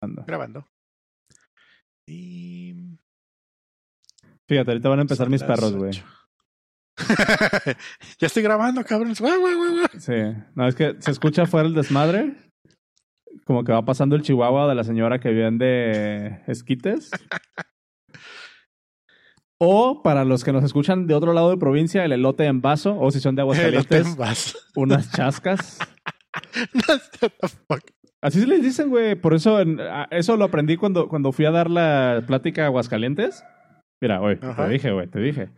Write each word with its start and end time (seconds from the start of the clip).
Grabando. 0.00 0.24
Grabando. 0.26 0.66
Y. 2.06 2.74
Fíjate, 4.48 4.70
ahorita 4.70 4.88
van 4.88 4.98
a 5.00 5.02
empezar 5.02 5.26
son 5.26 5.32
mis 5.32 5.42
perros, 5.42 5.76
güey. 5.76 5.92
ya 8.18 8.26
estoy 8.26 8.42
grabando, 8.42 8.84
cabrón. 8.84 9.14
Sí. 9.14 10.12
No, 10.54 10.66
es 10.66 10.74
que 10.74 10.96
se 11.00 11.10
escucha 11.10 11.46
fuera 11.46 11.68
el 11.68 11.74
desmadre. 11.74 12.50
Como 13.44 13.62
que 13.64 13.72
va 13.72 13.84
pasando 13.84 14.16
el 14.16 14.22
chihuahua 14.22 14.68
de 14.68 14.74
la 14.74 14.84
señora 14.84 15.20
que 15.20 15.30
vende 15.30 16.42
esquites. 16.46 17.10
O 19.60 20.04
para 20.04 20.24
los 20.24 20.44
que 20.44 20.52
nos 20.52 20.62
escuchan 20.62 21.08
de 21.08 21.14
otro 21.14 21.32
lado 21.32 21.50
de 21.50 21.56
provincia, 21.56 22.04
el 22.04 22.12
elote 22.12 22.44
en 22.44 22.60
vaso. 22.60 22.96
O 22.96 23.10
si 23.10 23.18
son 23.18 23.34
de 23.34 23.42
en 23.42 24.16
vaso. 24.16 24.56
unas 24.76 25.10
chascas. 25.10 25.78
No. 26.72 27.78
Así 28.22 28.40
se 28.40 28.46
les 28.46 28.62
dicen, 28.62 28.88
güey. 28.90 29.14
Por 29.14 29.34
eso, 29.34 29.58
eso 30.10 30.36
lo 30.36 30.44
aprendí 30.44 30.76
cuando, 30.76 31.08
cuando 31.08 31.32
fui 31.32 31.44
a 31.44 31.50
dar 31.50 31.70
la 31.70 32.24
plática 32.26 32.62
a 32.64 32.66
Aguascalientes. 32.66 33.44
Mira, 34.00 34.18
güey, 34.18 34.38
te 34.38 34.68
dije, 34.68 34.90
güey, 34.92 35.06
te 35.08 35.20
dije. 35.20 35.50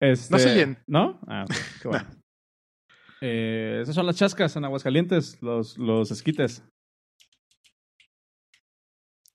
Este, 0.00 0.32
No 0.32 0.38
se 0.38 0.52
oyen. 0.52 0.78
¿No? 0.86 1.20
Ah, 1.26 1.44
qué 1.82 1.88
bueno. 1.88 2.06
Eh, 3.20 3.80
esas 3.82 3.96
son 3.96 4.06
las 4.06 4.14
chascas 4.14 4.54
en 4.54 4.64
Aguascalientes, 4.64 5.42
los, 5.42 5.76
los 5.76 6.12
esquites. 6.12 6.62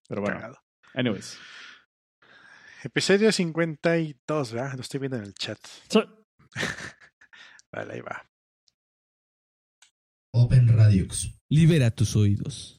Pero 0.07 0.21
bueno, 0.21 0.37
Cagado. 0.37 0.57
anyways. 0.93 1.37
Episodio 2.85 3.29
52, 3.33 4.53
¿verdad? 4.53 4.75
Lo 4.75 4.81
estoy 4.81 5.01
viendo 5.01 5.17
en 5.17 5.23
el 5.23 5.33
chat. 5.33 5.57
Sí. 5.89 5.99
Vale, 7.73 7.93
ahí 7.95 7.99
va. 7.99 8.25
Open 10.35 10.67
Radiux. 10.67 11.29
Libera 11.47 11.91
tus 11.91 12.15
oídos. 12.15 12.75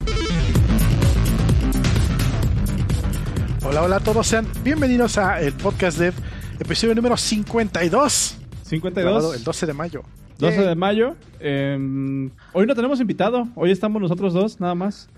Hola, 3.64 3.82
hola 3.82 3.96
a 3.96 4.00
todos. 4.00 4.26
Sean 4.26 4.44
bienvenidos 4.64 5.18
a 5.18 5.40
el 5.40 5.52
podcast 5.52 5.98
de 5.98 6.12
episodio 6.58 6.96
número 6.96 7.16
52. 7.16 8.38
grabado 8.68 9.30
52, 9.30 9.36
el 9.36 9.44
12 9.44 9.66
de 9.66 9.72
mayo. 9.72 10.02
12 10.38 10.56
Yay. 10.56 10.66
de 10.66 10.74
mayo. 10.74 11.16
Em, 11.38 12.28
hoy 12.54 12.66
no 12.66 12.74
tenemos 12.74 13.00
invitado. 13.00 13.46
Hoy 13.54 13.70
estamos 13.70 14.02
nosotros 14.02 14.34
dos, 14.34 14.58
nada 14.58 14.74
más. 14.74 15.08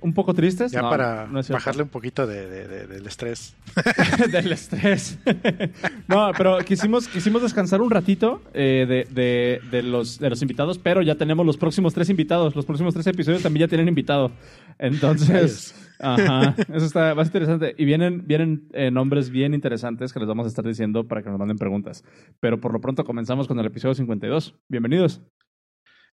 Un 0.00 0.12
poco 0.12 0.34
tristes. 0.34 0.72
Ya 0.72 0.82
No, 0.82 0.90
para 0.90 1.26
no 1.26 1.40
bajarle 1.48 1.82
un 1.82 1.88
poquito 1.88 2.26
de, 2.26 2.46
de- 2.48 2.68
de- 2.68 2.86
del 2.86 3.06
estrés. 3.06 3.54
del 4.30 4.52
estrés. 4.52 5.18
no, 6.08 6.30
pero 6.36 6.58
quisimos, 6.58 7.08
quisimos 7.08 7.42
descansar 7.42 7.80
un 7.80 7.90
ratito 7.90 8.42
eh, 8.54 8.84
de, 8.88 9.04
de- 9.12 9.60
de 9.70 9.82
los, 9.82 10.18
de 10.18 10.30
los 10.30 10.42
invitados, 10.42 10.78
pero 10.78 11.02
ya 11.02 11.14
tenemos 11.16 11.44
los 11.46 11.56
próximos 11.56 11.94
tres 11.94 12.10
invitados. 12.10 12.54
Los 12.54 12.66
próximos 12.66 12.94
tres 12.94 13.06
episodios 13.06 13.42
también 13.42 13.66
ya 13.66 13.68
tienen 13.68 13.88
invitado. 13.88 14.30
Entonces, 14.78 15.74
ajá, 15.98 16.54
eso 16.74 16.84
está 16.86 17.14
más 17.14 17.28
interesante. 17.28 17.74
Y 17.78 17.84
vienen, 17.84 18.26
vienen 18.26 18.68
eh, 18.74 18.90
nombres 18.90 19.30
bien 19.30 19.54
interesantes 19.54 20.12
que 20.12 20.20
les 20.20 20.28
vamos 20.28 20.44
a 20.44 20.48
estar 20.48 20.64
diciendo 20.64 21.08
para 21.08 21.22
que 21.22 21.30
nos 21.30 21.38
manden 21.38 21.56
preguntas. 21.58 22.04
Pero 22.40 22.60
por 22.60 22.72
lo 22.72 22.80
pronto 22.80 23.04
comenzamos 23.04 23.48
con 23.48 23.58
el 23.58 23.66
episodio 23.66 23.94
52. 23.94 24.54
Bienvenidos. 24.68 25.22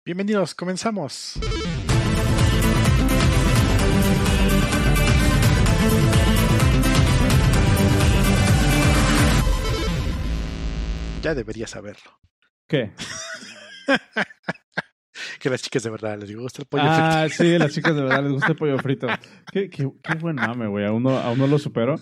Bienvenidos, 0.05 0.55
comenzamos. 0.55 1.35
Ya 11.29 11.35
debería 11.35 11.67
saberlo. 11.67 12.19
¿Qué? 12.67 12.93
Que 15.41 15.51
las 15.51 15.63
chicas 15.63 15.83
de 15.83 15.91
verdad 15.91 16.19
les 16.19 16.35
gusta 16.35 16.63
el 16.63 16.69
pollo 16.69 16.85
Ah, 16.87 17.27
sí, 17.31 17.55
a 17.55 17.59
las 17.59 17.73
chicas 17.73 17.95
de 17.95 18.03
verdad 18.03 18.23
les 18.23 18.33
gusta 18.33 18.49
el 18.49 18.57
pollo 18.57 18.79
frito. 18.79 19.07
Qué, 19.53 19.69
qué, 19.69 19.89
qué 20.03 20.15
buen 20.15 20.37
mame, 20.37 20.69
güey. 20.69 20.85
Aún 20.87 21.03
no, 21.03 21.19
aún 21.19 21.39
no 21.39 21.47
lo 21.47 21.59
supero. 21.59 21.97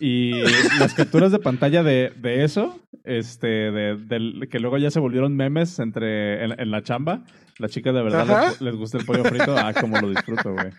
Y 0.00 0.32
las 0.78 0.94
capturas 0.94 1.30
de 1.30 1.40
pantalla 1.40 1.82
de, 1.82 2.12
de 2.16 2.42
eso, 2.42 2.80
este, 3.04 3.46
de, 3.46 4.48
que 4.50 4.58
luego 4.58 4.78
ya 4.78 4.90
se 4.90 4.98
volvieron 4.98 5.36
memes 5.36 5.78
entre 5.78 6.42
en, 6.44 6.58
en 6.58 6.70
la 6.70 6.82
chamba. 6.82 7.24
Las 7.58 7.70
chicas 7.70 7.94
de 7.94 8.02
verdad 8.02 8.48
les, 8.48 8.60
les 8.62 8.74
gusta 8.76 8.98
el 8.98 9.04
pollo 9.04 9.24
frito. 9.24 9.54
Ah, 9.56 9.74
como 9.78 10.00
lo 10.00 10.08
disfruto, 10.08 10.54
güey. 10.54 10.70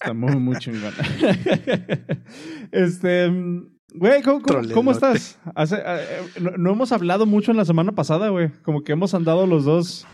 Está 0.00 0.14
muy, 0.14 0.36
muy 0.36 0.56
chingón. 0.58 0.94
Este, 2.72 3.28
mm, 3.28 3.69
güey, 3.94 4.22
¿cómo, 4.22 4.42
cómo, 4.74 4.92
estás? 4.92 5.38
Hace- 5.54 5.82
eh, 5.84 6.28
no, 6.40 6.52
no 6.52 6.72
hemos 6.72 6.92
hablado 6.92 7.26
mucho 7.26 7.50
en 7.50 7.56
la 7.56 7.64
semana 7.64 7.92
pasada, 7.92 8.28
güey. 8.28 8.50
Como 8.62 8.82
que 8.82 8.92
hemos 8.92 9.14
andado 9.14 9.46
los 9.46 9.64
dos, 9.64 10.06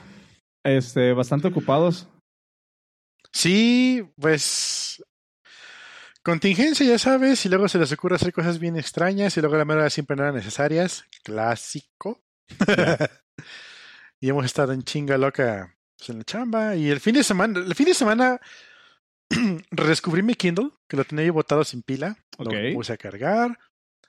este, 0.64 1.12
bastante 1.12 1.48
ocupados. 1.48 2.08
Sí, 3.32 4.02
pues. 4.20 5.02
Contingencia, 6.22 6.84
ya 6.84 6.98
sabes, 6.98 7.46
y 7.46 7.48
luego 7.48 7.68
se 7.68 7.78
les 7.78 7.92
ocurre 7.92 8.16
hacer 8.16 8.32
cosas 8.32 8.58
bien 8.58 8.76
extrañas, 8.76 9.36
y 9.36 9.40
luego 9.40 9.56
la 9.56 9.64
mera 9.64 9.88
siempre 9.90 10.16
no 10.16 10.24
eran 10.24 10.34
necesarias. 10.34 11.04
Clásico. 11.22 12.20
y 14.20 14.28
hemos 14.28 14.44
estado 14.44 14.72
en 14.72 14.82
chinga 14.82 15.18
loca 15.18 15.76
pues, 15.96 16.10
en 16.10 16.18
la 16.18 16.24
chamba. 16.24 16.76
Y 16.76 16.90
el 16.90 17.00
fin 17.00 17.14
de 17.14 17.22
semana, 17.22 17.60
el 17.60 17.74
fin 17.74 17.86
de 17.86 17.94
semana 17.94 18.40
redescubrí 19.70 20.22
mi 20.22 20.34
Kindle, 20.34 20.70
que 20.88 20.96
lo 20.96 21.04
tenía 21.04 21.24
ahí 21.24 21.30
botado 21.30 21.64
sin 21.64 21.82
pila. 21.82 22.16
Lo 22.38 22.50
puse 22.74 22.92
a 22.92 22.96
cargar, 22.96 23.58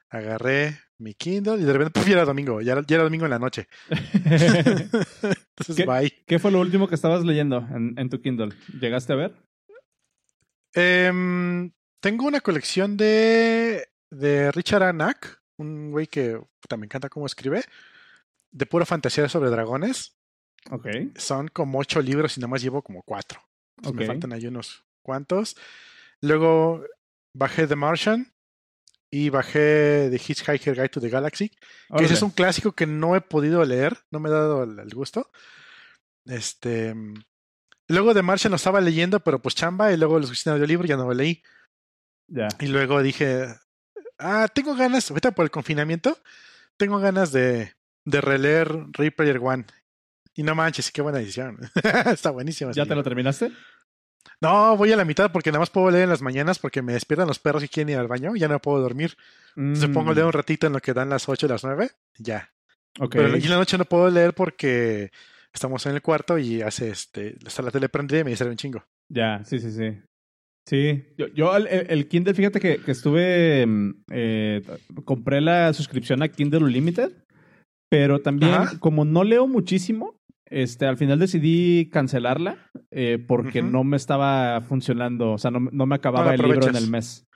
agarré 0.09 0.79
mi 1.00 1.13
Kindle 1.13 1.57
y 1.57 1.63
de 1.63 1.73
repente, 1.73 2.01
ya 2.07 2.13
era 2.13 2.25
domingo, 2.25 2.61
ya, 2.61 2.73
era- 2.73 2.83
ya 2.88 2.95
era 2.95 3.03
domingo 3.03 3.25
en 3.25 3.31
la 3.31 3.39
noche. 3.39 3.67
Entonces, 3.89 5.75
¿Qué? 5.75 5.85
bye. 5.85 6.23
¿Qué 6.25 6.39
fue 6.39 6.51
lo 6.51 6.59
último 6.59 6.88
que 6.88 6.95
estabas 6.95 7.23
leyendo 7.23 7.57
en, 7.73 7.94
en 7.97 8.09
tu 8.09 8.22
Kindle? 8.22 8.53
¿Llegaste 8.79 9.13
a 9.13 9.17
ver? 9.17 9.35
Em, 10.73 11.72
tengo 12.01 12.25
una 12.27 12.41
colección 12.41 12.97
de, 12.97 13.88
de 14.11 14.51
Richard 14.51 14.83
Anak, 14.83 15.41
un 15.57 15.91
güey 15.91 16.07
que 16.07 16.39
puta, 16.61 16.77
me 16.77 16.85
encanta 16.85 17.09
cómo 17.09 17.25
escribe, 17.25 17.63
de 18.51 18.66
pura 18.66 18.85
fantasía 18.85 19.27
sobre 19.29 19.50
dragones. 19.50 20.13
Ok. 20.69 20.88
Son 21.16 21.47
como 21.47 21.79
ocho 21.79 22.01
libros 22.01 22.38
y 22.38 22.41
nada 22.41 22.50
más 22.50 22.61
llevo 22.61 22.81
como 22.81 23.01
cuatro. 23.03 23.41
Entonces. 23.77 24.00
Me 24.00 24.06
faltan 24.06 24.33
ahí 24.33 24.45
unos 24.47 24.83
cuantos. 25.07 25.56
Luego 26.22 26.84
bajé 27.34 27.66
The 27.66 27.78
Martian 27.78 28.34
y 29.09 29.29
bajé 29.29 30.09
The 30.12 30.18
Hitchhiker 30.18 30.75
Guide 30.75 30.90
to 30.90 31.00
the 31.00 31.09
Galaxy, 31.09 31.50
que 31.97 32.03
ese 32.03 32.16
es 32.16 32.22
un 32.22 32.31
clásico 32.31 32.73
que 32.73 32.85
no 32.85 33.16
he 33.16 33.22
podido 33.22 33.63
leer, 33.63 33.97
no 34.12 34.19
me 34.19 34.28
ha 34.28 34.34
dado 34.34 34.63
el, 34.63 34.94
gusto. 34.94 35.31
Este. 36.25 36.94
Luego 37.88 38.13
The 38.13 38.22
Martian 38.22 38.51
lo 38.51 38.57
estaba 38.57 38.81
leyendo, 38.81 39.22
pero 39.22 39.41
pues 39.41 39.56
chamba, 39.56 39.94
y 39.94 39.97
luego 39.97 40.19
lo 40.19 40.25
escuché 40.25 40.50
en 40.50 40.56
audiolibro 40.56 40.85
y 40.85 40.90
ya 40.90 40.97
no 40.97 41.06
lo 41.06 41.13
leí. 41.13 41.41
Ya. 42.28 42.50
Y 42.59 42.68
luego 42.68 43.01
dije, 43.01 43.47
ah, 44.19 44.50
tengo 44.53 44.75
ganas, 44.75 45.09
ahorita 45.09 45.31
por 45.31 45.45
el 45.45 45.51
confinamiento, 45.51 46.18
tengo 46.75 47.00
ganas 47.00 47.31
de, 47.31 47.75
de 48.03 48.22
releer 48.22 48.68
Ready 48.91 49.12
Player 49.12 49.39
One. 49.41 49.66
Y 50.34 50.44
no 50.44 50.53
manches, 50.53 50.91
qué 50.91 51.01
buena 51.01 51.19
decisión. 51.19 51.57
Está 52.06 52.29
buenísimo. 52.29 52.69
ese 52.69 52.79
¿Ya 52.79 52.85
te 52.85 52.94
lo 52.94 53.03
terminaste? 53.03 53.51
No, 54.41 54.75
voy 54.77 54.91
a 54.91 54.95
la 54.97 55.05
mitad 55.05 55.31
porque 55.31 55.51
nada 55.51 55.59
más 55.59 55.69
puedo 55.69 55.89
leer 55.91 56.03
en 56.03 56.09
las 56.09 56.21
mañanas 56.21 56.59
porque 56.59 56.81
me 56.81 56.93
despiertan 56.93 57.27
los 57.27 57.39
perros 57.39 57.63
y 57.63 57.67
quieren 57.67 57.93
ir 57.93 57.99
al 57.99 58.07
baño 58.07 58.35
y 58.35 58.39
ya 58.39 58.47
no 58.47 58.59
puedo 58.59 58.79
dormir. 58.81 59.15
Entonces 59.55 59.89
pongo 59.89 60.11
a 60.11 60.13
leer 60.13 60.25
un 60.27 60.33
ratito 60.33 60.67
en 60.67 60.73
lo 60.73 60.79
que 60.79 60.93
dan 60.93 61.09
las 61.09 61.27
8 61.27 61.45
y 61.45 61.49
las 61.49 61.63
9, 61.63 61.89
ya. 62.17 62.51
Mm, 62.99 63.03
Ok. 63.03 63.11
Pero 63.11 63.38
y 63.38 63.43
en 63.43 63.49
la 63.49 63.57
noche 63.57 63.77
no 63.77 63.85
puedo 63.85 64.09
leer 64.09 64.33
porque 64.33 65.11
estamos 65.53 65.85
en 65.85 65.95
el 65.95 66.01
cuarto 66.01 66.38
y 66.38 66.61
hace 66.61 66.89
este, 66.89 67.35
está 67.45 67.61
la 67.63 67.71
tele 67.71 67.89
prendida 67.89 68.19
y 68.19 68.23
me 68.23 68.29
distrae 68.31 68.49
un 68.51 68.57
chingo. 68.57 68.83
Ya, 69.11 69.43
sí, 69.45 69.59
sí, 69.59 69.71
sí. 69.71 69.97
Sí, 70.67 71.05
yo, 71.17 71.27
yo 71.27 71.55
el, 71.55 71.65
el- 71.67 72.07
Kindle, 72.09 72.33
fíjate 72.33 72.59
que, 72.59 72.79
que 72.81 72.91
estuve, 72.91 73.65
mm, 73.65 73.91
eh, 74.11 74.61
compré 75.05 75.39
la 75.41 75.71
suscripción 75.73 76.21
a 76.21 76.27
Kindle 76.27 76.63
Unlimited, 76.65 77.13
pero 77.89 78.19
también 78.21 78.53
Ajá. 78.53 78.79
como 78.79 79.05
no 79.05 79.23
leo 79.23 79.47
muchísimo, 79.47 80.16
este, 80.50 80.85
al 80.85 80.97
final 80.97 81.19
decidí 81.19 81.90
cancelarla 81.90 82.58
eh, 82.91 83.24
porque 83.25 83.62
no 83.62 83.84
me 83.84 83.97
estaba 83.97 84.62
funcionando, 84.62 85.34
o 85.34 85.38
sea, 85.38 85.52
no, 85.52 85.59
no 85.59 85.85
me 85.85 85.96
acababa 85.96 86.34
el 86.34 86.41
libro 86.41 86.68
en 86.68 86.75
el 86.75 86.90
mes. 86.90 87.28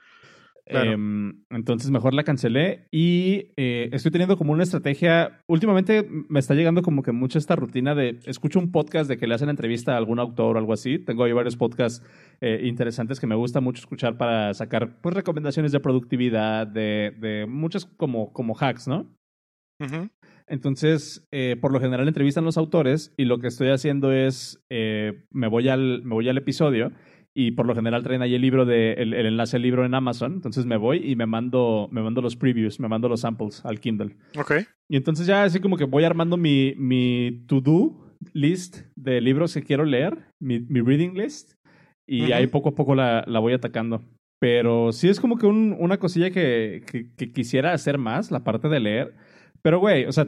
Claro. 0.64 0.92
Em, 0.92 1.44
entonces 1.50 1.90
mejor 1.90 2.14
la 2.14 2.22
cancelé 2.22 2.86
y 2.92 3.52
eh, 3.56 3.90
estoy 3.92 4.12
teniendo 4.12 4.36
como 4.36 4.52
una 4.52 4.62
estrategia. 4.62 5.40
Últimamente 5.48 6.06
me 6.28 6.38
está 6.38 6.54
llegando 6.54 6.82
como 6.82 7.02
que 7.02 7.10
mucho 7.12 7.38
esta 7.38 7.56
rutina 7.56 7.94
de 7.94 8.20
escucho 8.26 8.60
un 8.60 8.70
podcast 8.70 9.08
de 9.08 9.18
que 9.18 9.26
le 9.26 9.34
hacen 9.34 9.48
entrevista 9.48 9.94
a 9.94 9.96
algún 9.96 10.20
autor 10.20 10.56
o 10.56 10.58
algo 10.58 10.72
así. 10.72 10.98
Tengo 10.98 11.24
ahí 11.24 11.32
varios 11.32 11.56
podcasts 11.56 12.06
eh, 12.40 12.60
interesantes 12.62 13.18
que 13.18 13.26
me 13.26 13.34
gusta 13.34 13.60
mucho 13.60 13.80
escuchar 13.80 14.16
para 14.16 14.54
sacar 14.54 15.00
pues 15.00 15.14
recomendaciones 15.14 15.72
de 15.72 15.80
productividad, 15.80 16.66
de, 16.66 17.12
de 17.18 17.46
muchas 17.46 17.84
como, 17.84 18.32
como 18.32 18.54
hacks, 18.54 18.86
¿no? 18.86 19.10
Ujú. 19.80 20.08
Entonces, 20.52 21.26
eh, 21.32 21.56
por 21.58 21.72
lo 21.72 21.80
general 21.80 22.06
entrevistan 22.06 22.44
los 22.44 22.58
autores 22.58 23.14
y 23.16 23.24
lo 23.24 23.38
que 23.38 23.46
estoy 23.46 23.68
haciendo 23.70 24.12
es, 24.12 24.62
eh, 24.70 25.24
me, 25.30 25.48
voy 25.48 25.68
al, 25.70 26.02
me 26.02 26.14
voy 26.14 26.28
al 26.28 26.36
episodio 26.36 26.92
y 27.34 27.52
por 27.52 27.64
lo 27.66 27.74
general 27.74 28.02
traen 28.02 28.20
ahí 28.20 28.34
el 28.34 28.42
libro 28.42 28.66
de, 28.66 28.92
el, 28.92 29.14
el 29.14 29.24
enlace 29.24 29.56
al 29.56 29.62
libro 29.62 29.86
en 29.86 29.94
Amazon. 29.94 30.34
Entonces 30.34 30.66
me 30.66 30.76
voy 30.76 31.10
y 31.10 31.16
me 31.16 31.24
mando, 31.24 31.88
me 31.90 32.02
mando 32.02 32.20
los 32.20 32.36
previews, 32.36 32.78
me 32.80 32.88
mando 32.88 33.08
los 33.08 33.20
samples 33.20 33.64
al 33.64 33.80
Kindle. 33.80 34.16
Ok. 34.38 34.52
Y 34.90 34.96
entonces 34.98 35.26
ya 35.26 35.44
así 35.44 35.58
como 35.58 35.78
que 35.78 35.84
voy 35.84 36.04
armando 36.04 36.36
mi, 36.36 36.74
mi 36.76 37.44
to-do 37.48 38.14
list 38.34 38.80
de 38.94 39.22
libros 39.22 39.54
que 39.54 39.62
quiero 39.62 39.86
leer, 39.86 40.18
mi, 40.38 40.60
mi 40.60 40.82
reading 40.82 41.14
list, 41.14 41.54
y 42.06 42.24
Ujú. 42.24 42.34
ahí 42.34 42.46
poco 42.46 42.68
a 42.68 42.74
poco 42.74 42.94
la, 42.94 43.24
la 43.26 43.38
voy 43.38 43.54
atacando. 43.54 44.02
Pero 44.38 44.92
sí 44.92 45.08
es 45.08 45.18
como 45.18 45.38
que 45.38 45.46
un- 45.46 45.74
una 45.80 45.96
cosilla 45.98 46.30
que, 46.30 46.82
que- 46.90 47.10
que 47.16 47.32
quisiera 47.32 47.72
hacer 47.72 47.96
más, 47.96 48.30
la 48.30 48.44
parte 48.44 48.68
de 48.68 48.80
leer. 48.80 49.14
Pero, 49.62 49.78
güey, 49.78 50.04
o 50.06 50.12
sea, 50.12 50.26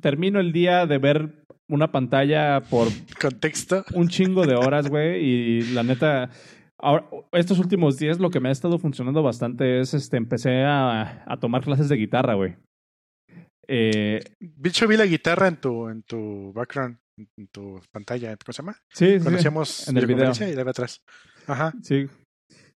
termino 0.00 0.40
el 0.40 0.52
día 0.52 0.86
de 0.86 0.98
ver 0.98 1.44
una 1.68 1.90
pantalla 1.90 2.60
por 2.60 2.88
Contexto. 3.20 3.84
un 3.94 4.08
chingo 4.08 4.46
de 4.46 4.54
horas, 4.54 4.88
güey, 4.88 5.22
y 5.24 5.60
la 5.72 5.82
neta, 5.82 6.30
ahora, 6.78 7.06
estos 7.32 7.58
últimos 7.58 7.98
días 7.98 8.20
lo 8.20 8.30
que 8.30 8.40
me 8.40 8.48
ha 8.48 8.52
estado 8.52 8.78
funcionando 8.78 9.22
bastante 9.22 9.80
es, 9.80 9.92
este, 9.94 10.16
empecé 10.16 10.62
a, 10.62 11.24
a 11.26 11.36
tomar 11.38 11.62
clases 11.62 11.88
de 11.88 11.96
guitarra, 11.96 12.34
güey. 12.34 12.54
Eh, 13.68 14.20
De 14.40 14.68
hecho, 14.68 14.86
vi 14.86 14.96
la 14.96 15.06
guitarra 15.06 15.48
en 15.48 15.56
tu, 15.56 15.88
en 15.88 16.02
tu 16.02 16.52
background, 16.52 16.98
en 17.18 17.48
tu 17.48 17.80
pantalla. 17.92 18.36
¿Cómo 18.36 18.52
se 18.52 18.62
llama? 18.62 18.76
sí, 18.92 19.18
sí, 19.18 19.20
Cuando 19.22 19.64
sí, 19.64 19.90
en 19.90 19.96
el 19.96 20.06
video. 20.06 20.32
y 20.48 20.54
la 20.54 20.64
ve 20.64 20.70
atrás. 20.70 21.00
Ajá. 21.46 21.72
sí. 21.82 22.06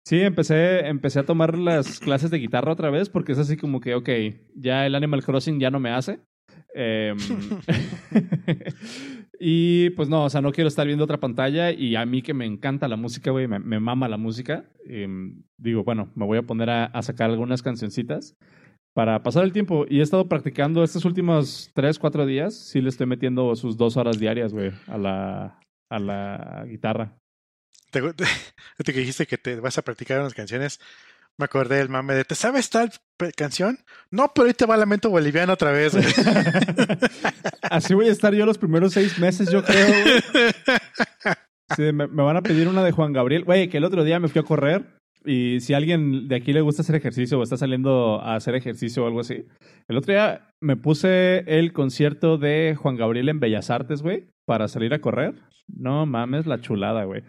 Sí, 0.07 0.21
empecé, 0.23 0.87
empecé 0.87 1.19
a 1.19 1.27
tomar 1.27 1.59
las 1.59 2.01
clases 2.01 2.31
de 2.31 2.39
guitarra 2.39 2.73
otra 2.73 2.89
vez 2.89 3.11
porque 3.11 3.33
es 3.33 3.39
así 3.39 3.59
como 3.59 3.79
que, 3.79 3.95
ok, 3.95 4.09
ya 4.55 4.87
el 4.87 4.95
Animal 4.95 5.23
Crossing 5.23 5.61
ya 5.61 5.71
no 5.71 5.81
me 5.81 5.91
hace. 5.91 6.21
Em, 6.75 7.17
y 9.41 9.91
pues 9.91 10.09
no, 10.09 10.25
o 10.25 10.31
sea, 10.31 10.41
no 10.41 10.53
quiero 10.53 10.69
estar 10.69 10.87
viendo 10.87 11.05
otra 11.05 11.21
pantalla 11.21 11.71
y 11.71 11.97
a 11.97 12.05
mí 12.07 12.23
que 12.23 12.35
me 12.35 12.47
encanta 12.47 12.89
la 12.89 12.97
música, 12.97 13.31
güey, 13.31 13.49
me, 13.49 13.59
me 13.59 13.81
mama 13.81 14.09
la 14.09 14.17
música. 14.17 14.65
em, 14.87 15.43
digo, 15.57 15.85
bueno, 15.85 16.11
me 16.15 16.27
voy 16.27 16.39
a 16.39 16.43
poner 16.43 16.71
a, 16.71 16.85
a 16.87 17.03
sacar 17.03 17.31
algunas 17.31 17.63
cancioncitas 17.63 18.37
para 18.99 19.23
pasar 19.23 19.45
el 19.45 19.53
tiempo. 19.53 19.87
Y 19.89 20.01
he 20.01 20.03
estado 20.03 20.29
practicando 20.29 20.83
estos 20.83 21.05
últimos 21.05 21.71
tres, 21.73 22.01
cuatro 22.01 22.27
días. 22.27 22.55
Sí 22.55 22.81
le 22.81 22.89
estoy 22.89 23.07
metiendo 23.07 23.55
sus 23.55 23.77
dos 23.77 23.97
horas 23.97 24.19
diarias, 24.19 24.53
güey, 24.53 24.73
a 24.89 24.99
la, 24.99 25.61
a 25.89 25.99
la 26.01 26.65
guitarra. 26.67 27.17
Te, 27.93 28.03
te, 28.13 28.25
te 28.85 28.93
dijiste 28.93 29.27
que 29.27 29.39
te 29.39 29.61
vas 29.61 29.79
a 29.79 29.83
practicar 29.83 30.19
unas 30.19 30.35
canciones. 30.35 30.81
Me 31.39 31.45
acordé 31.45 31.77
del 31.77 31.89
mame 31.89 32.15
de, 32.15 32.25
¿te 32.25 32.35
sabes 32.35 32.69
tal 32.69 32.91
canción? 33.37 33.79
No, 34.11 34.33
pero 34.35 34.49
ahí 34.49 34.55
te 34.55 34.67
va 34.67 34.77
Lamento 34.77 35.09
Boliviano 35.09 35.53
otra 35.53 35.71
vez. 35.71 35.95
güey. 35.95 36.05
Así 37.63 37.95
voy 37.95 38.09
a 38.09 38.13
estar 38.13 38.35
yo 38.35 38.45
los 38.45 38.59
primeros 38.59 38.93
seis 38.93 39.19
meses, 39.21 39.49
yo 39.51 39.63
creo. 39.63 39.87
me, 41.93 42.07
van 42.07 42.37
a 42.37 42.43
pedir 42.43 42.67
una 42.67 42.83
de 42.83 42.91
Juan 42.91 43.13
Gabriel. 43.13 43.45
Güey, 43.45 43.69
que 43.69 43.77
el 43.77 43.85
otro 43.85 44.03
día 44.03 44.19
me 44.19 44.27
fui 44.29 44.41
a 44.41 44.45
correr 44.45 44.99
y 45.25 45.61
si 45.61 45.75
alguien 45.75 46.27
de 46.27 46.37
aquí 46.37 46.53
le 46.53 46.61
gusta 46.61 46.83
hacer 46.83 46.97
ejercicio 46.97 47.39
o 47.39 47.43
está 47.43 47.57
saliendo 47.57 48.21
a 48.21 48.35
hacer 48.35 48.55
ejercicio 48.55 49.05
o 49.05 49.07
algo 49.07 49.21
así, 49.21 49.45
el 49.87 49.97
otro 49.97 50.13
día 50.13 50.49
me 50.61 50.77
puse 50.77 51.45
el 51.47 51.73
concierto 51.73 52.39
de 52.39 52.77
Juan 52.77 52.97
Gabriel 52.97 53.29
en 53.29 53.39
Bellas 53.41 53.71
Artes, 53.71 54.03
güey, 54.03 54.29
para 54.45 54.69
salir 54.69 54.95
a 54.95 55.01
correr. 55.01 55.35
No 55.69 56.07
mames, 56.07 56.47
la 56.47 56.61
chulada, 56.61 57.05
güey. 57.05 57.23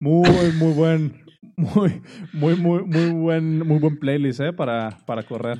Muy, 0.00 0.52
muy 0.58 0.72
buen, 0.72 1.23
muy, 1.56 2.02
muy, 2.32 2.54
muy, 2.56 2.82
muy 2.84 3.10
buen, 3.10 3.58
muy 3.66 3.78
buen 3.78 3.98
playlist, 3.98 4.40
¿eh? 4.40 4.52
Para, 4.52 4.98
para 5.06 5.22
correr. 5.22 5.58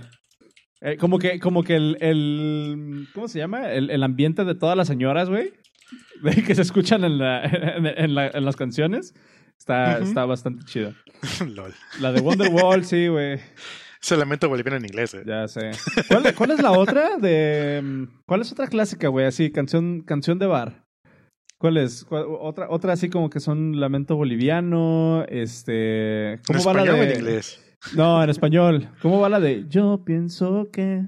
Eh, 0.81 0.97
como 0.99 1.19
que, 1.19 1.39
como 1.41 1.63
que 1.63 1.77
el, 1.77 1.97
el 2.01 3.07
¿cómo 3.15 3.29
se 3.29 3.39
llama? 3.39 3.71
El, 3.73 3.91
el 3.91 4.03
ambiente 4.03 4.45
de 4.45 4.55
todas 4.55 4.77
las 4.77 4.87
señoras, 4.89 5.29
güey, 5.31 5.53
que 6.47 6.55
se 6.55 6.63
escuchan 6.63 7.05
en, 7.05 7.19
la, 7.19 7.43
en, 7.45 7.87
en 7.87 8.15
la- 8.15 8.29
en 8.29 8.45
las 8.45 8.57
canciones, 8.57 9.15
está, 9.59 9.99
está 9.99 10.25
bastante 10.27 10.65
chido. 10.67 10.93
Lol. 11.55 11.73
La 12.01 12.13
de 12.13 12.21
Wonderwall, 12.21 12.85
sí, 12.85 13.07
güey, 13.09 13.39
Ese 14.03 14.17
Lamento 14.19 14.49
Boliviano 14.49 14.77
en 14.77 14.85
inglés. 14.85 15.15
güey. 15.15 15.25
ya 15.27 15.49
sé. 15.49 15.71
¿Cuál, 16.09 16.35
cuál 16.35 16.51
es 16.51 16.63
la 16.63 16.73
otra? 16.73 17.17
De, 17.17 18.07
¿Cuál 18.27 18.43
es 18.43 18.53
otra 18.53 18.67
clásica, 18.67 19.09
güey? 19.09 19.25
Así, 19.27 19.51
canción, 19.51 20.03
canción 20.03 20.39
de 20.39 20.47
bar. 20.47 20.84
¿Cuál 21.65 21.79
es? 21.79 22.05
¿Cuál- 22.05 22.27
otra, 22.29 22.69
otra 22.69 22.93
así 22.93 23.09
como 23.09 23.31
que 23.31 23.41
son 23.41 23.81
Lamento 23.81 24.17
Boliviano, 24.17 25.25
este... 25.31 26.35
¿En 26.35 26.41
¿Cómo 26.47 26.63
va 26.63 26.75
la 26.75 26.83
o 26.83 26.97
de...? 26.97 27.11
en 27.11 27.21
inglés? 27.21 27.59
No, 27.97 28.23
en 28.23 28.29
español. 28.29 28.91
¿Cómo 29.01 29.19
va 29.19 29.31
la 29.31 29.41
de 29.41 29.65
Yo 29.67 30.05
pienso 30.05 30.69
que. 30.71 31.07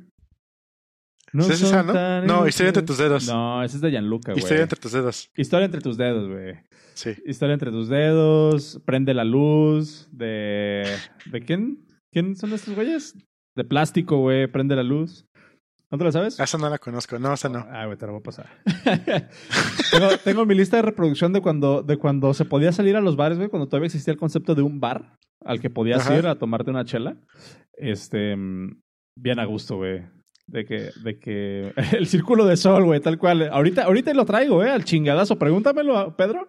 No 1.35 1.43
¿Es 1.45 1.61
esa, 1.61 1.83
no? 1.83 1.93
No, 2.23 2.49
Historia 2.49 2.69
entre 2.71 2.81
inútiles"? 2.81 2.87
tus 2.87 2.97
dedos. 2.97 3.27
No, 3.29 3.63
esa 3.63 3.77
es 3.77 3.83
de 3.83 3.91
Gianluca, 3.91 4.33
güey. 4.33 4.43
Historia 4.43 4.63
entre 4.63 4.81
tus 4.81 4.93
dedos. 4.93 5.31
Historia 5.37 5.65
entre 5.67 5.81
tus 5.83 5.99
dedos, 5.99 6.27
güey. 6.27 6.55
Sí. 6.95 7.11
Historia 7.27 7.53
entre 7.53 7.71
tus 7.71 7.91
dedos. 7.91 8.81
Prende 8.87 9.13
la 9.13 9.25
luz. 9.25 10.09
De. 10.11 10.87
¿De 11.27 11.41
quién? 11.43 11.87
¿Quién 12.11 12.35
son 12.35 12.55
estos 12.55 12.75
güeyes? 12.75 13.15
De 13.55 13.65
plástico, 13.65 14.21
güey. 14.21 14.47
Prende 14.47 14.75
la 14.75 14.83
luz. 14.85 15.27
¿No 15.91 15.99
te 15.99 16.05
la 16.05 16.13
sabes? 16.13 16.41
Ah, 16.41 16.45
Esa 16.45 16.59
no 16.59 16.69
la 16.69 16.79
conozco. 16.79 17.19
No, 17.19 17.33
esa 17.33 17.49
no. 17.49 17.65
Ah, 17.71 17.87
güey, 17.87 17.97
te 17.97 18.07
la 18.07 18.13
voy 18.13 18.21
a 18.21 18.23
pasar. 18.25 18.47
tengo, 19.93 20.09
tengo 20.25 20.47
mi 20.47 20.55
lista 20.55 20.77
de 20.77 20.83
reproducción 20.83 21.33
de 21.33 21.41
cuando, 21.41 21.83
de 21.83 21.97
cuando 21.97 22.35
se 22.35 22.45
podía 22.45 22.73
salir 22.73 22.97
a 22.97 23.01
los 23.01 23.17
bares, 23.17 23.39
güey, 23.39 23.49
cuando 23.49 23.69
todavía 23.69 23.87
existía 23.87 24.13
el 24.13 24.19
concepto 24.19 24.55
de 24.55 24.63
un 24.63 24.81
bar 24.81 25.17
al 25.45 25.61
que 25.61 25.71
podías 25.71 26.01
Ajá. 26.07 26.19
ir 26.19 26.27
a 26.27 26.39
tomarte 26.39 26.71
una 26.71 26.85
chela. 26.85 27.17
Este, 27.75 28.35
mm, 28.37 28.81
bien 29.17 29.39
a 29.39 29.45
gusto, 29.45 29.77
güey. 29.77 30.03
De 30.49 30.65
que, 30.65 30.91
de 31.03 31.19
que 31.19 31.73
el 31.97 32.07
círculo 32.07 32.45
de 32.47 32.57
sol, 32.57 32.85
güey, 32.85 33.01
tal 33.01 33.19
cual. 33.19 33.49
Ahorita, 33.53 33.85
ahorita 33.85 34.13
lo 34.15 34.25
traigo, 34.25 34.57
güey, 34.57 34.71
al 34.71 34.85
chingadazo. 34.85 35.39
Pregúntamelo, 35.39 35.99
a 35.99 36.17
Pedro. 36.17 36.49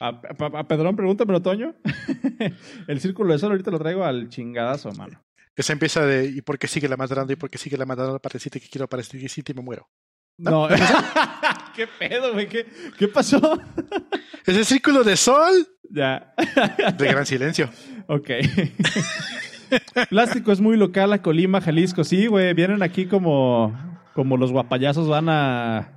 A, 0.00 0.08
a- 0.08 0.58
a 0.60 0.68
Pedrón, 0.68 0.96
pregúntamelo, 0.96 1.42
Toño. 1.42 1.74
el 2.88 3.00
círculo 3.00 3.32
de 3.32 3.38
sol 3.38 3.50
ahorita 3.50 3.70
lo 3.70 3.78
traigo 3.78 4.04
al 4.04 4.28
chingadazo, 4.28 4.92
mano. 4.92 5.20
Esa 5.58 5.72
empieza 5.72 6.06
de 6.06 6.26
¿y 6.26 6.40
por 6.40 6.56
qué 6.56 6.68
sigue 6.68 6.88
la 6.88 6.96
matando? 6.96 7.32
¿Y 7.32 7.36
por 7.36 7.50
qué 7.50 7.58
sigue 7.58 7.76
la 7.76 7.84
matando 7.84 8.12
la 8.12 8.20
partecita 8.20 8.60
que 8.60 8.68
quiero 8.68 8.88
para 8.88 9.02
este 9.02 9.18
y 9.18 9.54
me 9.54 9.62
muero? 9.62 9.88
No. 10.36 10.68
¿Qué 11.74 11.88
pedo, 11.98 12.32
güey? 12.32 12.48
¿Qué, 12.48 12.64
¿Qué 12.96 13.08
pasó? 13.08 13.40
Es 14.46 14.56
el 14.56 14.64
círculo 14.64 15.02
de 15.04 15.16
sol 15.16 15.52
ya. 15.90 16.32
de 16.96 17.06
gran 17.06 17.26
silencio. 17.26 17.68
Ok. 18.06 18.30
Plástico 20.08 20.52
es 20.52 20.60
muy 20.60 20.78
local 20.78 21.12
a 21.12 21.20
Colima, 21.20 21.60
Jalisco. 21.60 22.02
Sí, 22.02 22.28
güey, 22.28 22.54
vienen 22.54 22.82
aquí 22.82 23.06
como, 23.06 23.76
como 24.14 24.38
los 24.38 24.50
guapayazos 24.50 25.06
van 25.06 25.28
a... 25.28 25.92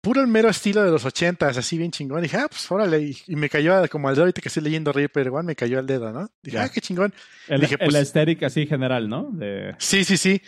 puro 0.01 0.22
el 0.22 0.27
mero 0.27 0.50
estilo 0.50 0.84
de 0.84 0.91
los 0.91 1.03
ochentas, 1.03 1.58
así 1.58 1.77
bien 1.77 1.91
chingón. 1.91 2.22
dije, 2.22 2.38
ah, 2.38 2.48
pues 2.48 2.72
órale, 2.72 3.01
y, 3.01 3.17
y 3.27 3.36
me 3.36 3.50
cayó 3.50 3.74
como 3.89 4.08
al 4.08 4.15
dedo 4.15 4.24
ahorita 4.24 4.39
que 4.41 4.50
estoy 4.50 4.63
leyendo 4.63 4.94
Reaper 4.94 5.29
One, 5.29 5.48
me 5.48 5.55
cayó 5.55 5.79
al 5.79 5.88
dedo, 5.88 6.13
¿no? 6.13 6.29
Dije, 6.44 6.60
ah, 6.60 6.70
qué 6.70 6.79
chingón. 6.79 7.13
El, 7.48 7.62
dije, 7.62 7.75
el 7.79 7.86
pues- 7.88 7.96
aesthetic 7.96 8.44
así 8.44 8.67
general, 8.67 9.10
¿no? 9.10 9.29
De... 9.32 9.75
Sí, 9.79 10.03
sí, 10.05 10.15
sí. 10.15 10.41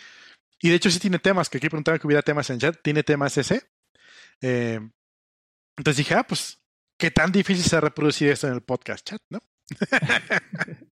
Y 0.61 0.69
de 0.69 0.75
hecho 0.75 0.89
sí 0.89 0.99
tiene 0.99 1.19
temas, 1.19 1.49
que 1.49 1.57
aquí 1.57 1.69
preguntaban 1.69 1.99
que 1.99 2.07
hubiera 2.07 2.21
temas 2.21 2.49
en 2.49 2.59
chat, 2.59 2.77
tiene 2.81 3.03
temas 3.03 3.37
ese. 3.37 3.63
Eh, 4.41 4.79
entonces 5.77 5.97
dije, 5.97 6.13
ah, 6.15 6.23
pues, 6.27 6.59
¿qué 6.99 7.11
tan 7.11 7.31
difícil 7.31 7.63
se 7.63 7.79
reproducir 7.81 8.29
esto 8.29 8.47
en 8.47 8.53
el 8.53 8.61
podcast 8.61 9.05
chat, 9.07 9.21
no? 9.29 9.39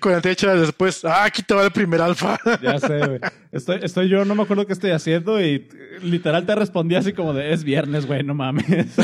48 0.00 0.46
horas 0.46 0.60
después, 0.60 1.04
ah, 1.06 1.24
aquí 1.24 1.42
te 1.42 1.54
va 1.54 1.64
el 1.64 1.72
primer 1.72 2.00
alfa. 2.00 2.38
Ya 2.62 2.78
sé, 2.78 2.98
güey. 2.98 3.20
Estoy, 3.50 3.80
estoy 3.82 4.08
yo, 4.10 4.24
no 4.24 4.34
me 4.34 4.42
acuerdo 4.42 4.66
qué 4.66 4.74
estoy 4.74 4.90
haciendo 4.90 5.40
y 5.40 5.68
literal 6.02 6.44
te 6.44 6.54
respondí 6.54 6.96
así 6.96 7.12
como 7.14 7.32
de, 7.32 7.52
es 7.52 7.64
viernes, 7.64 8.04
güey, 8.06 8.22
no 8.22 8.34
mames. 8.34 8.66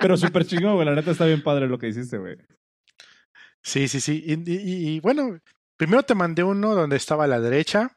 Pero 0.00 0.16
súper 0.16 0.44
chingón, 0.44 0.74
güey. 0.74 0.86
La 0.86 0.94
neta 0.94 1.10
está 1.12 1.24
bien 1.26 1.42
padre 1.42 1.68
lo 1.68 1.78
que 1.78 1.88
hiciste, 1.88 2.18
güey. 2.18 2.36
Sí, 3.62 3.88
sí, 3.88 4.00
sí. 4.00 4.22
Y, 4.26 4.32
y- 4.50 4.96
y, 4.96 5.00
bueno, 5.00 5.38
primero 5.76 6.02
te 6.02 6.14
mandé 6.14 6.42
uno 6.42 6.74
donde 6.74 6.96
estaba 6.96 7.24
a 7.24 7.28
la 7.28 7.40
derecha, 7.40 7.96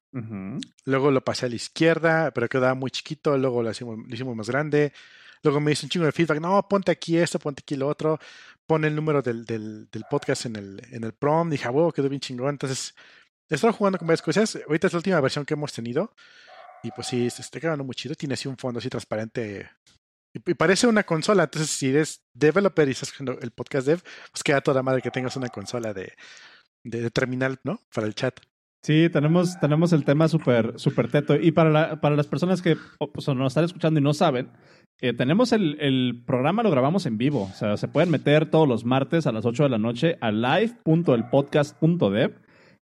luego 0.86 1.12
lo 1.12 1.24
pasé 1.24 1.46
a 1.46 1.50
la 1.50 1.56
izquierda, 1.56 2.32
pero 2.32 2.50
quedaba 2.50 2.74
muy 2.74 2.92
chiquito, 2.92 3.38
luego 3.38 3.64
lo 3.64 3.72
hicimos, 3.72 3.98
lo 4.08 4.14
hicimos 4.14 4.36
más 4.36 4.50
grande. 4.50 4.94
Luego 5.42 5.62
me 5.62 5.72
hizo 5.72 5.86
un 5.86 5.90
chingo 5.90 6.06
de 6.06 6.12
feedback, 6.12 6.42
no, 6.42 6.68
ponte 6.68 6.92
aquí 6.92 7.18
esto, 7.18 7.40
ponte 7.40 7.62
aquí 7.62 7.78
lo 7.78 7.88
otro, 7.88 8.20
pon 8.66 8.84
el 8.84 8.94
número 8.94 9.22
del, 9.22 9.46
del, 9.46 9.90
del 9.90 10.04
podcast 10.10 10.46
en 10.48 10.58
el, 10.58 10.82
en 10.92 11.04
el 11.04 11.14
prom. 11.14 11.50
Dije, 11.50 11.70
huevo, 11.70 11.94
quedó 11.94 12.10
bien 12.10 12.20
chingón. 12.20 12.50
Entonces, 12.50 12.94
he 13.50 13.56
estado 13.56 13.72
jugando 13.74 13.98
con 13.98 14.08
varias 14.08 14.22
cosas. 14.22 14.58
Ahorita 14.68 14.88
es 14.88 14.94
la 14.94 14.98
última 14.98 15.22
versión 15.22 15.46
que 15.46 15.54
hemos 15.54 15.72
tenido. 15.72 16.14
Y 16.84 16.92
pues 16.92 17.08
sí, 17.08 17.30
se 17.30 17.42
está 17.42 17.60
quedando 17.60 17.86
muy 17.86 17.96
chido. 17.96 18.16
Tiene 18.16 18.34
así 18.34 18.50
un 18.50 18.58
fondo 18.58 18.80
así 18.80 18.90
transparente. 18.90 19.70
Y, 20.34 20.52
y 20.52 20.54
parece 20.56 20.88
una 20.88 21.04
consola. 21.04 21.44
Entonces, 21.44 21.72
si 21.72 21.90
eres 21.90 22.22
developer 22.34 22.88
y 22.90 22.92
estás 22.92 23.14
haciendo 23.14 23.40
el 23.40 23.52
podcast 23.52 23.88
dev, 23.88 24.04
pues 24.32 24.44
queda 24.44 24.60
toda 24.60 24.84
madre 24.84 25.02
que 25.02 25.10
tengas 25.10 25.38
una 25.38 25.48
consola 25.48 25.94
de, 25.94 26.14
de, 26.84 27.10
terminal, 27.12 27.60
¿no? 27.64 27.80
Para 27.94 28.08
el 28.08 28.16
chat. 28.16 28.40
Sí, 28.82 29.10
tenemos, 29.12 29.60
tenemos 29.60 29.92
el 29.92 30.06
tema 30.06 30.30
súper 30.30 30.80
súper 30.80 31.12
teto. 31.12 31.36
Y 31.36 31.52
para, 31.52 31.70
la- 31.70 32.00
para 32.02 32.16
las 32.16 32.28
personas 32.28 32.62
que 32.62 32.78
pues, 33.14 33.28
nos 33.28 33.52
están 33.52 33.66
escuchando 33.66 34.00
y 34.00 34.04
no 34.04 34.14
saben, 34.14 34.52
eh, 35.02 35.12
tenemos 35.14 35.52
el, 35.52 35.78
el 35.82 36.24
programa, 36.26 36.64
lo 36.64 36.72
grabamos 36.72 37.06
en 37.06 37.18
vivo. 37.18 37.50
O 37.52 37.56
sea, 37.56 37.76
se 37.78 37.88
pueden 37.90 38.10
meter 38.10 38.50
todos 38.50 38.68
los 38.68 38.86
martes 38.86 39.28
a 39.28 39.32
las 39.34 39.46
8 39.46 39.64
de 39.64 39.70
la 39.70 39.78
noche 39.78 40.18
a 40.22 40.32
live.elpodcast.dev. 40.32 42.32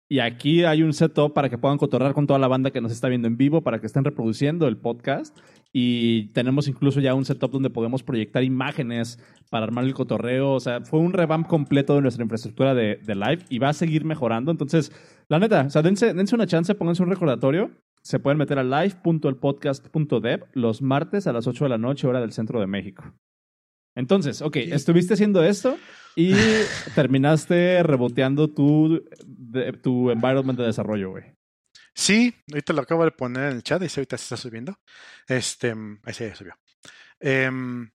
Y 0.10 0.20
aquí 0.20 0.64
hay 0.64 0.84
un 0.84 0.94
setup 0.94 1.34
para 1.34 1.50
que 1.50 1.58
puedan 1.58 1.78
cotorrar 1.78 2.14
con 2.14 2.28
toda 2.28 2.40
la 2.40 2.48
banda 2.48 2.72
que 2.72 2.80
nos 2.80 2.94
está 2.94 3.10
viendo 3.10 3.28
en 3.28 3.36
vivo, 3.36 3.62
para 3.62 3.80
que 3.80 3.88
estén 3.88 4.06
reproduciendo 4.06 4.68
el 4.68 4.78
podcast. 4.78 5.38
Y 5.74 6.28
tenemos 6.30 6.70
incluso 6.70 7.02
ya 7.02 7.14
un 7.14 7.26
setup 7.26 7.52
donde 7.52 7.70
podemos 7.70 8.04
proyectar 8.04 8.42
imágenes 8.44 9.20
para 9.50 9.66
armar 9.66 9.84
el 9.84 9.94
cotorreo. 9.94 10.54
O 10.54 10.60
sea, 10.62 10.80
fue 10.82 11.02
un 11.02 11.12
revamp 11.12 11.48
completo 11.48 11.96
de 11.96 12.02
nuestra 12.02 12.24
infraestructura 12.24 12.74
de, 12.74 13.00
live 13.06 13.40
y 13.50 13.60
va 13.60 13.70
a 13.70 13.74
seguir 13.74 14.06
mejorando. 14.06 14.50
Entonces, 14.52 14.94
la 15.28 15.40
neta, 15.40 15.68
dense, 15.82 16.14
dense 16.14 16.36
una 16.36 16.48
chance, 16.48 16.74
pónganse 16.74 17.04
un 17.04 17.10
recordatorio. 17.10 17.72
Se 18.02 18.20
pueden 18.20 18.38
meter 18.38 18.60
a 18.60 18.64
live.elpodcast.dev 18.64 20.46
los 20.54 20.82
martes 20.82 21.28
a 21.28 21.34
las 21.34 21.48
8 21.48 21.66
de 21.66 21.70
la 21.70 21.78
noche, 21.78 22.08
hora 22.08 22.22
del 22.22 22.32
centro 22.32 22.62
de 22.62 22.68
México. 22.68 23.04
Entonces, 23.98 24.42
ok, 24.42 24.56
estuviste 24.58 25.16
haciendo 25.16 25.44
esto 25.44 25.78
y 26.16 26.32
terminaste 26.96 27.82
reboteando 27.82 28.48
tu, 28.48 29.04
de- 29.26 29.74
tu 29.74 30.12
environment 30.12 30.58
de 30.60 30.66
desarrollo, 30.68 31.10
güey. 31.10 31.34
Sí, 31.96 32.36
ahorita 32.52 32.74
lo 32.74 32.82
acabo 32.84 33.04
de 33.06 33.12
poner 33.12 33.50
en 33.50 33.56
el 33.58 33.64
chat 33.64 33.82
y 33.82 33.86
ahorita 33.86 34.18
se 34.18 34.24
está 34.24 34.38
subiendo. 34.38 34.78
Este, 35.28 35.74
ahí 36.04 36.14
se 36.14 36.36
subió. 36.36 36.54
Em, 37.20 37.90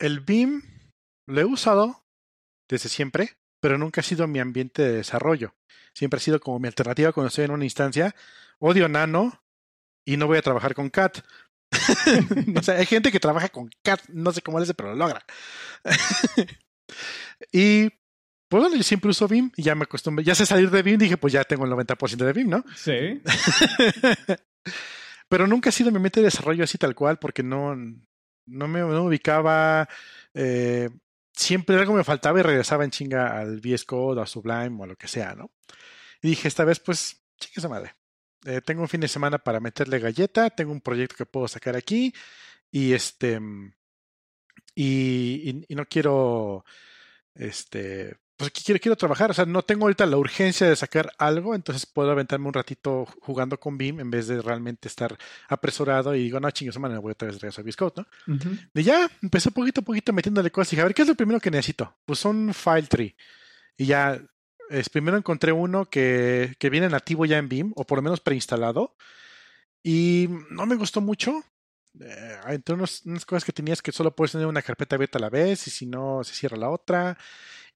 el 0.00 0.20
BIM 0.20 0.60
lo 1.28 1.40
he 1.40 1.44
usado 1.44 2.04
desde 2.68 2.88
siempre, 2.88 3.36
pero 3.60 3.78
nunca 3.78 4.00
ha 4.00 4.04
sido 4.04 4.26
mi 4.26 4.40
ambiente 4.40 4.82
de 4.82 4.92
desarrollo. 4.92 5.54
Siempre 5.94 6.18
ha 6.18 6.20
sido 6.20 6.40
como 6.40 6.58
mi 6.58 6.66
alternativa 6.66 7.12
cuando 7.12 7.28
estoy 7.28 7.44
en 7.44 7.52
una 7.52 7.64
instancia. 7.64 8.14
Odio 8.58 8.88
Nano 8.88 9.40
y 10.04 10.16
no 10.16 10.26
voy 10.26 10.38
a 10.38 10.42
trabajar 10.42 10.74
con 10.74 10.90
CAT. 10.90 11.18
o 12.56 12.62
sea, 12.62 12.76
hay 12.76 12.86
gente 12.86 13.12
que 13.12 13.20
trabaja 13.20 13.48
con 13.48 13.68
CAT, 13.82 14.02
no 14.08 14.32
sé 14.32 14.42
cómo 14.42 14.58
le 14.58 14.64
hace, 14.64 14.74
pero 14.74 14.90
lo 14.90 14.96
logra. 14.96 15.24
y 17.52 17.90
pues 18.48 18.62
bueno, 18.62 18.76
yo 18.76 18.82
siempre 18.82 19.10
uso 19.10 19.26
BIM 19.26 19.50
y 19.56 19.62
ya 19.62 19.74
me 19.74 19.84
acostumbré. 19.84 20.24
Ya 20.24 20.34
sé 20.34 20.46
salir 20.46 20.70
de 20.70 20.82
BIM, 20.82 20.98
dije, 20.98 21.16
pues 21.16 21.32
ya 21.32 21.44
tengo 21.44 21.64
el 21.64 21.72
90% 21.72 22.24
de 22.24 22.32
BIM, 22.32 22.48
¿no? 22.48 22.64
Sí. 22.76 23.20
Pero 25.28 25.48
nunca 25.48 25.70
ha 25.70 25.72
sido 25.72 25.90
mi 25.90 25.98
mente 25.98 26.20
de 26.20 26.26
desarrollo 26.26 26.62
así 26.62 26.78
tal 26.78 26.94
cual, 26.94 27.18
porque 27.18 27.42
no, 27.42 27.74
no, 27.74 28.68
me, 28.68 28.80
no 28.80 28.88
me 28.88 28.98
ubicaba. 29.00 29.88
eh, 30.34 30.88
siempre 31.32 31.76
algo 31.76 31.92
me 31.92 32.04
faltaba 32.04 32.38
y 32.38 32.42
regresaba 32.42 32.84
en 32.84 32.90
chinga 32.90 33.38
al 33.38 33.60
VS 33.60 33.84
Code, 33.84 34.22
a 34.22 34.26
Sublime 34.26 34.76
o 34.78 34.84
a 34.84 34.86
lo 34.86 34.96
que 34.96 35.08
sea, 35.08 35.34
¿no? 35.34 35.50
Y 36.22 36.28
dije, 36.28 36.46
esta 36.46 36.64
vez, 36.64 36.78
pues, 36.78 37.20
chinga 37.38 37.54
esa 37.56 37.68
madre. 37.68 37.96
Eh, 38.46 38.60
tengo 38.64 38.82
un 38.82 38.88
fin 38.88 39.00
de 39.00 39.08
semana 39.08 39.38
para 39.38 39.60
meterle 39.60 39.98
galleta, 39.98 40.50
tengo 40.50 40.72
un 40.72 40.80
proyecto 40.80 41.16
que 41.16 41.26
puedo 41.26 41.48
sacar 41.48 41.76
aquí 41.76 42.14
y 42.70 42.92
este. 42.92 43.38
mm, 43.40 43.72
Y, 44.74 45.50
y, 45.50 45.64
y 45.68 45.74
no 45.74 45.84
quiero. 45.86 46.64
Este. 47.34 48.16
Pues 48.38 48.50
quiero, 48.50 48.78
quiero 48.78 48.96
trabajar, 48.96 49.30
o 49.30 49.34
sea, 49.34 49.46
no 49.46 49.62
tengo 49.62 49.84
ahorita 49.86 50.04
la 50.04 50.18
urgencia 50.18 50.68
de 50.68 50.76
sacar 50.76 51.10
algo, 51.16 51.54
entonces 51.54 51.86
puedo 51.86 52.10
aventarme 52.10 52.46
un 52.46 52.52
ratito 52.52 53.06
jugando 53.22 53.58
con 53.58 53.78
BIM 53.78 54.00
en 54.00 54.10
vez 54.10 54.26
de 54.26 54.42
realmente 54.42 54.88
estar 54.88 55.16
apresurado 55.48 56.14
y 56.14 56.24
digo, 56.24 56.38
no, 56.38 56.50
chingue 56.50 56.78
madre, 56.78 56.98
voy 56.98 57.12
otra 57.12 57.28
vez 57.28 57.40
regreso 57.40 57.62
a 57.62 57.72
Code, 57.72 58.04
¿no? 58.26 58.34
Ujú. 58.34 58.50
De 58.74 58.82
ya, 58.82 59.10
empecé 59.22 59.50
poquito 59.52 59.80
a 59.80 59.84
poquito 59.84 60.12
metiéndole 60.12 60.50
cosas 60.50 60.70
y 60.70 60.76
dije, 60.76 60.82
a 60.82 60.84
ver, 60.84 60.94
¿qué 60.94 61.00
es 61.00 61.08
lo 61.08 61.14
primero 61.14 61.40
que 61.40 61.50
necesito? 61.50 61.96
Pues 62.04 62.26
un 62.26 62.52
file 62.52 62.82
tree. 62.82 63.16
Y 63.78 63.86
ya, 63.86 64.20
es, 64.70 64.88
primero 64.88 65.16
encontré 65.16 65.52
uno 65.52 65.86
que, 65.86 66.54
que 66.58 66.70
viene 66.70 66.88
nativo 66.88 67.24
ya 67.24 67.38
en 67.38 67.48
BIM, 67.48 67.72
o 67.76 67.84
por 67.84 67.98
lo 67.98 68.02
menos 68.02 68.20
preinstalado, 68.20 68.96
y 69.82 70.28
no 70.50 70.66
me 70.66 70.76
gustó 70.76 71.00
mucho. 71.00 71.42
Eh, 72.00 72.36
entre 72.48 72.74
unos- 72.74 73.02
unas 73.06 73.24
cosas 73.24 73.44
que 73.44 73.52
tenías 73.52 73.80
que 73.80 73.92
solo 73.92 74.14
puedes 74.14 74.32
tener 74.32 74.46
una 74.46 74.62
carpeta 74.62 74.96
abierta 74.96 75.18
a 75.18 75.20
la 75.22 75.30
vez, 75.30 75.66
y 75.66 75.70
si 75.70 75.86
no, 75.86 76.22
se 76.24 76.34
cierra 76.34 76.56
la 76.56 76.70
otra. 76.70 77.16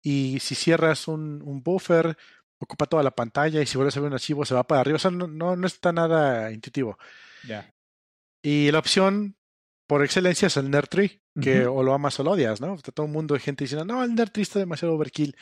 Y 0.02 0.38
si 0.40 0.54
cierras 0.54 1.08
un, 1.08 1.42
un 1.44 1.62
buffer, 1.62 2.16
ocupa 2.58 2.86
toda 2.86 3.02
la 3.02 3.10
pantalla, 3.12 3.62
y 3.62 3.66
si 3.66 3.76
vuelves 3.76 3.96
a 3.96 4.00
ver 4.00 4.08
un 4.08 4.14
archivo, 4.14 4.44
se 4.44 4.54
va 4.54 4.64
para 4.66 4.80
arriba. 4.80 4.96
O 4.96 4.98
sea, 4.98 5.10
no, 5.10 5.26
no, 5.26 5.56
no 5.56 5.66
está 5.66 5.92
nada 5.92 6.50
intuitivo. 6.52 6.98
Ya. 7.46 7.72
Y 8.42 8.70
la 8.70 8.78
opción 8.78 9.36
por 9.86 10.04
excelencia 10.04 10.46
es 10.46 10.56
el 10.56 10.70
Nerd 10.70 10.88
Tree, 10.88 11.20
que 11.40 11.66
o 11.66 11.82
lo 11.82 11.94
amas 11.94 12.18
o 12.20 12.24
lo 12.24 12.32
odias, 12.32 12.60
¿no? 12.60 12.76
Todo 12.78 13.06
el 13.06 13.12
mundo 13.12 13.34
de 13.34 13.40
gente 13.40 13.64
diciendo, 13.64 13.84
no, 13.84 14.02
el 14.04 14.14
Nerd 14.14 14.30
Tree 14.30 14.42
está 14.42 14.58
demasiado 14.58 14.94
overkill. 14.94 15.36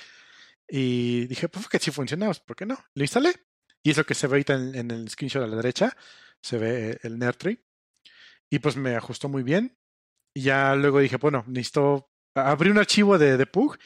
Y 0.68 1.26
dije, 1.26 1.48
pues 1.48 1.68
que 1.68 1.78
sí 1.78 1.90
funciona, 1.90 2.26
pues, 2.26 2.40
¿por 2.40 2.56
qué 2.56 2.66
no? 2.66 2.78
Lo 2.94 3.02
instalé. 3.02 3.34
Y 3.82 3.90
es 3.90 3.96
lo 3.96 4.04
que 4.04 4.14
se 4.14 4.26
ve 4.26 4.34
ahorita 4.34 4.54
en, 4.54 4.90
el 4.90 5.08
screenshot 5.08 5.42
a 5.42 5.46
la 5.46 5.56
derecha. 5.56 5.96
Se 6.42 6.58
ve 6.58 6.98
el 7.02 7.18
Nerd 7.18 7.36
Tree. 7.36 7.64
Y 8.50 8.58
pues 8.58 8.76
me 8.76 8.94
ajustó 8.94 9.28
muy 9.28 9.42
bien. 9.42 9.78
Y 10.34 10.42
ya 10.42 10.74
luego 10.74 11.00
dije, 11.00 11.16
bueno, 11.16 11.44
necesito 11.46 12.10
abrir 12.34 12.72
un 12.72 12.78
archivo 12.78 13.18
de 13.18 13.46
Pug 13.46 13.78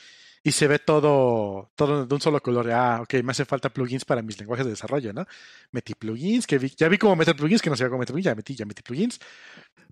y 0.44 0.50
se 0.52 0.66
ve 0.66 0.78
todo, 0.80 1.70
todo 1.76 2.04
de 2.06 2.14
un 2.14 2.20
solo 2.20 2.40
color. 2.40 2.70
Ah, 2.72 3.00
ok, 3.02 3.14
me 3.22 3.30
hacen 3.30 3.46
falta 3.46 3.68
plugins 3.72 4.04
para 4.04 4.22
mis 4.22 4.38
lenguajes 4.38 4.66
de 4.66 4.72
desarrollo, 4.72 5.12
¿no? 5.12 5.24
Metí 5.70 5.94
plugins, 5.94 6.46
que 6.46 6.58
vi- 6.58 6.72
ya 6.76 6.88
vi 6.88 6.98
cómo 6.98 7.14
meter 7.16 7.36
plugins, 7.36 7.62
que 7.62 7.70
no 7.70 7.76
sabía 7.76 7.90
cómo 7.90 8.00
meter 8.00 8.12
plugins, 8.12 8.24
ya 8.26 8.34
metí, 8.34 8.54
ya 8.56 8.64
metí 8.66 8.82
plugins. 8.82 9.20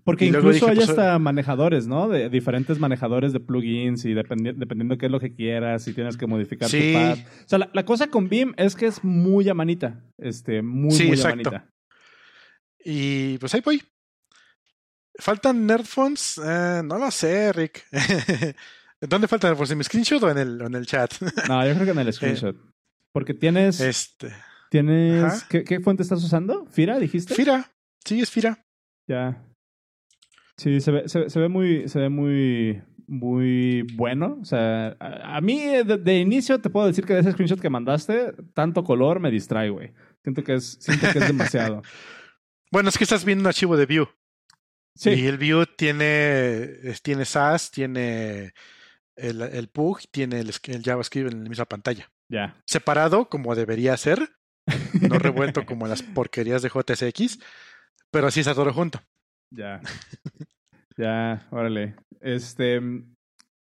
Porque 0.03 0.25
Y 0.25 0.29
incluso 0.29 0.49
dije, 0.51 0.69
hay 0.71 0.75
pues, 0.77 0.89
hasta 0.89 1.17
manejadores, 1.19 1.87
¿no? 1.87 2.09
De 2.09 2.29
diferentes 2.29 2.79
manejadores 2.79 3.33
de 3.33 3.39
plugins 3.39 4.03
y 4.05 4.13
dependi- 4.13 4.55
dependiendo 4.55 4.97
qué 4.97 5.05
es 5.05 5.11
lo 5.11 5.19
que 5.19 5.33
quieras, 5.33 5.83
si 5.83 5.93
tienes 5.93 6.17
que 6.17 6.25
modificar 6.27 6.67
Sí. 6.69 6.91
tu 6.93 6.99
path. 6.99 7.19
O 7.45 7.47
sea, 7.47 7.59
la, 7.59 7.69
la 7.73 7.85
cosa 7.85 8.07
con 8.07 8.27
BIM 8.27 8.53
es 8.57 8.75
que 8.75 8.87
es 8.87 9.03
muy 9.03 9.47
a 9.47 9.53
manita. 9.53 10.03
Este, 10.17 10.61
muy, 10.61 10.91
Sí, 10.91 11.03
muy 11.03 11.11
a 11.11 11.15
exacto. 11.15 11.51
manita. 11.51 11.69
Y 12.83 13.37
pues 13.37 13.53
ahí 13.53 13.61
voy. 13.63 13.81
¿Faltan 15.19 15.65
Nerdphones? 15.67 16.41
Eh, 16.43 16.81
no 16.83 16.97
lo 16.97 17.11
sé, 17.11 17.53
Rick. 17.53 17.85
¿Dónde 19.01 19.27
Nerdphones? 19.31 19.71
¿En 19.71 19.77
mi 19.79 19.83
screenshot 19.83 20.21
o 20.21 20.29
en 20.29 20.37
el, 20.37 20.61
en 20.61 20.75
el 20.75 20.85
chat? 20.85 21.13
No, 21.49 21.65
yo 21.65 21.73
creo 21.73 21.85
que 21.85 21.91
en 21.91 21.99
el 21.99 22.13
screenshot. 22.13 22.55
Porque 23.11 23.33
tienes. 23.33 23.79
este. 23.79 24.31
tienes. 24.69 25.43
¿qué, 25.45 25.63
qué 25.63 25.79
fuente 25.79 26.03
estás 26.03 26.23
usando? 26.23 26.67
¿Fira, 26.67 26.99
dijiste? 26.99 27.33
Fira. 27.33 27.71
Sí, 28.05 28.21
es 28.21 28.29
Fira. 28.29 28.63
Ya. 29.07 29.43
Sí, 30.57 30.79
se 30.79 30.91
ve, 30.91 31.09
se, 31.09 31.29
se 31.29 31.39
ve 31.39 31.49
muy, 31.49 31.89
se 31.89 31.99
ve 31.99 32.09
muy, 32.09 32.81
muy 33.07 33.81
bueno. 33.95 34.37
O 34.39 34.45
sea, 34.45 34.95
a, 34.99 35.37
a 35.37 35.41
mí 35.41 35.59
de, 35.59 35.97
de 35.97 36.19
inicio 36.19 36.61
te 36.61 36.69
puedo 36.69 36.85
decir 36.85 37.03
que 37.05 37.15
de 37.15 37.21
ese 37.21 37.31
screenshot 37.31 37.59
que 37.59 37.69
mandaste, 37.69 38.33
tanto 38.53 38.83
color 38.83 39.19
me 39.19 39.31
distrae, 39.31 39.69
güey. 39.71 39.91
Siento 40.23 40.43
que 40.43 40.53
es, 40.53 40.77
siento 40.79 41.07
que 41.11 41.19
es 41.19 41.27
demasiado. 41.27 41.81
Bueno, 42.73 42.87
es 42.87 42.97
que 42.97 43.03
estás 43.03 43.25
viendo 43.25 43.41
un 43.41 43.47
archivo 43.47 43.75
de 43.75 43.85
Vue. 43.85 44.07
Sí, 44.95 45.09
Y 45.09 45.25
el 45.25 45.37
Vue 45.37 45.65
tiene, 45.75 46.93
tiene 47.03 47.25
SAS, 47.25 47.69
tiene 47.69 48.53
el, 49.15 49.41
el 49.41 49.67
Pug, 49.67 49.99
tiene 50.11 50.39
el, 50.39 50.51
el 50.67 50.83
JavaScript 50.83 51.31
en 51.31 51.43
la 51.43 51.49
misma 51.49 51.65
pantalla. 51.65 52.09
ya. 52.29 52.55
Separado 52.65 53.29
como 53.29 53.55
debería 53.55 53.95
ser, 53.97 54.29
no 55.01 55.19
revuelto 55.19 55.65
como 55.65 55.87
las 55.87 56.03
porquerías 56.03 56.61
de 56.61 56.69
JSX, 56.69 57.39
pero 58.11 58.27
así 58.27 58.41
está 58.41 58.53
todo 58.53 58.71
junto. 58.73 59.01
Ya. 59.51 59.81
ya, 60.97 61.47
órale. 61.51 61.95
Este. 62.19 62.81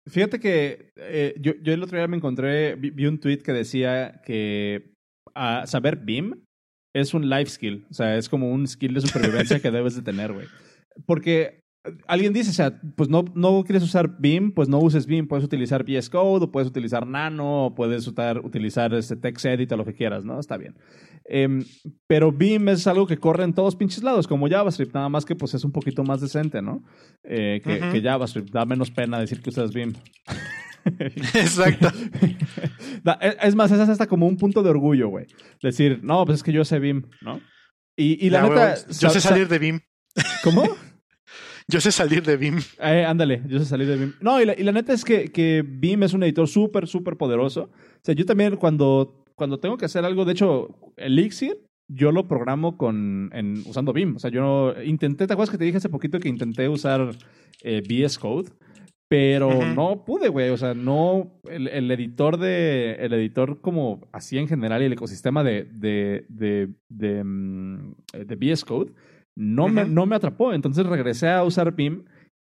Fíjate 0.07 0.41
que 0.41 0.93
eh, 0.97 1.35
yo, 1.39 1.53
yo 1.63 1.73
el 1.73 1.83
otro 1.83 1.99
día 1.99 2.09
me 2.09 2.17
encontré, 2.17 2.75
vi, 2.75 2.91
vi 2.91 3.07
un 3.07 3.21
tweet 3.21 3.39
que 3.39 3.53
decía 3.53 4.23
que 4.25 4.93
ah, 5.35 5.65
saber 5.67 5.97
BIM 5.97 6.45
es 6.95 7.15
un 7.15 7.29
life 7.29 7.51
skill. 7.51 7.87
O 7.91 7.95
sea, 7.95 8.17
es 8.17 8.29
como 8.29 8.51
un 8.51 8.67
skill 8.67 8.95
de 8.95 9.01
supervivencia 9.01 9.61
que 9.61 9.71
debes 9.71 9.95
de 9.95 10.03
tener, 10.03 10.33
güey. 10.33 10.47
Porque 11.07 11.60
alguien 12.07 12.33
dice, 12.33 12.51
o 12.51 12.53
sea, 12.53 12.81
pues 12.97 13.09
no, 13.09 13.25
no 13.35 13.65
quieres 13.65 13.83
usar 13.83 14.17
Beam, 14.19 14.53
pues 14.53 14.69
no 14.69 14.79
uses 14.79 15.07
Beam, 15.07 15.27
puedes 15.27 15.45
utilizar 15.45 15.85
VS 15.85 16.11
Code, 16.11 16.45
o 16.45 16.51
puedes 16.51 16.69
utilizar 16.69 17.07
Nano, 17.07 17.67
o 17.67 17.75
puedes 17.75 18.07
usar, 18.07 18.39
utilizar 18.45 18.93
este 18.95 19.17
TextEdit 19.17 19.73
o 19.73 19.77
lo 19.77 19.85
que 19.85 19.95
quieras, 19.95 20.25
¿no? 20.25 20.39
Está 20.39 20.57
bien. 20.57 20.77
Em, 21.25 21.65
pero 22.07 22.33
Beam 22.33 22.69
es 22.69 22.87
algo 22.87 23.07
que 23.07 23.19
corre 23.19 23.45
en 23.45 23.55
todos 23.55 23.77
pinches 23.77 24.03
lados, 24.03 24.27
como 24.27 24.49
JavaScript, 24.49 24.95
nada 24.95 25.09
más 25.09 25.25
que 25.25 25.37
pues 25.37 25.55
es 25.55 25.65
un 25.65 25.73
poquito 25.73 26.05
más 26.05 26.21
decente, 26.21 26.61
¿no? 26.63 26.83
Eh, 27.25 27.61
que, 27.65 27.79
que 27.79 28.03
JavaScript, 28.03 28.51
da 28.51 28.65
menos 28.65 28.91
pena 28.91 29.19
decir 29.19 29.41
que 29.41 29.51
usas 29.51 29.73
Beam. 29.73 29.93
Exacto. 31.35 31.89
es 33.43 33.55
más, 33.55 33.71
es 33.71 33.81
hasta 33.81 34.07
como 34.07 34.27
un 34.27 34.37
punto 34.37 34.63
de 34.63 34.71
orgullo, 34.71 35.09
güey. 35.09 35.27
Decir, 35.63 36.01
no, 36.03 36.25
pues 36.25 36.39
es 36.39 36.43
que 36.43 36.53
yo 36.53 36.65
sé 36.65 36.79
BIM, 36.79 37.05
¿no? 37.21 37.41
Y, 37.97 38.25
y 38.25 38.31
la 38.31 38.43
neta. 38.43 38.77
yo 38.99 39.11
sé 39.11 39.21
salir 39.21 39.49
de 39.49 39.59
BIM. 39.59 39.81
¿Cómo? 40.43 40.65
yo 41.71 41.81
sé 41.81 41.93
salir 41.93 42.23
de 42.23 42.37
BIM. 42.37 42.59
Eh, 42.83 43.05
ándale, 43.07 43.43
yo 43.47 43.59
sé 43.59 43.65
salir 43.65 43.87
de 43.87 43.97
BIM. 43.97 44.15
No, 44.21 44.41
y 44.41 44.45
la, 44.45 44.59
y 44.59 44.63
la 44.63 44.73
neta 44.73 44.93
es 44.93 45.05
que, 45.05 45.31
que 45.31 45.65
BIM 45.67 46.03
es 46.03 46.13
un 46.13 46.23
editor 46.23 46.49
súper, 46.49 46.87
súper 46.87 47.17
poderoso. 47.17 47.63
O 47.63 48.01
sea, 48.03 48.15
yo 48.15 48.27
también 48.27 48.57
cuando, 48.57 49.25
cuando 49.35 49.59
tengo 49.59 49.77
que 49.77 49.87
hacer 49.87 50.05
algo, 50.05 50.25
de 50.25 50.33
hecho, 50.33 50.69
Elixir, 50.97 51.59
yo 51.89 52.13
lo 52.13 52.29
programo 52.29 52.77
con, 52.77 53.31
en, 53.33 53.63
usando 53.67 53.93
BIM. 53.93 54.17
O 54.17 54.19
sea, 54.19 54.31
yo 54.31 54.75
intenté, 54.85 55.27
¿te 55.27 55.33
acuerdas 55.33 55.51
que 55.51 55.59
te 55.59 55.65
dije 55.65 55.79
hace 55.79 55.89
poquito 55.89 56.21
que 56.21 56.29
intenté 56.29 56.69
usar 56.69 57.17
eh, 57.63 57.83
VS 57.89 58.19
Code? 58.19 58.51
Pero 59.09 59.51
no 59.75 60.05
pude, 60.05 60.29
güey. 60.29 60.51
O 60.51 60.57
sea, 60.57 60.73
no. 60.73 61.41
El, 61.49 61.67
el, 61.67 61.91
editor 61.91 62.39
de. 62.39 62.93
El 63.01 63.13
editor, 63.13 63.61
como 63.61 64.07
así 64.13 64.39
en 64.39 64.47
general, 64.47 64.83
y 64.83 64.85
el 64.85 64.93
ecosistema 64.93 65.43
de, 65.43 65.65
de, 65.65 66.27
de, 66.29 66.69
de, 66.89 67.25
mm, 67.25 67.95
de 68.13 68.37
VS 68.37 68.65
Code, 68.65 68.93
no, 69.37 69.69
me, 69.69 69.85
no 69.85 70.07
me 70.07 70.17
atrapó. 70.17 70.53
Entonces 70.53 70.87
regresé 70.87 71.29
a 71.29 71.45
usar 71.45 71.75
BIM. 71.75 72.05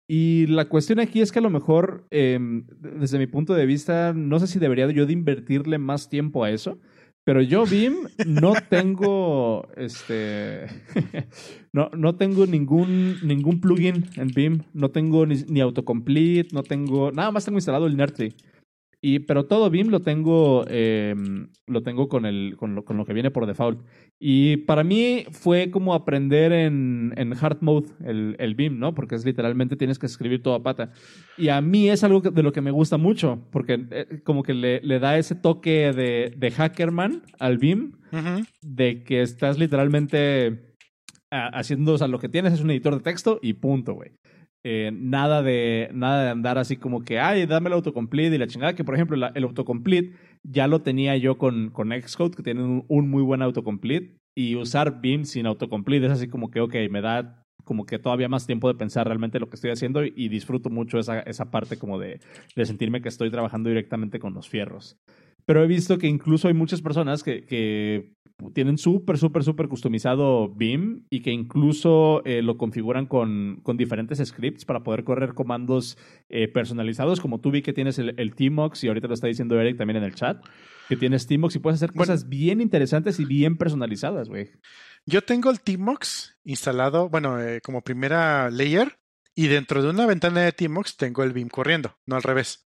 Y 0.09 0.47
la 0.49 0.69
cuestión 0.69 1.01
aquí 1.01 1.21
es 1.21 1.33
que 1.33 1.39
a 1.39 1.43
lo 1.43 1.51
mejor, 1.51 2.07
eh, 2.11 2.39
desde 2.79 3.19
mi 3.19 3.27
punto 3.27 3.55
de 3.55 3.67
vista, 3.67 4.13
no 4.13 4.39
sé 4.41 4.47
si 4.47 4.59
debería 4.59 4.91
yo 4.91 5.07
de 5.07 5.13
invertirle 5.13 5.79
más 5.79 6.09
tiempo 6.09 6.45
a 6.45 6.51
eso. 6.51 6.79
Pero 7.25 7.41
yo 7.41 7.65
BIM 7.67 7.95
no 8.27 8.55
tengo 8.69 9.69
este 9.77 10.67
no, 11.73 11.89
no 11.97 12.17
tengo 12.17 12.47
ningún 12.47 13.17
ningún 13.23 13.61
plugin 13.61 14.07
en 14.17 14.29
BIM, 14.29 14.63
no 14.75 14.91
tengo 14.91 15.25
ni, 15.25 15.37
ni 15.49 15.61
autocomplete, 15.61 16.49
no 16.53 16.65
tengo 16.65 17.13
nada 17.13 17.31
más 17.31 17.45
tengo 17.45 17.59
instalado 17.59 17.87
el 17.87 17.97
Nertly. 17.97 18.35
Y, 19.05 19.19
pero 19.19 19.47
todo 19.47 19.69
BIM 19.69 19.89
lo 19.89 20.01
tengo, 20.01 20.65
eh, 20.69 21.17
lo 21.67 21.83
tengo 21.83 22.09
con, 22.09 22.25
el, 22.25 22.55
con, 22.57 22.77
lo, 22.77 22.85
con 22.85 22.97
lo 22.97 23.05
que 23.05 23.13
viene 23.13 23.33
por 23.33 23.47
default. 23.47 23.81
Y 24.21 24.59
para 24.59 24.85
mí 24.85 25.25
fue 25.33 25.73
como 25.73 25.93
aprender 25.93 26.53
en, 26.53 27.13
en 27.17 27.33
hard 27.33 27.59
mode 27.63 27.89
el, 28.05 28.37
el 28.39 28.55
BIM, 28.55 28.79
¿no? 28.79 28.95
Porque 28.95 29.17
es 29.17 29.25
literalmente 29.25 29.75
tienes 29.75 29.99
que 29.99 30.07
escribir 30.07 30.41
toda 30.41 30.63
pata. 30.63 30.93
Y 31.37 31.49
a 31.49 31.61
mí 31.61 31.91
es 31.91 32.05
algo 32.05 32.21
de 32.21 32.43
lo 32.45 32.53
que 32.53 32.61
me 32.61 32.71
gusta 32.71 32.97
mucho, 32.97 33.45
porque 33.51 33.85
eh, 33.91 34.21
como 34.23 34.45
que 34.45 34.55
le, 34.55 34.81
le, 34.83 35.01
da 35.01 35.19
ese 35.19 35.35
toque 35.35 35.93
de, 35.93 36.33
de 36.37 36.51
hackerman 36.53 37.23
al 37.41 37.59
BIM, 37.59 37.95
uh 38.13 38.17
-huh. 38.17 38.47
de 38.63 39.03
que 39.03 39.23
estás 39.23 39.59
literalmente 39.59 40.77
haciendo, 41.33 41.95
o 41.95 41.99
sea, 41.99 42.07
lo 42.09 42.19
que 42.19 42.29
tienes 42.29 42.53
es 42.53 42.61
un 42.61 42.71
editor 42.71 42.95
de 42.95 43.01
texto 43.01 43.41
y 43.43 43.55
punto, 43.55 43.95
güey. 43.95 44.13
Eh, 44.65 44.93
nada, 44.95 45.43
de, 45.43 45.91
nada 45.93 46.25
de 46.25 46.31
andar 46.31 46.57
así 46.57 46.77
como 46.77 47.03
que, 47.03 47.19
ay, 47.19 47.47
dame 47.47 47.67
el 47.69 47.73
autocomplete 47.73 48.37
y 48.37 48.39
la 48.39 48.47
chingada, 48.47 48.75
que 48.75 48.85
por 48.85 48.95
ejemplo 48.95 49.17
la, 49.17 49.33
el 49.35 49.43
autocomplete 49.43 50.15
ya 50.45 50.69
lo 50.69 50.83
tenía 50.83 51.17
yo 51.17 51.37
con, 51.37 51.71
con 51.71 51.91
Xcode, 51.91 52.37
que 52.37 52.45
tiene 52.45 52.85
un, 52.87 53.11
muy 53.11 53.23
buen 53.23 53.43
autocomplete, 53.43 54.19
y 54.37 54.55
usar 54.55 55.01
BIM 55.01 55.25
sin 55.25 55.47
autocomplete 55.47 56.07
es 56.07 56.13
así 56.13 56.29
como 56.29 56.51
que, 56.51 56.61
ok, 56.61 56.75
me 56.91 57.01
da 57.01 57.45
como 57.65 57.87
que 57.87 57.99
todavía 57.99 58.29
más 58.29 58.47
tiempo 58.47 58.69
de 58.69 58.79
pensar 58.79 59.07
realmente 59.07 59.41
lo 59.41 59.49
que 59.49 59.57
estoy 59.57 59.71
haciendo 59.71 60.05
y, 60.05 60.29
disfruto 60.29 60.71
mucho 60.71 60.99
esa, 60.99 61.21
esa 61.21 61.51
parte 61.51 61.77
como 61.77 61.99
de, 61.99 62.21
de 62.57 62.67
sentirme 62.67 63.03
que 63.03 63.09
estoy 63.09 63.31
trabajando 63.31 63.69
directamente 63.69 64.19
con 64.19 64.33
los 64.35 64.49
fierros. 64.49 64.97
Pero 65.45 65.63
he 65.63 65.67
visto 65.67 65.99
que 65.99 66.07
incluso 66.07 66.49
hay 66.49 66.55
muchas 66.55 66.83
personas 66.83 67.23
que 67.23 68.13
tienen 68.51 68.79
súper, 68.79 69.19
súper, 69.19 69.45
súper 69.45 69.69
customizado 69.69 70.49
BIM 70.49 71.05
y 71.11 71.23
que 71.23 71.31
incluso 71.31 72.23
eh, 72.25 72.43
lo 72.43 72.57
configuran 72.57 73.07
con, 73.07 73.61
con, 73.63 73.77
diferentes 73.77 74.19
scripts 74.27 74.65
para 74.65 74.83
poder 74.83 75.05
correr 75.05 75.35
comandos 75.35 75.99
eh, 76.29 76.49
personalizados. 76.49 77.21
Como 77.21 77.41
tú 77.41 77.51
vi 77.51 77.63
que 77.63 77.73
tienes 77.73 77.99
el, 77.99 78.15
el 78.19 78.35
Tmox 78.35 78.85
y 78.85 78.89
ahorita 78.89 79.09
lo 79.09 79.15
está 79.15 79.27
diciendo 79.27 79.61
Eric 79.61 79.77
también 79.77 79.99
en 79.99 80.05
el 80.05 80.15
chat, 80.15 80.45
que 80.89 80.97
tienes 80.97 81.27
Tmox 81.27 81.57
y 81.57 81.59
puedes 81.59 81.79
hacer 81.79 81.91
bueno, 81.91 82.13
cosas 82.13 82.29
bien 82.29 82.61
interesantes 82.61 83.21
y 83.21 83.25
bien 83.25 83.57
personalizadas, 83.57 84.29
güey. 84.29 84.51
Yo 85.07 85.23
tengo 85.23 85.51
el 85.51 85.61
Tmox 85.61 86.39
instalado, 86.45 87.09
bueno, 87.09 87.41
eh, 87.41 87.61
como 87.61 87.83
primera 87.83 88.51
layer 88.51 88.99
y 89.35 89.49
dentro 89.49 89.83
de 89.83 89.91
una 89.91 90.07
ventana 90.07 90.43
de 90.43 90.53
Tmox 90.53 90.97
tengo 90.97 91.23
el 91.23 91.33
BIM 91.33 91.49
corriendo, 91.49 91.97
no 92.07 92.17
al 92.17 92.23
revés. 92.23 92.69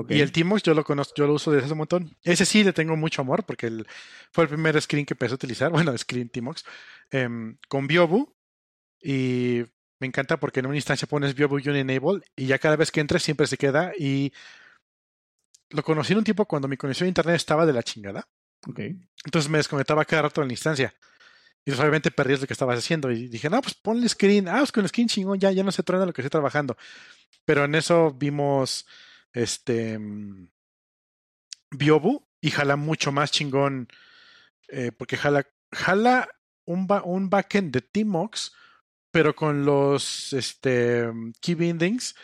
Okay. 0.00 0.18
Y 0.18 0.20
el 0.20 0.30
Timox 0.30 0.62
yo 0.62 0.74
lo 0.74 0.84
conozco, 0.84 1.14
yo 1.16 1.26
lo 1.26 1.32
uso 1.32 1.50
desde 1.50 1.64
hace 1.64 1.72
un 1.72 1.78
montón. 1.78 2.16
Ese 2.22 2.46
sí 2.46 2.62
le 2.62 2.72
tengo 2.72 2.96
mucho 2.96 3.20
amor 3.20 3.44
porque 3.44 3.66
el, 3.66 3.84
fue 4.30 4.44
el 4.44 4.48
primer 4.48 4.80
screen 4.80 5.04
que 5.04 5.14
empecé 5.14 5.32
a 5.32 5.34
utilizar, 5.34 5.72
bueno, 5.72 5.96
screen 5.98 6.28
Timox, 6.28 6.64
eh, 7.10 7.28
con 7.68 7.88
Biobu. 7.88 8.32
Y 9.02 9.64
me 9.98 10.06
encanta 10.06 10.36
porque 10.36 10.60
en 10.60 10.66
una 10.66 10.76
instancia 10.76 11.08
pones 11.08 11.34
Biobu 11.34 11.58
y 11.58 11.68
un 11.68 11.74
enable 11.74 12.22
y 12.36 12.46
ya 12.46 12.60
cada 12.60 12.76
vez 12.76 12.92
que 12.92 13.00
entres 13.00 13.24
siempre 13.24 13.48
se 13.48 13.56
queda. 13.56 13.90
Y 13.98 14.32
lo 15.70 15.82
conocí 15.82 16.12
en 16.12 16.18
un 16.18 16.24
tiempo 16.24 16.46
cuando 16.46 16.68
mi 16.68 16.76
conexión 16.76 17.06
a 17.06 17.08
internet 17.08 17.34
estaba 17.34 17.66
de 17.66 17.72
la 17.72 17.82
chingada. 17.82 18.28
Okay. 18.68 19.00
Entonces 19.24 19.50
me 19.50 19.58
desconectaba 19.58 20.04
cada 20.04 20.22
rato 20.22 20.42
en 20.42 20.46
la 20.46 20.54
instancia. 20.54 20.94
Y 21.64 21.72
pues 21.72 21.80
obviamente 21.80 22.12
perdías 22.12 22.40
lo 22.40 22.46
que 22.46 22.52
estabas 22.52 22.78
haciendo. 22.78 23.10
Y 23.10 23.26
dije, 23.26 23.50
no, 23.50 23.60
pues 23.60 23.74
ponle 23.74 24.08
screen. 24.08 24.46
Ah, 24.46 24.58
pues 24.58 24.70
con 24.70 24.84
el 24.84 24.88
screen 24.90 25.08
chingón, 25.08 25.40
ya, 25.40 25.50
ya 25.50 25.64
no 25.64 25.72
se 25.72 25.82
truena 25.82 26.06
lo 26.06 26.12
que 26.12 26.22
estoy 26.22 26.30
trabajando. 26.30 26.76
Pero 27.44 27.64
en 27.64 27.74
eso 27.74 28.12
vimos 28.12 28.86
este 29.42 29.98
Biobu 31.70 32.26
y 32.40 32.50
jala 32.50 32.76
mucho 32.76 33.12
más 33.12 33.30
chingón 33.30 33.88
eh, 34.68 34.92
porque 34.92 35.16
jala, 35.16 35.46
jala 35.72 36.28
un, 36.64 36.86
ba 36.86 37.02
un 37.02 37.30
backend 37.30 37.72
de 37.72 37.80
Tmox 37.80 38.52
pero 39.10 39.34
con 39.34 39.64
los 39.64 40.32
este, 40.32 41.08
key 41.40 41.54
bindings 41.54 42.14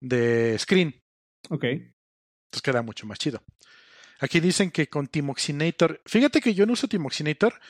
de 0.00 0.58
screen. 0.58 1.02
Ok. 1.48 1.64
Entonces 1.64 2.62
queda 2.62 2.82
mucho 2.82 3.06
más 3.06 3.18
chido. 3.18 3.42
Aquí 4.20 4.40
dicen 4.40 4.70
que 4.70 4.88
con 4.88 5.08
Tmoxinator. 5.08 6.02
Fíjate 6.06 6.40
que 6.40 6.54
yo 6.54 6.66
no 6.66 6.72
uso 6.72 6.88
Tmoxinator 6.88 7.60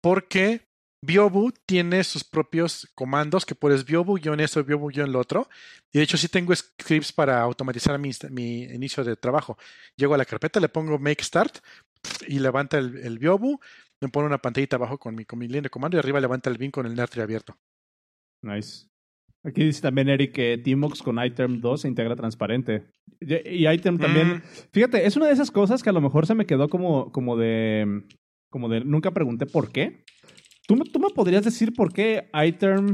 porque 0.00 0.67
Biobu 1.00 1.52
tiene 1.64 2.02
sus 2.02 2.24
propios 2.24 2.88
comandos 2.94 3.46
que 3.46 3.54
puedes 3.54 3.84
Biobu-esto, 3.84 4.64
Biobu-lo 4.64 5.18
otro. 5.18 5.48
Y 5.92 5.98
de 5.98 6.04
hecho 6.04 6.16
sí 6.16 6.28
tengo 6.28 6.54
scripts 6.54 7.12
para 7.12 7.40
automatizar 7.40 7.98
mi, 7.98 8.10
mi, 8.30 8.64
inicio 8.64 9.04
de 9.04 9.16
trabajo. 9.16 9.56
Llego 9.96 10.14
a 10.14 10.18
la 10.18 10.24
carpeta, 10.24 10.60
le 10.60 10.68
pongo 10.68 10.98
make 10.98 11.22
start 11.22 11.58
y 12.26 12.38
levanta 12.38 12.78
el, 12.78 12.96
el 12.98 13.18
Biobu. 13.18 13.60
Me 14.00 14.08
pone 14.08 14.26
una 14.26 14.38
pantallita 14.38 14.76
abajo 14.76 14.98
con 14.98 15.14
mi, 15.14 15.24
con 15.24 15.38
mi 15.38 15.46
línea 15.46 15.62
de 15.62 15.70
comando 15.70 15.96
y 15.96 16.00
arriba 16.00 16.20
levanta 16.20 16.50
el 16.50 16.58
bin 16.58 16.70
con 16.70 16.86
el 16.86 16.94
Nertry 16.94 17.22
abierto. 17.22 17.56
Nice. 18.42 18.88
Aquí 19.44 19.64
dice 19.64 19.80
también 19.80 20.08
Eric 20.08 20.32
que 20.32 20.58
Tmox 20.58 21.02
con 21.02 21.24
iTerm 21.24 21.60
2 21.60 21.80
se 21.80 21.88
integra 21.88 22.16
transparente. 22.16 22.86
Y 23.20 23.68
iTerm 23.68 23.98
también. 23.98 24.28
Mm. 24.28 24.42
Fíjate, 24.72 25.06
es 25.06 25.16
una 25.16 25.26
de 25.26 25.32
esas 25.32 25.50
cosas 25.50 25.82
que 25.82 25.90
a 25.90 25.92
lo 25.92 26.00
mejor 26.00 26.26
se 26.26 26.34
me 26.34 26.46
quedó 26.46 26.68
como, 26.68 27.12
como 27.12 27.36
de. 27.36 28.04
Como 28.50 28.68
de. 28.68 28.84
Nunca 28.84 29.12
pregunté 29.12 29.46
por 29.46 29.70
qué. 29.70 30.04
¿Tú, 30.68 30.76
¿Tú, 30.92 31.00
me 31.00 31.08
podrías 31.08 31.42
decir 31.42 31.72
por 31.72 31.94
qué 31.94 32.28
iTerm 32.34 32.92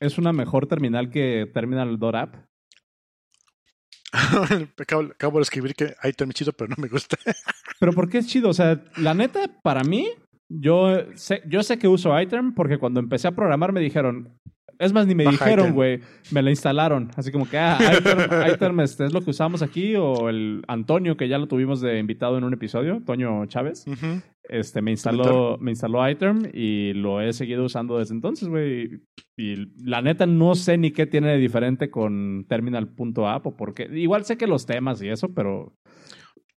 es 0.00 0.16
una 0.16 0.32
mejor 0.32 0.66
terminal 0.66 1.10
que 1.10 1.50
Terminal.app? 1.52 2.34
acabo, 4.78 5.02
acabo, 5.02 5.38
de 5.38 5.42
escribir 5.42 5.74
que 5.74 5.94
iTerm 6.02 6.30
es 6.30 6.36
chido, 6.36 6.54
pero 6.54 6.68
no 6.68 6.76
me 6.78 6.88
gusta. 6.88 7.18
¿Pero 7.78 7.92
por 7.92 8.08
qué 8.08 8.18
es 8.18 8.26
chido? 8.26 8.48
O 8.48 8.54
sea, 8.54 8.82
la 8.96 9.12
neta, 9.12 9.60
para 9.62 9.84
mí, 9.84 10.08
yo 10.48 10.96
sé, 11.14 11.42
yo 11.46 11.62
sé 11.62 11.78
que 11.78 11.88
uso 11.88 12.18
iTerm 12.18 12.54
porque 12.54 12.78
cuando 12.78 13.00
empecé 13.00 13.28
a 13.28 13.32
programar 13.32 13.72
me 13.72 13.80
dijeron, 13.80 14.40
es 14.78 14.92
más, 14.92 15.06
ni 15.06 15.14
me 15.14 15.24
Baja 15.24 15.44
dijeron, 15.44 15.72
güey. 15.72 16.00
Me 16.30 16.42
la 16.42 16.50
instalaron. 16.50 17.10
Así 17.16 17.30
como 17.32 17.48
que, 17.48 17.58
ah, 17.58 17.78
iTerm, 17.98 18.52
iTerm 18.52 18.80
este, 18.80 19.04
es 19.04 19.12
lo 19.12 19.20
que 19.20 19.30
usamos 19.30 19.62
aquí. 19.62 19.94
O 19.96 20.28
el 20.28 20.62
Antonio, 20.68 21.16
que 21.16 21.28
ya 21.28 21.38
lo 21.38 21.48
tuvimos 21.48 21.80
de 21.80 21.98
invitado 21.98 22.38
en 22.38 22.44
un 22.44 22.52
episodio, 22.52 23.02
Toño 23.04 23.46
Chávez. 23.46 23.84
Uh 23.86 23.92
-huh. 23.92 24.22
Este, 24.48 24.82
me 24.82 24.90
instaló, 24.90 25.56
me 25.58 25.70
instaló 25.70 26.06
iTerm 26.08 26.50
y 26.52 26.92
lo 26.92 27.22
he 27.22 27.32
seguido 27.32 27.64
usando 27.64 27.98
desde 27.98 28.14
entonces, 28.14 28.48
güey. 28.48 29.00
Y 29.36 29.56
la 29.82 30.02
neta 30.02 30.26
no 30.26 30.54
sé 30.54 30.76
ni 30.76 30.90
qué 30.90 31.06
tiene 31.06 31.28
de 31.28 31.38
diferente 31.38 31.90
con 31.90 32.44
terminal.app 32.46 33.46
o 33.46 33.56
por 33.56 33.72
qué. 33.72 33.88
Igual 33.92 34.24
sé 34.24 34.36
que 34.36 34.46
los 34.46 34.66
temas 34.66 35.00
y 35.02 35.08
eso, 35.08 35.32
pero... 35.32 35.74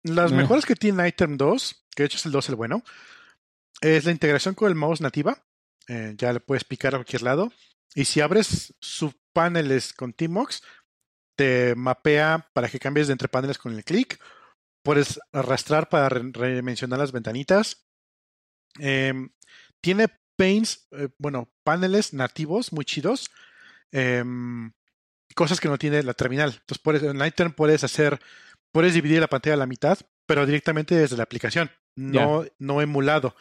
Las 0.02 0.32
eh. 0.32 0.36
mejores 0.36 0.66
que 0.66 0.74
tiene 0.74 1.08
iTerm 1.08 1.36
2, 1.36 1.86
que 1.94 2.02
de 2.02 2.06
hecho 2.06 2.16
es 2.16 2.26
el 2.26 2.32
2 2.32 2.48
el 2.48 2.54
bueno, 2.56 2.82
es 3.80 4.04
la 4.04 4.12
integración 4.12 4.54
con 4.54 4.68
el 4.68 4.74
mouse 4.74 5.00
nativa. 5.00 5.38
Eh, 5.88 6.14
ya 6.16 6.32
le 6.32 6.40
puedes 6.40 6.64
picar 6.64 6.94
a 6.94 6.98
cualquier 6.98 7.22
lado. 7.22 7.52
Y 7.96 8.04
si 8.04 8.20
abres 8.20 8.74
subpaneles 8.78 9.94
con 9.94 10.12
Tmox, 10.12 10.62
te 11.34 11.74
mapea 11.74 12.50
para 12.52 12.68
que 12.68 12.78
cambies 12.78 13.06
de 13.06 13.14
entre 13.14 13.28
paneles 13.28 13.56
con 13.56 13.72
el 13.72 13.84
clic. 13.84 14.20
Puedes 14.84 15.18
arrastrar 15.32 15.88
para 15.88 16.10
redimensionar 16.10 16.98
las 16.98 17.10
ventanitas. 17.10 17.88
Eh, 18.78 19.14
tiene 19.80 20.08
panes, 20.36 20.86
eh, 20.90 21.08
bueno, 21.16 21.50
paneles 21.64 22.12
nativos 22.12 22.70
muy 22.70 22.84
chidos. 22.84 23.30
em, 23.92 24.72
cosas 25.34 25.58
que 25.58 25.68
no 25.68 25.78
tiene 25.78 26.02
la 26.02 26.12
terminal. 26.12 26.50
Entonces, 26.50 26.82
puedes, 26.82 27.02
en 27.02 27.18
Lightern 27.18 27.52
puedes 27.52 27.82
hacer, 27.82 28.20
puedes 28.72 28.92
dividir 28.92 29.20
la 29.20 29.28
pantalla 29.28 29.54
a 29.54 29.58
la 29.58 29.66
mitad, 29.66 29.98
pero 30.26 30.44
directamente 30.44 30.94
desde 30.96 31.16
la 31.16 31.22
aplicación, 31.22 31.70
no, 31.94 32.44
no 32.58 32.82
emulado. 32.82 33.36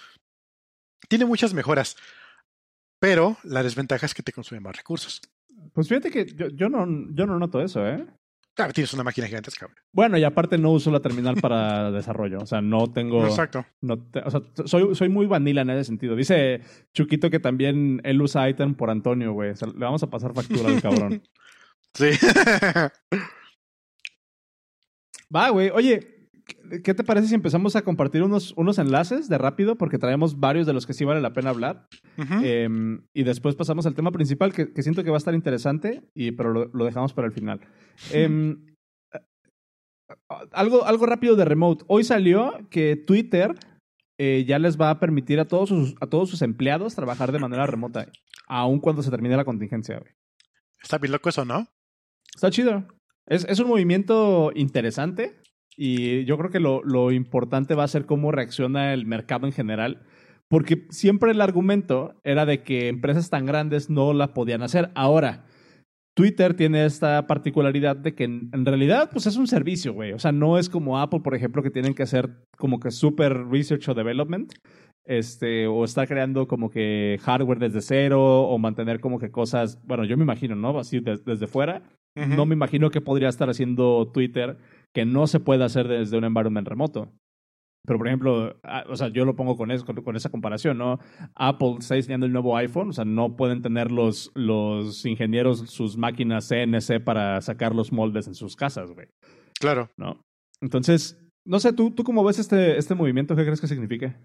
Tiene 1.09 1.25
muchas 1.25 1.53
mejoras, 1.53 1.97
pero 2.99 3.38
la 3.43 3.63
desventaja 3.63 4.05
es 4.05 4.13
que 4.13 4.23
te 4.23 4.31
consume 4.34 4.62
más 4.62 4.75
recursos. 4.77 5.21
Pues 5.73 5.88
fíjate 5.88 6.12
que 6.12 6.25
yo, 6.25 6.47
yo, 6.49 6.69
no, 6.69 6.86
yo 7.13 7.25
no 7.25 7.38
noto 7.39 7.62
eso, 7.62 7.86
¿eh? 7.88 8.05
Claro, 8.53 8.71
tienes 8.71 8.93
una 8.93 9.03
máquina 9.03 9.27
gigantesca. 9.27 9.65
güey. 9.65 9.75
Bueno, 9.91 10.17
y 10.17 10.23
aparte 10.23 10.58
no 10.58 10.71
uso 10.71 10.89
la 10.89 11.01
terminal 11.01 11.36
para 11.41 11.91
desarrollo. 11.91 12.39
O 12.39 12.45
sea, 12.45 12.62
no 12.62 12.91
tengo. 12.93 13.25
Exacto. 13.25 13.65
No 13.81 13.97
te- 13.99 14.19
o 14.21 14.29
sea, 14.31 14.41
soy, 14.65 14.95
soy 14.95 15.10
muy 15.10 15.25
vanilla 15.25 15.62
en 15.62 15.71
ese 15.71 15.84
sentido. 15.84 16.15
Dice 16.15 16.62
Chuquito 16.93 17.29
que 17.29 17.41
también 17.41 17.99
él 18.05 18.21
usa 18.21 18.49
item 18.49 18.73
por 18.75 18.89
Antonio, 18.89 19.34
güey. 19.34 19.49
O 19.51 19.55
sea, 19.58 19.67
le 19.67 19.73
vamos 19.79 20.03
a 20.03 20.10
pasar 20.10 20.34
factura 20.34 20.69
al 20.69 20.81
cabrón. 20.81 21.21
Sí. 21.97 22.10
Va, 25.34 25.49
güey. 25.49 25.69
Oye, 25.69 26.14
¿qué- 26.45 26.81
¿qué 26.81 26.93
te 26.93 27.03
parece 27.03 27.27
si 27.27 27.36
empezamos 27.36 27.75
a 27.75 27.81
compartir 27.84 28.23
unos, 28.23 28.53
unos 28.58 28.77
enlaces 28.79 29.27
de 29.29 29.38
rápido? 29.38 29.75
Porque 29.77 29.97
traemos 29.97 30.39
varios 30.39 30.65
de 30.67 30.73
los 30.73 30.86
que 30.86 30.93
sí 30.93 31.03
vale 31.05 31.21
la 31.21 31.34
pena 31.34 31.49
hablar. 31.49 31.88
Eh, 32.43 32.69
y 33.13 33.23
después 33.23 33.55
pasamos 33.55 33.86
al 33.86 33.95
tema 33.95 34.12
principal, 34.12 34.53
que, 34.53 34.71
que 34.73 34.84
siento 34.84 35.03
que 35.03 35.10
va 35.10 35.17
a 35.17 35.19
estar 35.19 35.34
interesante, 35.34 36.03
y, 36.13 36.31
pero 36.31 36.51
lo, 36.51 36.65
lo 36.73 36.86
dejamos 36.86 37.13
para 37.13 37.27
el 37.27 37.34
final. 37.34 37.60
Em, 38.12 38.75
algo, 40.51 40.86
algo 40.86 41.05
rápido 41.05 41.36
de 41.36 41.45
remote. 41.45 41.84
Hoy 41.88 42.03
salió 42.03 42.53
que 42.69 42.95
Twitter 42.95 43.53
eh, 44.17 44.45
ya 44.47 44.60
les 44.60 44.79
va 44.79 44.89
a 44.91 44.99
permitir 44.99 45.39
a 45.39 45.45
todos, 45.45 45.69
sus, 45.69 45.95
a 45.99 46.08
todos 46.08 46.29
sus 46.29 46.41
empleados 46.41 46.95
trabajar 46.95 47.31
de 47.31 47.39
manera 47.39 47.65
remota, 47.67 48.08
aun 48.47 48.79
cuando 48.79 49.01
se 49.03 49.10
termine 49.12 49.36
la 49.36 49.45
contingencia. 49.45 49.97
güey. 49.99 50.12
Está 50.81 50.97
bien 50.99 51.12
loco 51.12 51.29
eso, 51.29 51.43
¿no? 51.45 51.65
Está 52.34 52.49
chido. 52.51 52.86
Es, 53.27 53.45
es 53.49 53.60
un 53.60 53.67
movimiento 53.67 54.51
interesante 54.53 55.36
y 55.77 56.23
yo 56.25 56.38
creo 56.38 56.49
que 56.51 56.59
lo, 56.59 56.83
lo 56.83 57.11
importante 57.11 57.75
va 57.75 57.83
a 57.83 57.88
ser 57.89 58.05
cómo 58.05 58.31
reacciona 58.31 58.93
el 58.93 59.05
mercado 59.05 59.45
en 59.47 59.53
general. 59.53 60.01
Porque 60.47 60.85
siempre 60.89 61.31
el 61.31 61.41
argumento 61.41 62.13
era 62.23 62.45
de 62.45 62.61
que 62.61 62.88
empresas 62.88 63.29
tan 63.29 63.45
grandes 63.47 63.89
no 63.89 64.13
la 64.13 64.33
podían 64.33 64.61
hacer. 64.61 64.91
Ahora, 64.93 65.45
Twitter 66.15 66.53
tiene 66.53 66.85
esta 66.85 67.27
particularidad 67.27 67.95
de 67.95 68.13
que 68.13 68.23
en, 68.25 68.49
en 68.53 68.65
realidad 68.65 69.09
pues 69.11 69.25
es 69.25 69.35
un 69.38 69.47
servicio, 69.47 69.93
güey. 69.93 70.13
O 70.13 70.19
sea, 70.19 70.31
no 70.31 70.57
es 70.57 70.69
como 70.69 70.99
Apple, 70.99 71.21
por 71.21 71.35
ejemplo, 71.35 71.63
que 71.63 71.71
tienen 71.71 71.93
que 71.93 72.03
hacer 72.03 72.29
como 72.57 72.79
que 72.79 72.91
super 72.91 73.47
research 73.47 73.89
o 73.89 73.93
development. 73.93 74.53
Este, 75.07 75.67
o 75.67 75.83
estar 75.83 76.07
creando 76.07 76.47
como 76.47 76.71
que 76.71 77.19
hardware 77.21 77.59
desde 77.59 77.81
cero, 77.81 78.43
o 78.43 78.57
mantener 78.57 78.99
como 78.99 79.19
que 79.19 79.29
cosas, 79.29 79.79
bueno, 79.85 80.03
yo 80.03 80.17
me 80.17 80.23
imagino, 80.23 80.55
¿no? 80.55 80.79
Así 80.79 80.99
de- 80.99 81.19
desde 81.23 81.45
fuera. 81.45 81.83
Ujú. 82.15 82.29
No 82.35 82.45
me 82.47 82.55
imagino 82.55 82.89
que 82.89 83.01
podría 83.01 83.29
estar 83.29 83.47
haciendo 83.49 84.09
Twitter 84.11 84.57
que 84.95 85.05
no 85.05 85.27
se 85.27 85.39
puede 85.39 85.63
hacer 85.63 85.88
desde 85.88 86.17
un 86.17 86.23
environment 86.23 86.67
remoto. 86.67 87.12
Pero, 87.86 87.99
por 87.99 88.08
ejemplo, 88.08 88.60
ah, 88.63 88.84
o 88.89 88.95
sea, 88.95 89.10
yo 89.10 89.25
lo 89.25 89.36
pongo 89.36 89.55
con, 89.58 89.69
eso, 89.69 89.86
con, 89.86 90.15
esa 90.15 90.31
comparación, 90.31 90.79
¿no? 90.79 90.97
Apple 91.36 91.75
está 91.77 91.93
diseñando 91.93 92.25
el 92.25 92.31
nuevo 92.34 92.58
iPhone, 92.58 92.89
o 92.89 92.93
sea, 92.93 93.05
no 93.05 93.36
pueden 93.36 93.62
tener 93.62 93.91
los, 93.91 94.31
los 94.34 95.05
ingenieros 95.05 95.69
sus 95.69 95.95
máquinas 95.95 96.47
CNC 96.47 97.03
para 97.03 97.39
sacar 97.41 97.75
los 97.75 97.91
moldes 97.91 98.25
en 98.25 98.34
sus 98.34 98.55
casas, 98.55 98.89
güey, 98.91 99.08
Claro. 99.60 99.91
¿no? 99.97 100.19
Entonces, 100.62 101.19
no 101.45 101.60
sé, 101.60 101.73
¿tú, 101.73 101.91
tú 101.91 102.03
cómo 102.03 102.23
ves 102.23 102.39
este, 102.39 102.77
este 102.79 102.95
movimiento? 102.95 103.36
¿Qué 103.36 103.43
crees 103.43 103.62
que 103.62 103.67
significa? 103.67 104.19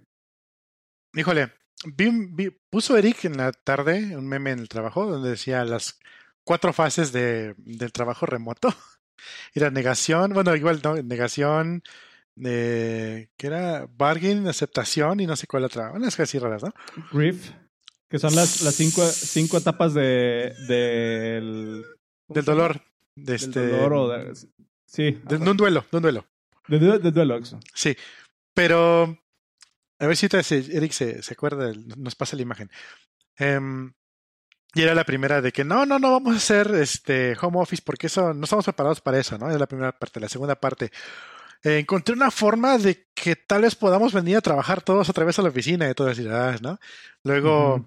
Híjole, 1.15 1.53
vi, 1.97 2.07
un- 2.07 2.35
vi- 2.35 2.57
puso 2.71 2.97
Eric 2.97 3.25
en 3.27 3.37
la 3.37 3.53
tarde 3.53 4.17
un 4.17 4.27
meme 4.27 4.53
en 4.53 4.61
el 4.61 4.69
trabajo 4.69 5.05
donde 5.07 5.31
decía 5.31 5.65
las 5.67 5.99
cuatro 6.47 6.73
fases 6.73 7.13
de, 7.13 7.55
del 7.59 7.93
trabajo 7.93 8.25
remoto. 8.27 8.69
Era 9.55 9.71
negación, 9.71 10.33
bueno, 10.33 10.55
igual 10.57 10.81
no, 10.83 10.95
negación, 10.97 11.83
eh, 12.45 13.29
que 13.37 13.47
era 13.47 13.87
bargain, 13.97 14.47
aceptación 14.49 15.21
y 15.21 15.27
no 15.27 15.37
sé 15.37 15.47
cuál 15.47 15.65
otra. 15.65 15.93
Unas 15.93 16.15
cosas 16.17 16.29
así 16.31 16.39
raras, 16.39 16.63
¿no? 16.63 16.73
Grief, 17.13 17.51
que 18.09 18.19
son 18.19 18.35
las, 18.35 18.63
las 18.63 18.75
cinco, 18.75 19.07
cinco 19.07 19.59
etapas 19.59 19.95
de, 19.95 20.55
del... 20.69 21.85
¿cómo 22.27 22.35
Del 22.37 22.45
dolor. 22.45 22.81
De 23.17 23.25
Del 23.25 23.35
este, 23.35 23.67
dolor 23.69 23.93
o 23.93 24.09
de- 24.09 24.35
Sí, 24.87 25.03
de, 25.25 25.39
de 25.39 25.51
un 25.51 25.57
duelo, 25.57 25.85
de 25.91 25.97
un 25.97 26.03
duelo. 26.03 26.27
de, 26.69 26.79
de, 26.79 26.99
de 26.99 27.11
duelo, 27.13 27.37
eso. 27.37 27.61
Sí, 27.75 27.97
pero 28.55 29.17
a 29.99 30.07
ver 30.07 30.17
si 30.17 30.27
se- 30.29 30.77
Eric 30.77 30.93
se, 30.93 31.23
se 31.23 31.35
acuerda, 31.35 31.67
del- 31.67 31.87
nos 31.97 32.15
pasa 32.15 32.35
la 32.37 32.43
imagen. 32.43 32.71
Em, 33.37 33.93
y 34.75 34.83
era 34.83 34.95
la 34.95 35.05
primera 35.05 35.41
de 35.41 35.53
que 35.53 35.65
no, 35.65 35.85
no, 35.85 35.99
no 35.99 36.13
vamos 36.13 36.35
a 36.35 36.39
hacer 36.39 36.75
este 36.75 37.37
home 37.41 37.59
office 37.59 37.83
porque 37.85 38.07
eso 38.07 38.33
no 38.33 38.45
estamos 38.45 38.65
preparados 38.65 39.01
para 39.01 39.19
eso, 39.19 39.37
¿no? 39.37 39.51
Es 39.51 39.59
la 39.59 39.67
primera 39.67 39.93
parte. 39.93 40.21
La 40.21 40.29
segunda 40.29 40.55
parte, 40.55 40.93
eh, 41.63 41.79
encontré 41.79 42.15
una 42.15 42.31
forma 42.31 42.79
de 42.79 43.09
que 43.15 43.37
tal 43.37 43.63
vez 43.63 43.75
podamos 43.75 44.13
venir 44.13 44.37
a 44.37 44.41
trabajar 44.41 44.83
todos 44.83 45.09
otra 45.09 45.25
vez 45.25 45.39
a 45.39 45.43
la 45.43 45.51
oficina 45.51 45.91
y 45.91 45.95
todas 45.95 46.19
las 46.19 46.63
¿no? 46.63 46.79
Luego, 47.25 47.85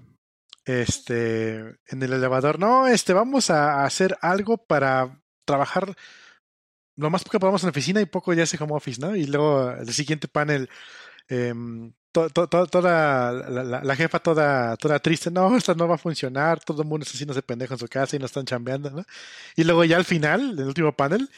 este, 0.66 1.58
en 1.88 2.04
el 2.04 2.14
elevador, 2.14 2.60
no, 2.60 2.88
este, 2.88 3.14
vamos 3.14 3.50
a 3.50 3.84
hacer 3.84 4.18
algo 4.22 4.58
para 4.58 5.22
trabajar 5.46 5.96
lo 6.96 7.10
más 7.10 7.24
que 7.24 7.40
podamos 7.40 7.64
en 7.64 7.68
la 7.68 7.72
oficina 7.72 8.02
y 8.02 8.06
poco 8.06 8.34
ya 8.34 8.44
hace 8.44 8.62
home 8.62 8.74
office, 8.74 9.02
¿no? 9.02 9.16
Y 9.16 9.26
luego 9.26 9.72
el 9.72 9.92
siguiente 9.94 10.28
panel, 10.28 10.70
em, 11.28 11.94
to- 12.14 12.30
to- 12.30 12.48
to- 12.48 12.68
toda 12.68 13.32
la, 13.50 13.64
la- 13.64 13.84
la 13.84 13.96
jefa 13.96 14.20
toda, 14.20 14.78
toda 14.78 15.00
triste, 15.00 15.30
no, 15.32 15.58
esto 15.58 15.76
no 15.76 15.88
va 15.88 15.96
a 15.96 15.98
funcionar, 15.98 16.60
todo 16.64 16.82
el 16.84 16.88
mundo 16.88 17.04
está 17.04 17.16
haciéndose 17.16 17.42
pendejo 17.42 17.74
en 17.74 17.80
su 17.80 17.88
casa 17.88 18.16
y 18.16 18.20
no 18.20 18.26
están 18.28 18.46
chambeando, 18.46 18.90
¿no? 18.92 19.04
Y 19.58 19.64
luego 19.66 19.84
ya 19.84 19.98
al 19.98 20.06
final, 20.06 20.58
el 20.58 20.66
último 20.66 20.94
panel, 20.96 21.30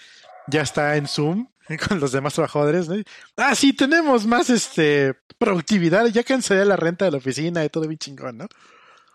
ya 0.48 0.62
está 0.62 0.96
en 0.98 1.08
Zoom 1.08 1.48
con 1.90 2.00
los 2.00 2.12
demás 2.12 2.36
trabajadores, 2.36 2.88
¿no? 2.88 2.96
Ah, 3.38 3.56
sí, 3.56 3.74
tenemos 3.74 4.28
más 4.28 4.50
este 4.52 5.16
productividad, 5.40 6.06
ya 6.08 6.24
cancelé 6.24 6.64
la 6.66 6.76
renta 6.76 7.06
de 7.06 7.12
la 7.12 7.18
oficina 7.18 7.66
y 7.66 7.70
todo 7.70 7.88
bien 7.88 7.98
chingón, 7.98 8.38
¿no? 8.38 8.48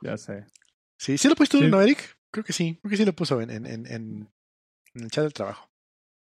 Ya 0.03 0.17
sé. 0.17 0.47
Sí, 0.99 1.17
¿sí 1.17 1.29
lo 1.29 1.35
pusiste 1.37 1.59
Sí. 1.59 1.69
no, 1.69 1.81
Eric? 1.81 2.17
Creo 2.33 2.45
que 2.45 2.53
sí, 2.53 2.79
creo 2.83 2.91
que 2.91 2.97
sí 2.97 3.05
lo 3.05 3.13
puso 3.13 3.41
en, 3.41 3.51
en, 3.51 3.67
en, 3.67 3.87
en- 3.87 4.29
el 4.95 5.11
chat 5.11 5.23
del 5.25 5.33
trabajo. 5.33 5.69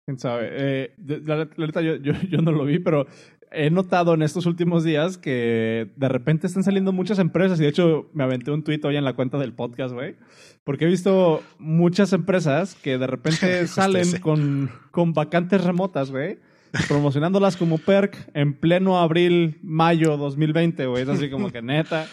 ¿Quién 0.04 0.18
sabe? 0.18 0.48
Eh, 0.52 0.94
la, 1.24 1.36
la 1.36 1.66
neta, 1.66 1.80
yo, 1.80 1.96
yo, 1.96 2.12
yo 2.30 2.40
no 2.42 2.52
lo 2.52 2.64
vi, 2.64 2.78
pero 2.78 3.06
he 3.50 3.70
notado 3.70 4.14
en 4.14 4.22
estos 4.22 4.46
últimos 4.46 4.84
días 4.84 5.18
que 5.18 5.90
de 5.96 6.08
repente 6.08 6.46
están 6.46 6.64
saliendo 6.64 6.92
muchas 6.92 7.18
empresas 7.18 7.58
y 7.58 7.62
de 7.62 7.68
hecho 7.68 8.10
me 8.12 8.24
aventé 8.24 8.50
un 8.50 8.62
tuit 8.62 8.84
hoy 8.84 8.96
en 8.96 9.04
la 9.04 9.14
cuenta 9.14 9.38
del 9.38 9.52
podcast, 9.52 9.94
güey, 9.94 10.16
porque 10.64 10.84
he 10.84 10.88
visto 10.88 11.42
muchas 11.58 12.12
empresas 12.12 12.74
que 12.76 12.98
de 12.98 13.06
repente 13.06 13.66
salen 13.68 14.20
con, 14.20 14.70
con 14.90 15.12
vacantes 15.12 15.64
remotas, 15.64 16.10
güey, 16.10 16.38
promocionándolas 16.86 17.56
como 17.56 17.78
perk 17.78 18.30
en 18.34 18.54
pleno 18.54 18.98
abril, 18.98 19.58
mayo 19.62 20.16
2020, 20.16 20.86
güey. 20.86 21.02
Es 21.02 21.08
así 21.08 21.30
como 21.30 21.50
que 21.50 21.62
neta. 21.62 22.06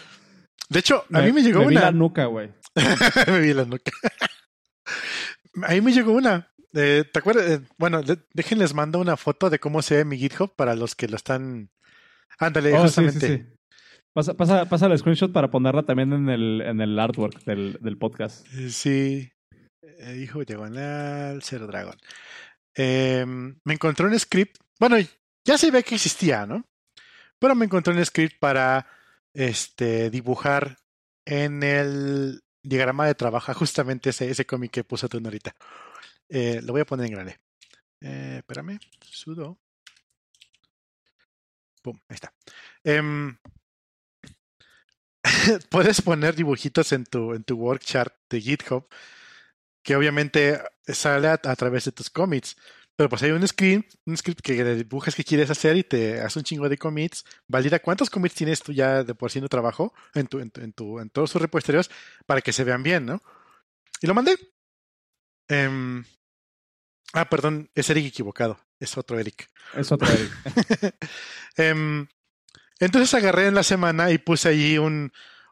De 0.68 0.80
hecho, 0.80 1.04
a 1.12 1.20
mí 1.20 1.32
me 1.32 1.42
llegó 1.42 1.60
vi 1.60 1.76
una. 1.76 1.80
la 1.82 1.92
nuca, 1.92 2.26
güey. 2.26 2.50
me 3.26 3.40
vi 3.40 3.52
la 3.54 3.64
nuca. 3.64 3.92
A 5.62 5.72
mí 5.72 5.80
me 5.80 5.92
llegó 5.92 6.12
una. 6.12 6.48
Eh, 6.76 7.04
¿Te 7.12 7.18
acuerdas? 7.18 7.48
Eh, 7.50 7.60
bueno, 7.78 8.02
de- 8.02 8.18
déjenles 8.34 8.74
mando 8.74 8.98
una 9.00 9.16
foto 9.16 9.48
de 9.50 9.58
cómo 9.58 9.82
se 9.82 9.96
ve 9.96 10.04
mi 10.04 10.18
GitHub 10.18 10.54
para 10.54 10.74
los 10.74 10.94
que 10.94 11.08
lo 11.08 11.16
están. 11.16 11.70
Ándale, 12.38 12.74
Oh, 12.74 12.86
sí, 12.86 12.94
sí, 12.94 13.04
justamente. 13.04 13.38
sí. 13.50 13.52
Pasa, 14.12 14.34
pasa, 14.34 14.64
pasa 14.66 14.86
el 14.86 14.98
screenshot 14.98 15.32
para 15.32 15.50
ponerla 15.50 15.82
también 15.84 16.12
en 16.12 16.28
el, 16.28 16.60
en 16.62 16.80
el 16.80 16.98
artwork 16.98 17.44
del, 17.44 17.78
del 17.80 17.98
podcast. 17.98 18.46
Eh, 18.54 18.70
Sí. 18.70 19.30
Eh, 19.98 20.20
hijo 20.22 20.44
diagonal, 20.44 21.40
cero 21.42 21.66
dragón. 21.66 21.96
Eh, 22.74 23.24
me 23.26 23.74
encontré 23.74 24.06
un 24.06 24.18
script. 24.18 24.56
Bueno, 24.78 24.96
ya 25.46 25.56
se 25.56 25.70
ve 25.70 25.82
que 25.82 25.94
existía, 25.94 26.44
¿no? 26.46 26.64
Pero 27.38 27.54
me 27.54 27.64
encontré 27.66 27.94
un 27.94 28.04
script 28.04 28.38
para 28.38 28.86
este 29.34 30.10
dibujar 30.10 30.76
en 31.26 31.62
el 31.62 32.40
diagrama 32.62 33.06
de 33.06 33.14
trabajo 33.14 33.52
justamente 33.54 34.10
ese, 34.10 34.30
ese 34.30 34.44
cómic 34.46 34.70
que 34.72 34.84
puso 34.84 35.08
tú 35.08 35.18
ahorita. 35.22 35.54
Eh, 36.28 36.60
lo 36.62 36.72
voy 36.72 36.82
a 36.82 36.86
poner 36.86 37.06
en 37.06 37.12
grande. 37.12 37.40
Eh, 38.00 38.36
espérame. 38.38 38.78
Sudo. 39.00 39.58
Pum, 41.82 41.98
ahí 42.08 42.14
está. 42.14 42.32
Em, 42.84 43.36
puedes 45.70 46.02
poner 46.02 46.34
dibujitos 46.34 46.92
en 46.92 47.04
tu, 47.04 47.34
en 47.34 47.44
tu 47.44 47.56
work 47.56 47.82
chart 47.82 48.14
de 48.28 48.40
GitHub 48.40 48.88
que 49.86 49.94
obviamente 49.94 50.60
sale 50.88 51.28
a, 51.28 51.38
través 51.38 51.84
de 51.84 51.92
tus 51.92 52.10
commits. 52.10 52.56
Pero 52.96 53.08
pues 53.08 53.22
hay 53.22 53.30
un 53.30 53.46
script, 53.46 53.94
un 54.04 54.16
script 54.16 54.40
que 54.40 54.64
dibujas 54.74 55.14
que 55.14 55.22
quieres 55.22 55.48
hacer 55.48 55.76
y 55.76 55.84
te 55.84 56.20
hace 56.20 56.40
un 56.40 56.44
chingo 56.44 56.68
de 56.68 56.76
commits. 56.76 57.24
Valida 57.46 57.78
cuántos 57.78 58.10
commits 58.10 58.34
tienes 58.34 58.60
tú 58.60 58.72
ya 58.72 59.04
de 59.04 59.14
por 59.14 59.30
sí 59.30 59.38
en 59.38 59.44
tu 59.44 59.48
trabajo, 59.48 59.94
en, 60.14 60.26
tu, 60.26 60.40
en, 60.40 60.50
tu, 60.50 60.98
en 60.98 61.08
todos 61.10 61.30
tus 61.30 61.40
repositorios, 61.40 61.88
para 62.26 62.40
que 62.40 62.52
se 62.52 62.64
vean 62.64 62.82
bien, 62.82 63.06
¿no? 63.06 63.22
Y 64.00 64.08
lo 64.08 64.14
mandé. 64.14 64.36
Em, 65.48 66.04
ah, 67.12 67.28
perdón, 67.28 67.70
es 67.74 67.90
Eric 67.90 68.06
equivocado. 68.06 68.58
Es 68.78 68.96
otro 68.96 69.18
Eric. 69.18 69.48
Es 69.74 69.90
otro 69.92 70.08
Eric. 70.08 70.32
Em, 71.56 72.06
entonces 72.78 73.14
agarré 73.14 73.46
en 73.46 73.54
la 73.54 73.62
semana 73.62 74.10
y 74.10 74.18
puse 74.18 74.50
allí 74.50 74.76
un, 74.76 75.10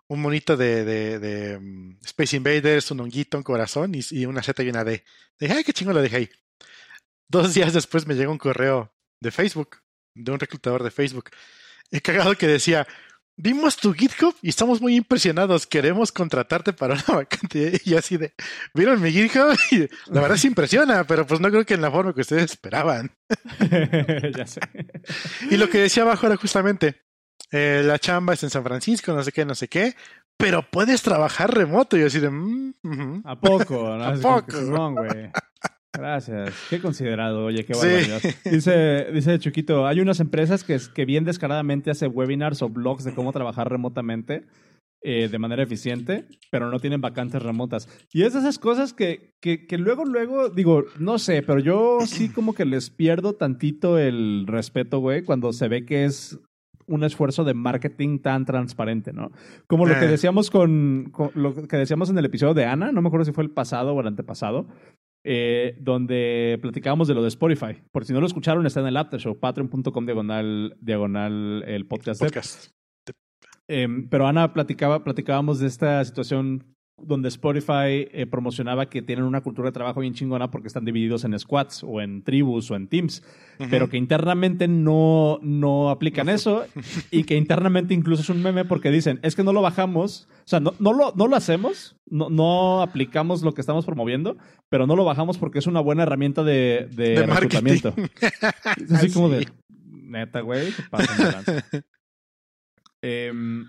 un 0.08 0.20
monito 0.20 0.56
de, 0.56 0.84
de, 0.84 1.18
de 1.18 1.56
um, 1.56 1.96
Space 2.04 2.36
Invaders, 2.36 2.90
un 2.90 3.00
honguito, 3.00 3.38
un 3.38 3.42
corazón 3.42 3.94
y, 3.94 4.00
y, 4.10 4.26
una 4.26 4.42
Z 4.42 4.62
y 4.62 4.68
una 4.68 4.84
D. 4.84 5.02
Dije, 5.38 5.54
ay, 5.54 5.64
qué 5.64 5.72
chingo 5.72 5.92
lo 5.92 6.02
dejé 6.02 6.16
ahí. 6.16 6.30
Dos 7.28 7.54
días 7.54 7.72
después 7.72 8.06
me 8.06 8.14
llegó 8.14 8.32
un 8.32 8.38
correo 8.38 8.94
de 9.20 9.30
Facebook, 9.30 9.78
de 10.14 10.32
un 10.32 10.38
reclutador 10.38 10.82
de 10.82 10.90
Facebook. 10.90 11.30
He 11.90 12.00
cagado 12.00 12.36
que 12.36 12.46
decía, 12.46 12.86
vimos 13.36 13.76
tu 13.76 13.92
GitHub 13.92 14.34
y 14.42 14.48
estamos 14.48 14.80
muy 14.80 14.96
impresionados, 14.96 15.66
queremos 15.66 16.12
contratarte 16.12 16.72
para 16.72 16.94
una 16.94 17.04
vacante. 17.16 17.80
Y 17.84 17.94
así 17.94 18.16
de, 18.16 18.34
vieron 18.74 19.00
mi 19.00 19.10
GitHub 19.12 19.56
y 19.70 19.88
la 20.12 20.20
verdad 20.20 20.36
se 20.36 20.48
impresiona, 20.48 21.04
pero 21.04 21.26
pues 21.26 21.40
no 21.40 21.50
creo 21.50 21.64
que 21.64 21.74
en 21.74 21.82
la 21.82 21.90
forma 21.90 22.14
que 22.14 22.22
ustedes 22.22 22.44
esperaban. 22.44 23.10
ya 24.36 24.46
sé. 24.46 24.60
Y 25.50 25.56
lo 25.56 25.68
que 25.68 25.78
decía 25.78 26.02
abajo 26.02 26.26
era 26.26 26.36
justamente, 26.36 27.02
eh, 27.50 27.82
la 27.84 27.98
chamba 27.98 28.34
es 28.34 28.42
en 28.42 28.50
San 28.50 28.64
Francisco, 28.64 29.12
no 29.12 29.22
sé 29.22 29.32
qué, 29.32 29.44
no 29.44 29.54
sé 29.54 29.68
qué, 29.68 29.94
pero 30.36 30.68
puedes 30.70 31.02
trabajar 31.02 31.54
remoto. 31.54 31.96
Y 31.96 32.02
así 32.02 32.20
de, 32.20 32.30
mm. 32.30 33.22
¿A 33.24 33.38
poco? 33.38 33.96
¿no? 33.96 34.04
¿A 34.04 34.14
poco? 34.14 34.56
Gracias. 35.96 36.54
Qué 36.70 36.80
considerado, 36.80 37.44
oye, 37.44 37.64
qué 37.64 37.72
barbaridad. 37.74 38.20
Dice, 38.50 39.06
dice 39.12 39.38
Chuquito, 39.38 39.86
hay 39.86 40.00
unas 40.00 40.20
empresas 40.20 40.64
que, 40.64 40.78
que 40.94 41.04
bien 41.04 41.24
descaradamente 41.24 41.90
hacen 41.90 42.12
webinars 42.14 42.62
o 42.62 42.68
blogs 42.68 43.04
de 43.04 43.14
cómo 43.14 43.32
trabajar 43.32 43.70
remotamente 43.70 44.44
eh, 45.02 45.28
de 45.28 45.38
manera 45.38 45.62
eficiente, 45.62 46.24
pero 46.50 46.70
no 46.70 46.80
tienen 46.80 47.00
vacantes 47.00 47.42
remotas. 47.42 47.88
Y 48.12 48.22
es 48.22 48.32
de 48.32 48.38
esas 48.40 48.58
cosas 48.58 48.92
que, 48.94 49.34
que, 49.42 49.66
que 49.66 49.76
luego, 49.78 50.04
luego, 50.04 50.48
digo, 50.48 50.84
no 50.98 51.18
sé, 51.18 51.42
pero 51.42 51.58
yo 51.60 51.98
sí 52.06 52.30
como 52.30 52.54
que 52.54 52.64
les 52.64 52.88
pierdo 52.90 53.34
tantito 53.34 53.98
el 53.98 54.46
respeto, 54.46 55.00
güey, 55.00 55.22
cuando 55.22 55.52
se 55.52 55.68
ve 55.68 55.84
que 55.84 56.04
es 56.06 56.38
un 56.86 57.02
esfuerzo 57.02 57.44
de 57.44 57.54
marketing 57.54 58.18
tan 58.18 58.44
transparente, 58.44 59.12
¿no? 59.14 59.30
Como 59.66 59.86
lo 59.86 59.98
que 59.98 60.04
Eh. 60.04 60.08
decíamos 60.08 60.50
con, 60.50 61.08
con 61.12 61.30
lo 61.34 61.54
que 61.66 61.78
decíamos 61.78 62.10
en 62.10 62.18
el 62.18 62.26
episodio 62.26 62.52
de 62.52 62.66
Ana, 62.66 62.92
no 62.92 63.00
me 63.00 63.08
acuerdo 63.08 63.24
si 63.24 63.32
fue 63.32 63.44
el 63.44 63.50
pasado 63.50 63.94
o 63.94 64.00
el 64.02 64.06
antepasado, 64.06 64.66
eh, 65.24 65.76
donde 65.80 66.58
platicábamos 66.60 67.08
de 67.08 67.14
lo 67.14 67.22
de 67.22 67.28
Spotify. 67.28 67.82
Por 67.90 68.04
si 68.04 68.12
no 68.12 68.20
lo 68.20 68.26
escucharon, 68.26 68.66
está 68.66 68.80
en 68.80 68.86
el 68.86 68.96
After 68.96 69.18
Show, 69.18 69.38
patreon.com 69.38 70.06
diagonal, 70.06 70.76
diagonal 70.80 71.64
el 71.66 71.86
podcast. 71.86 72.20
Podcast. 72.20 72.70
Eh, 73.66 73.88
pero 74.10 74.26
Ana 74.26 74.52
platicaba, 74.52 75.02
platicábamos 75.02 75.58
de 75.58 75.66
esta 75.66 76.04
situación 76.04 76.73
donde 76.96 77.28
Spotify 77.28 78.08
eh, 78.12 78.26
promocionaba 78.30 78.86
que 78.86 79.02
tienen 79.02 79.24
una 79.24 79.40
cultura 79.40 79.68
de 79.68 79.72
trabajo 79.72 80.00
bien 80.00 80.14
chingona 80.14 80.50
porque 80.50 80.68
están 80.68 80.84
divididos 80.84 81.24
en 81.24 81.38
squads 81.38 81.82
o 81.82 82.00
en 82.00 82.22
tribus 82.22 82.70
o 82.70 82.76
en 82.76 82.86
teams, 82.86 83.22
pero 83.70 83.88
que 83.88 83.96
internamente 83.96 84.68
no, 84.68 85.38
no 85.42 85.90
aplican 85.90 86.28
eso 86.28 86.66
y 87.10 87.24
que 87.24 87.36
internamente 87.36 87.94
incluso 87.94 88.22
es 88.22 88.28
un 88.28 88.42
meme 88.42 88.64
porque 88.64 88.90
dicen, 88.90 89.18
es 89.22 89.34
que 89.34 89.42
no 89.42 89.52
lo 89.52 89.60
bajamos, 89.60 90.28
o 90.38 90.48
sea, 90.48 90.60
no, 90.60 90.74
no, 90.78 90.92
lo, 90.92 91.12
no 91.16 91.26
lo 91.26 91.36
hacemos, 91.36 91.96
no, 92.08 92.30
no 92.30 92.80
aplicamos 92.80 93.42
lo 93.42 93.54
que 93.54 93.60
estamos 93.60 93.84
promoviendo, 93.84 94.36
pero 94.68 94.86
no 94.86 94.94
lo 94.94 95.04
bajamos 95.04 95.36
porque 95.36 95.58
es 95.58 95.66
una 95.66 95.80
buena 95.80 96.04
herramienta 96.04 96.44
de, 96.44 96.88
de, 96.92 97.10
De 97.10 97.26
reclutamiento. 97.26 97.94
Así 98.94 99.10
como 99.12 99.28
de, 99.28 99.48
neta, 99.68 100.40
güey, 100.40 100.70
de 100.70 101.32
lanza. 101.32 101.64
Em, 103.06 103.66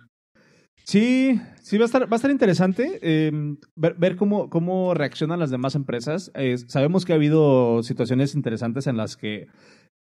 sí, 0.86 1.42
sí, 1.62 1.78
va 1.78 1.84
a 1.84 1.86
estar, 1.86 2.04
va 2.04 2.14
a 2.14 2.16
estar 2.16 2.32
interesante 2.32 3.00
em, 3.02 3.58
ver, 3.76 4.16
cómo, 4.16 4.50
cómo 4.50 4.94
reaccionan 4.94 5.40
las 5.40 5.52
demás 5.52 5.76
empresas. 5.76 6.32
Sabemos 6.68 7.06
que 7.06 7.14
ha 7.14 7.16
habido 7.16 7.84
situaciones 7.84 8.36
interesantes 8.36 8.88
en 8.88 8.98
las 8.98 9.18
que, 9.18 9.48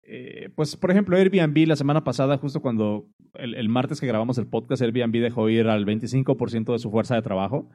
eh, 0.04 0.50
pues, 0.56 0.76
por 0.76 0.92
ejemplo, 0.92 1.16
Airbnb 1.16 1.68
la 1.68 1.76
semana 1.76 2.04
pasada, 2.04 2.38
justo 2.38 2.62
cuando 2.62 3.08
el, 3.36 3.56
el 3.56 3.70
martes 3.70 4.02
que 4.02 4.08
grabamos 4.08 4.38
el 4.38 4.48
podcast, 4.48 4.82
Airbnb 4.82 5.22
dejó 5.22 5.48
ir 5.50 5.68
al 5.68 5.86
25% 5.86 6.74
de 6.74 6.80
su 6.80 6.92
fuerza 6.92 7.16
de 7.16 7.22
trabajo. 7.22 7.70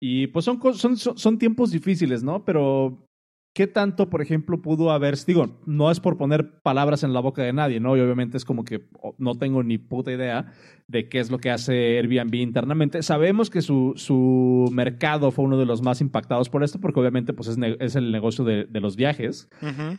Y 0.00 0.26
pues 0.28 0.44
son, 0.44 0.60
son, 0.74 0.96
son, 0.96 1.16
son 1.16 1.38
tiempos 1.38 1.70
difíciles, 1.70 2.22
¿no? 2.22 2.44
Pero 2.44 3.08
¿qué 3.54 3.68
tanto, 3.68 4.10
por 4.10 4.20
ejemplo, 4.20 4.60
pudo 4.60 4.90
haber, 4.90 5.16
digo, 5.24 5.60
no 5.64 5.90
es 5.90 6.00
por 6.00 6.16
poner 6.16 6.60
palabras 6.60 7.04
en 7.04 7.12
la 7.12 7.20
boca 7.20 7.42
de 7.42 7.52
nadie, 7.52 7.78
¿no? 7.78 7.96
Y 7.96 8.00
obviamente 8.00 8.36
es 8.36 8.44
como 8.44 8.64
que 8.64 8.88
oh, 9.00 9.14
no 9.18 9.36
tengo 9.36 9.62
ni 9.62 9.78
puta 9.78 10.12
idea 10.12 10.52
de 10.88 11.08
qué 11.08 11.20
es 11.20 11.30
lo 11.30 11.38
que 11.38 11.50
hace 11.50 11.98
Airbnb 11.98 12.34
internamente. 12.34 13.02
Sabemos 13.02 13.50
que 13.50 13.62
su, 13.62 13.92
su 13.96 14.68
mercado 14.72 15.30
fue 15.30 15.44
uno 15.44 15.56
de 15.56 15.66
los 15.66 15.82
más 15.82 16.00
impactados 16.00 16.50
por 16.50 16.64
esto, 16.64 16.80
porque 16.80 16.98
obviamente 17.00 17.32
pues, 17.32 17.48
es, 17.48 17.56
es 17.78 17.94
el 17.94 18.10
negocio 18.10 18.44
de, 18.44 18.64
de 18.64 18.80
los 18.80 18.96
viajes, 18.96 19.48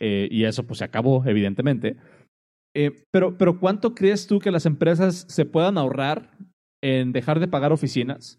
eh, 0.00 0.28
y 0.30 0.44
eso 0.44 0.66
pues 0.66 0.78
se 0.78 0.84
acabó, 0.84 1.24
evidentemente. 1.26 1.96
Eh, 2.74 3.04
pero, 3.10 3.38
pero 3.38 3.58
¿cuánto 3.58 3.94
crees 3.94 4.26
tú 4.26 4.38
que 4.38 4.50
las 4.50 4.66
empresas 4.66 5.24
se 5.28 5.46
puedan 5.46 5.78
ahorrar 5.78 6.36
en 6.82 7.12
dejar 7.12 7.40
de 7.40 7.48
pagar 7.48 7.72
oficinas 7.72 8.38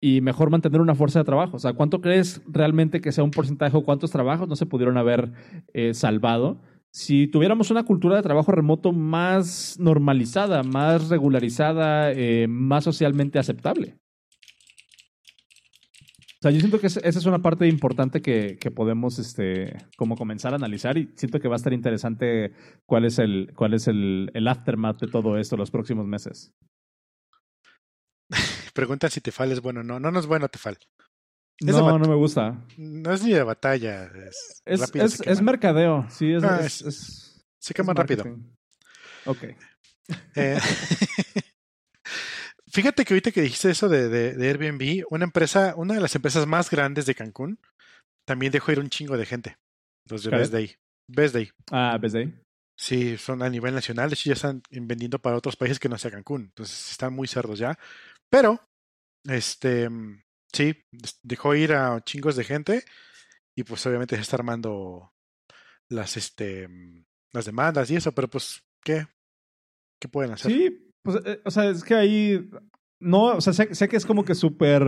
y 0.00 0.20
mejor 0.20 0.50
mantener 0.50 0.80
una 0.80 0.94
fuerza 0.94 1.18
de 1.20 1.24
trabajo? 1.24 1.56
O 1.56 1.60
sea, 1.60 1.72
¿cuánto 1.74 2.00
crees 2.00 2.42
realmente 2.46 3.00
que 3.00 3.12
sea 3.12 3.24
un 3.24 3.30
porcentaje 3.30 3.76
o 3.76 3.84
cuántos 3.84 4.10
trabajos 4.10 4.48
no 4.48 4.56
se 4.56 4.66
pudieron 4.66 4.96
haber 4.96 5.32
eh, 5.74 5.94
salvado 5.94 6.60
si 6.92 7.26
tuviéramos 7.28 7.70
una 7.70 7.84
cultura 7.84 8.16
de 8.16 8.22
trabajo 8.22 8.50
remoto 8.52 8.92
más 8.92 9.76
normalizada, 9.78 10.62
más 10.62 11.08
regularizada, 11.08 12.12
eh, 12.12 12.46
más 12.48 12.84
socialmente 12.84 13.38
aceptable? 13.38 13.96
O 16.38 16.42
sea, 16.42 16.50
yo 16.52 16.60
siento 16.60 16.80
que 16.80 16.86
es- 16.86 16.96
esa 16.96 17.18
es 17.18 17.26
una 17.26 17.40
parte 17.42 17.68
importante 17.68 18.22
que, 18.22 18.56
que 18.58 18.70
podemos 18.70 19.18
este, 19.18 19.76
como 19.98 20.16
comenzar 20.16 20.54
a 20.54 20.56
analizar 20.56 20.96
y 20.96 21.10
siento 21.14 21.38
que 21.38 21.48
va 21.48 21.56
a 21.56 21.58
estar 21.58 21.74
interesante 21.74 22.52
cuál 22.86 23.04
es 23.04 23.18
el, 23.18 23.52
cuál 23.54 23.74
es 23.74 23.86
el 23.88 24.30
aftermath 24.48 25.00
de 25.02 25.08
todo 25.08 25.36
esto 25.36 25.58
los 25.58 25.70
próximos 25.70 26.06
meses. 26.06 26.54
Preguntan 28.72 29.10
si 29.10 29.20
Tefal 29.20 29.52
es 29.52 29.60
bueno. 29.60 29.82
No, 29.82 30.00
no, 30.00 30.10
no 30.10 30.18
es 30.20 30.26
bueno 30.26 30.48
Tefal. 30.48 30.78
Es 31.58 31.66
No, 31.66 31.98
no 31.98 32.08
me 32.08 32.14
gusta. 32.14 32.64
No 32.76 33.12
es 33.12 33.22
ni 33.22 33.32
de 33.32 33.42
batalla. 33.42 34.04
Es, 34.04 34.62
Es, 34.64 35.20
es, 35.26 35.42
mercadeo, 35.42 36.06
sí, 36.08 36.32
es, 36.32 36.42
Ah, 36.42 36.66
Se 36.68 36.88
es 36.88 37.44
quema 37.74 37.92
rápido. 37.92 38.24
Ok. 39.26 39.44
Eh, 40.34 40.58
Fíjate 42.72 43.04
que 43.04 43.14
ahorita 43.14 43.32
que 43.32 43.42
dijiste 43.42 43.70
eso 43.70 43.88
de, 43.88 44.08
de, 44.08 44.34
de 44.34 44.48
Airbnb, 44.48 45.04
una 45.10 45.24
empresa, 45.24 45.74
una 45.76 45.94
de 45.94 46.00
las 46.00 46.14
empresas 46.14 46.46
más 46.46 46.70
grandes 46.70 47.04
de 47.04 47.16
Cancún, 47.16 47.58
también 48.24 48.52
dejó 48.52 48.70
ir 48.72 48.78
un 48.78 48.90
chingo 48.90 49.16
de 49.16 49.26
gente. 49.26 49.56
Los 50.08 50.22
de 50.22 50.30
¿Cuál 50.30 50.40
Best 50.42 50.52
Day. 50.52 50.76
Best 51.08 51.34
Day. 51.34 51.50
Ah, 51.72 51.98
¿ves 52.00 52.12
de 52.12 52.20
ahí? 52.20 52.34
Sí, 52.76 53.18
son 53.18 53.42
a 53.42 53.50
nivel 53.50 53.74
nacional, 53.74 54.08
de 54.08 54.14
hecho 54.14 54.30
ya 54.30 54.34
están 54.34 54.62
vendiendo 54.70 55.18
para 55.18 55.36
otros 55.36 55.56
países 55.56 55.78
que 55.78 55.88
no 55.88 55.98
sea 55.98 56.10
Cancún. 56.10 56.42
Entonces 56.42 56.92
están 56.92 57.12
muy 57.12 57.28
cerdos 57.28 57.58
ya. 57.58 57.78
Pero, 58.30 58.60
este, 59.28 59.88
mm, 59.88 60.22
sí, 60.52 60.74
dejó 61.22 61.54
ir 61.54 61.72
a 61.72 62.00
chingos 62.02 62.36
de 62.36 62.44
gente 62.44 62.84
y 63.58 63.64
pues 63.64 63.84
obviamente 63.86 64.16
se 64.16 64.22
está 64.22 64.36
armando 64.36 65.10
las, 65.90 66.16
este, 66.16 66.68
mm, 66.68 67.04
las 67.34 67.44
demandas 67.44 67.90
y 67.90 67.96
eso, 67.96 68.12
pero 68.12 68.28
pues, 68.28 68.60
¿qué? 68.84 69.06
¿Qué 70.00 70.08
pueden 70.08 70.32
hacer? 70.32 70.52
Sí, 70.52 70.92
pues, 71.04 71.20
eh, 71.24 71.40
o 71.44 71.50
sea, 71.50 71.68
es 71.68 71.84
que 71.84 71.94
ahí. 71.94 72.50
No, 73.02 73.36
o 73.36 73.40
sea, 73.40 73.52
sé, 73.52 73.74
sé 73.74 73.88
que 73.88 73.96
es 73.96 74.04
como 74.06 74.24
que 74.24 74.34
súper 74.34 74.82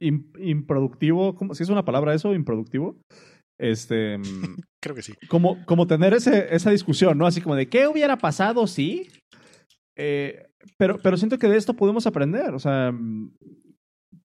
im- 0.00 0.32
improductivo. 0.40 1.34
¿cómo- 1.34 1.54
¿Sí 1.54 1.62
es 1.64 1.68
una 1.68 1.84
palabra 1.84 2.14
eso? 2.14 2.32
Improductivo. 2.34 3.00
Este. 3.60 4.18
mm, 4.18 4.22
Creo 4.82 4.94
que 4.94 5.02
sí. 5.02 5.14
como, 5.28 5.64
como 5.66 5.86
tener 5.86 6.14
ese, 6.14 6.54
esa 6.54 6.70
discusión, 6.70 7.18
¿no? 7.18 7.26
Así 7.26 7.40
como 7.40 7.56
de, 7.56 7.68
¿qué 7.68 7.86
hubiera 7.88 8.18
pasado 8.18 8.66
si? 8.66 9.08
Eh, 9.98 10.45
pero, 10.78 10.98
pero 11.02 11.16
siento 11.16 11.38
que 11.38 11.48
de 11.48 11.56
esto 11.56 11.74
podemos 11.74 12.06
aprender. 12.06 12.54
O 12.54 12.58
sea, 12.58 12.92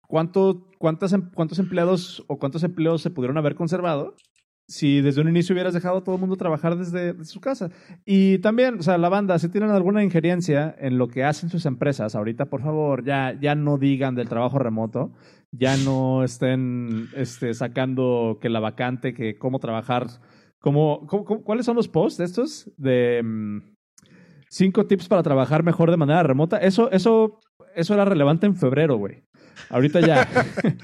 ¿cuánto, 0.02 0.68
cuántas, 0.78 1.14
em- 1.14 1.30
¿cuántos 1.34 1.60
empleados 1.60 2.24
o 2.28 2.38
cuántos 2.40 2.64
empleos 2.64 3.02
se 3.02 3.10
pudieron 3.10 3.38
haber 3.38 3.56
conservado 3.56 4.16
si 4.68 5.02
desde 5.02 5.22
un 5.22 5.30
inicio 5.30 5.54
hubieras 5.54 5.74
dejado 5.74 5.98
a 5.98 6.04
todo 6.04 6.14
el 6.16 6.22
mundo 6.22 6.36
trabajar 6.38 6.78
desde, 6.78 7.14
desde 7.14 7.26
su 7.26 7.42
casa? 7.42 7.70
Y 8.06 8.38
también, 8.40 8.80
o 8.80 8.84
sea, 8.84 8.98
la 8.98 9.10
banda, 9.10 9.40
si 9.40 9.50
tienen 9.50 9.72
alguna 9.72 10.04
injerencia 10.04 10.76
en 10.80 10.98
lo 10.98 11.08
que 11.08 11.24
hacen 11.24 11.50
sus 11.50 11.66
empresas, 11.66 12.16
ahorita, 12.16 12.46
por 12.46 12.62
favor, 12.62 13.04
ya, 13.04 13.38
ya 13.40 13.56
no 13.56 13.78
digan 13.78 14.16
del 14.16 14.30
trabajo 14.30 14.60
remoto, 14.60 15.12
ya 15.52 15.76
no 15.78 16.24
estén 16.24 17.08
este, 17.16 17.54
sacando 17.54 18.38
que 18.42 18.50
la 18.50 18.60
vacante, 18.60 19.14
que 19.16 19.38
cómo 19.38 19.60
trabajar, 19.60 20.08
cómo- 20.60 21.08
cómo- 21.08 21.44
¿cuáles 21.44 21.66
son 21.66 21.76
los 21.76 21.88
posts 21.88 22.20
estos? 22.20 22.72
De 22.78 23.22
mm, 23.24 23.58
cinco 24.50 24.86
tips 24.86 25.08
para 25.08 25.24
trabajar 25.24 25.64
mejor 25.64 25.92
de 25.92 25.98
manera 25.98 26.24
remota. 26.24 26.58
Eso, 26.58 26.92
eso, 26.92 27.40
eso 27.76 27.94
era 27.94 28.06
relevante 28.06 28.46
en 28.46 28.56
febrero, 28.56 28.98
güey. 28.98 29.24
Ahorita 29.70 30.00
ya. 30.02 30.28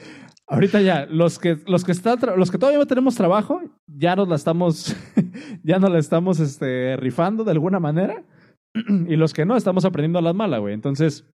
Ahorita 0.48 0.80
ya, 0.80 1.08
los 1.08 1.40
que, 1.40 1.58
los 1.66 1.84
que 1.84 1.92
están, 1.92 2.20
tra- 2.20 2.36
los 2.36 2.52
que 2.52 2.60
todavía 2.60 2.78
no 2.78 2.86
tenemos 2.86 3.16
trabajo, 3.16 3.62
ya 3.88 4.16
nos 4.16 4.28
la 4.28 4.36
estamos, 4.36 4.96
ya 5.64 5.80
nos 5.80 5.90
la 5.90 5.98
estamos 5.98 6.40
este, 6.40 6.96
rifando 6.98 7.44
de 7.44 7.52
alguna 7.52 7.80
manera. 7.80 8.24
y 9.08 9.16
los 9.16 9.34
que 9.34 9.44
no, 9.46 9.56
estamos 9.58 9.86
aprendiendo 9.86 10.20
a 10.20 10.22
las 10.22 10.36
malas, 10.36 10.60
güey. 10.60 10.76
Entonces, 10.76 11.26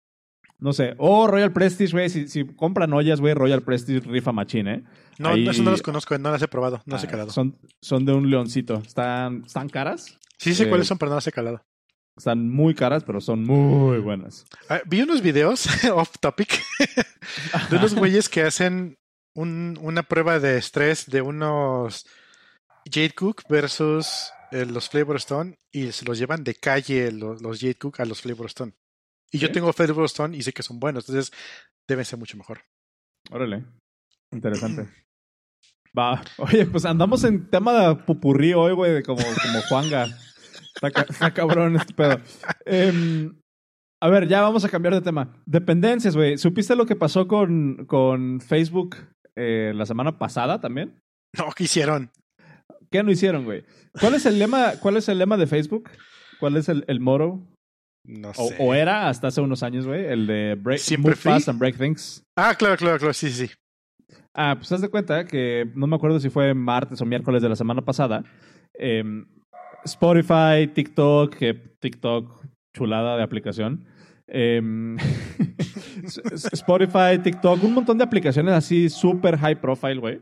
no 0.59 0.71
sé. 0.71 0.93
O 0.97 1.27
Royal 1.27 1.51
Prestige, 1.51 1.91
güey. 1.91 2.09
Si, 2.09 2.29
si 2.29 2.45
compran 2.45 2.93
ollas, 2.93 3.19
güey, 3.19 3.33
Royal 3.33 3.61
Prestige 3.63 3.99
rifa 4.09 4.31
machín, 4.31 4.67
¿eh? 4.69 4.83
No, 5.19 5.29
Ahí- 5.29 5.45
eso 5.49 5.61
no 5.61 5.71
los 5.71 5.81
conozco, 5.81 6.17
no 6.17 6.31
las 6.31 6.41
he 6.41 6.47
probado, 6.47 6.77
no 6.85 6.93
las 6.95 7.03
he 7.03 7.07
Ah, 7.07 7.11
calado. 7.11 7.31
Son, 7.31 7.57
son 7.81 8.05
de 8.05 8.13
un 8.13 8.29
leoncito. 8.29 8.75
¿Están, 8.75 9.43
¿Están 9.45 9.67
caras? 9.67 10.17
Sí 10.37 10.53
sé 10.53 10.63
eh, 10.63 10.69
cuáles 10.69 10.87
son, 10.87 10.97
pero 10.97 11.09
no 11.09 11.15
las 11.15 11.27
he 11.27 11.33
calado. 11.33 11.61
Están 12.17 12.49
muy 12.49 12.75
caras, 12.75 13.03
pero 13.03 13.21
son 13.21 13.43
muy 13.43 13.99
buenas. 13.99 14.45
Ah, 14.69 14.81
vi 14.85 15.01
unos 15.01 15.21
videos 15.21 15.65
off 15.93 16.17
topic 16.19 16.61
de 17.69 17.77
unos 17.77 17.95
güeyes 17.95 18.29
que 18.29 18.43
hacen 18.43 18.95
un, 19.35 19.77
una 19.81 20.03
prueba 20.03 20.39
de 20.39 20.57
estrés 20.57 21.05
de 21.09 21.21
unos 21.21 22.05
Jade 22.85 23.11
Cook 23.11 23.43
versus 23.49 24.31
eh, 24.51 24.65
los 24.65 24.89
Flavor 24.89 25.15
Stone 25.17 25.55
y 25.73 25.91
se 25.91 26.05
los 26.05 26.17
llevan 26.17 26.43
de 26.43 26.55
calle 26.55 27.11
los, 27.11 27.41
los 27.41 27.59
Jade 27.59 27.75
Cook 27.75 28.01
a 28.01 28.05
los 28.05 28.21
Flavor 28.21 28.47
Stone. 28.47 28.73
Y 29.31 29.39
yo 29.39 29.51
tengo 29.51 29.71
Flavor 29.71 30.05
Stone 30.05 30.35
y 30.35 30.43
sé 30.43 30.51
que 30.51 30.63
son 30.63 30.79
buenos, 30.79 31.07
entonces 31.07 31.31
deben 31.87 32.03
ser 32.03 32.19
mucho 32.19 32.37
mejor. 32.37 32.61
Órale. 33.29 33.63
Interesante. 34.33 34.89
Va. 35.97 36.21
Oye, 36.37 36.65
pues 36.65 36.85
andamos 36.85 37.23
en 37.23 37.49
tema 37.49 37.73
de 37.73 37.95
pupurrí 37.95 38.53
hoy, 38.53 38.73
güey, 38.73 39.03
como, 39.03 39.23
como 39.23 39.61
Juanga. 39.69 40.07
Está, 40.75 40.91
ca- 40.91 41.05
está 41.09 41.33
cabrón 41.33 41.75
este 41.75 41.93
pedo. 41.93 42.19
Em, 42.65 43.33
a 44.01 44.09
ver, 44.09 44.27
ya 44.27 44.41
vamos 44.41 44.63
a 44.65 44.69
cambiar 44.69 44.93
de 44.93 45.01
tema. 45.01 45.33
Dependencias, 45.45 46.15
güey. 46.15 46.37
¿Supiste 46.37 46.75
lo 46.75 46.85
que 46.85 46.95
pasó 46.95 47.27
con, 47.27 47.85
con 47.85 48.39
Facebook 48.41 48.95
eh, 49.35 49.73
la 49.75 49.85
semana 49.85 50.17
pasada 50.17 50.59
también? 50.61 50.99
No, 51.37 51.45
¿qué 51.55 51.63
hicieron? 51.65 52.09
¿Qué 52.89 53.03
no 53.03 53.11
hicieron, 53.11 53.45
güey? 53.45 53.63
¿Cuál 53.99 54.15
es 54.15 54.25
el 54.25 54.37
lema, 54.39 54.73
cuál 54.81 54.97
es 54.97 55.07
el 55.07 55.17
lema 55.17 55.37
de 55.37 55.47
Facebook? 55.47 55.89
¿Cuál 56.39 56.57
es 56.57 56.67
el, 56.69 56.83
el 56.87 56.99
motto? 56.99 57.41
No 58.05 58.33
sé. 58.33 58.55
o 58.59 58.73
era 58.73 59.07
hasta 59.09 59.27
hace 59.27 59.41
unos 59.41 59.61
años, 59.61 59.85
güey, 59.85 60.03
el 60.05 60.25
de 60.25 60.55
break, 60.59 60.79
Siempre 60.79 61.11
move 61.11 61.15
fast 61.21 61.47
and 61.49 61.59
break 61.59 61.77
things. 61.77 62.23
Ah, 62.35 62.55
claro, 62.57 62.75
claro, 62.75 62.97
claro, 62.97 63.13
sí, 63.13 63.29
sí. 63.29 63.47
Ah, 64.35 64.55
pues 64.57 64.71
haz 64.71 64.81
de 64.81 64.89
cuenta 64.89 65.25
que 65.25 65.69
no 65.75 65.85
me 65.87 65.95
acuerdo 65.95 66.19
si 66.19 66.29
fue 66.31 66.53
martes 66.55 66.99
o 67.01 67.05
miércoles 67.05 67.41
de 67.43 67.49
la 67.49 67.55
semana 67.55 67.83
pasada. 67.83 68.23
em, 68.73 69.25
Spotify, 69.85 70.67
TikTok, 70.73 71.35
que 71.35 71.53
TikTok, 71.53 72.45
chulada 72.73 73.17
de 73.17 73.23
aplicación. 73.23 73.85
em, 74.27 74.97
Spotify, 76.53 77.19
TikTok, 77.21 77.63
un 77.63 77.73
montón 77.73 77.97
de 77.97 78.03
aplicaciones 78.03 78.53
así 78.53 78.89
súper 78.89 79.37
high 79.37 79.59
profile, 79.59 79.97
güey. 79.99 80.21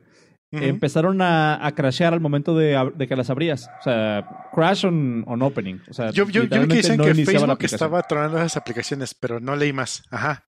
Empezaron 0.52 1.22
a, 1.22 1.64
a 1.64 1.76
crashear 1.76 2.12
al 2.12 2.22
momento 2.22 2.58
de, 2.58 2.92
de 2.96 3.08
que 3.08 3.16
las 3.16 3.30
abrías. 3.30 3.70
O 3.82 3.84
sea, 3.84 4.28
crash 4.52 4.84
on, 4.84 5.24
on 5.28 5.44
opening. 5.44 5.76
O 5.88 5.94
sea, 5.94 6.10
yo, 6.10 6.28
yo, 6.28 6.44
yo 6.46 6.62
vi 6.62 6.68
que 6.68 6.76
dicen 6.78 6.98
no 6.98 7.04
que 7.04 7.14
Facebook 7.14 7.60
estaba 7.62 8.02
tronando 8.02 8.38
esas 8.40 8.58
aplicaciones, 8.58 9.14
pero 9.14 9.40
no 9.40 9.56
leí 9.56 9.74
más. 9.74 10.02
Ajá. 10.10 10.48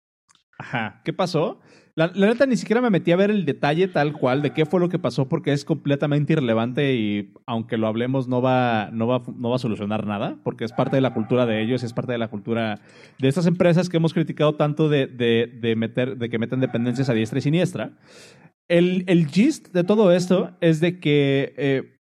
Ajá. 0.58 1.02
¿Qué 1.04 1.12
pasó? 1.12 1.60
La, 1.94 2.10
la 2.14 2.26
neta 2.28 2.46
ni 2.46 2.56
siquiera 2.56 2.80
me 2.80 2.90
metí 2.90 3.12
a 3.12 3.16
ver 3.16 3.30
el 3.30 3.44
detalle 3.44 3.88
tal 3.88 4.12
cual 4.12 4.42
de 4.42 4.52
qué 4.52 4.66
fue 4.66 4.80
lo 4.80 4.88
que 4.88 4.98
pasó 4.98 5.28
porque 5.28 5.52
es 5.52 5.64
completamente 5.64 6.32
irrelevante 6.32 6.94
y 6.94 7.32
aunque 7.46 7.76
lo 7.76 7.86
hablemos 7.86 8.28
no 8.28 8.40
va, 8.40 8.90
no 8.92 9.06
va, 9.06 9.22
no 9.36 9.50
va 9.50 9.56
a 9.56 9.58
solucionar 9.58 10.06
nada 10.06 10.38
porque 10.44 10.64
es 10.64 10.72
parte 10.72 10.96
de 10.96 11.02
la 11.02 11.14
cultura 11.14 11.46
de 11.46 11.62
ellos, 11.62 11.82
es 11.82 11.92
parte 11.92 12.12
de 12.12 12.18
la 12.18 12.28
cultura 12.28 12.80
de 13.18 13.28
estas 13.28 13.46
empresas 13.46 13.88
que 13.88 13.96
hemos 13.96 14.14
criticado 14.14 14.54
tanto 14.54 14.88
de, 14.88 15.06
de, 15.06 15.76
meter, 15.76 16.16
de 16.16 16.30
que 16.30 16.38
meten 16.38 16.60
dependencias 16.60 17.08
a 17.08 17.14
diestra 17.14 17.38
y 17.38 17.42
siniestra. 17.42 17.92
El, 18.68 19.04
el 19.08 19.26
gist 19.26 19.72
de 19.72 19.82
todo 19.82 20.12
esto 20.12 20.52
es 20.60 20.80
de 20.80 21.00
que 21.00 21.54
eh, 21.56 22.00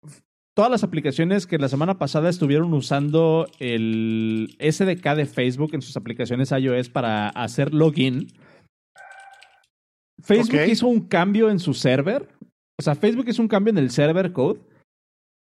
todas 0.55 0.71
las 0.71 0.85
aplicaciones 0.85 1.47
que 1.47 1.59
la 1.59 1.69
semana 1.69 1.99
pasada 1.99 2.29
estuvieron 2.29 2.73
usando 2.75 3.47
el 3.59 4.57
SDK 4.61 5.15
de 5.17 5.27
Facebook 5.27 5.71
en 5.75 5.83
sus 5.83 5.97
aplicaciones 5.97 6.53
iOS 6.53 6.89
para 6.91 7.29
hacer 7.29 7.73
login, 7.73 8.29
Facebook 10.23 10.61
Ok. 10.61 10.69
hizo 10.69 10.87
un 10.87 11.01
cambio 11.09 11.51
en 11.51 11.59
su 11.59 11.75
server. 11.75 12.29
O 12.79 12.83
sea, 12.83 12.95
Facebook 12.95 13.27
hizo 13.29 13.43
un 13.43 13.49
cambio 13.49 13.71
en 13.71 13.79
el 13.79 13.91
server 13.91 14.33
code 14.33 14.61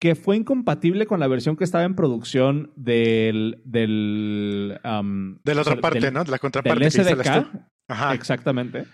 que 0.01 0.15
fue 0.15 0.37
incompatible 0.37 1.07
con 1.07 1.21
la 1.21 1.29
versión 1.29 1.57
que 1.57 1.65
estaba 1.65 1.85
en 1.85 1.95
producción 1.95 2.73
del. 2.77 3.63
del 3.65 4.79
um, 4.85 5.39
De 5.45 5.55
la 5.55 5.61
o 5.61 5.63
otra 5.63 5.73
sea, 5.75 5.81
parte, 5.81 6.01
del- 6.01 6.13
¿no? 6.15 6.25
De 6.25 6.31
la 6.31 6.39
contraparte 6.39 6.85
Del 6.85 6.93
que. 6.93 7.03
SDK. 7.03 7.49
Ajá. 7.89 8.15
Exactamente. 8.15 8.85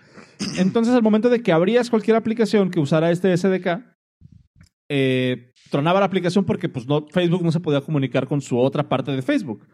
Entonces, 0.57 0.93
al 0.93 1.03
momento 1.03 1.29
de 1.29 1.41
que 1.41 1.51
abrías 1.51 1.89
cualquier 1.89 2.15
aplicación 2.17 2.71
que 2.71 2.79
usara 2.79 3.11
este 3.11 3.35
SDK, 3.35 3.83
eh, 4.89 5.51
tronaba 5.69 5.99
la 5.99 6.05
aplicación 6.05 6.45
porque 6.45 6.67
pues, 6.69 6.85
no, 6.87 7.07
Facebook 7.07 7.43
no 7.43 7.51
se 7.51 7.59
podía 7.59 7.81
comunicar 7.81 8.27
con 8.27 8.41
su 8.41 8.57
otra 8.59 8.87
parte 8.89 9.11
de 9.11 9.21
Facebook. 9.21 9.67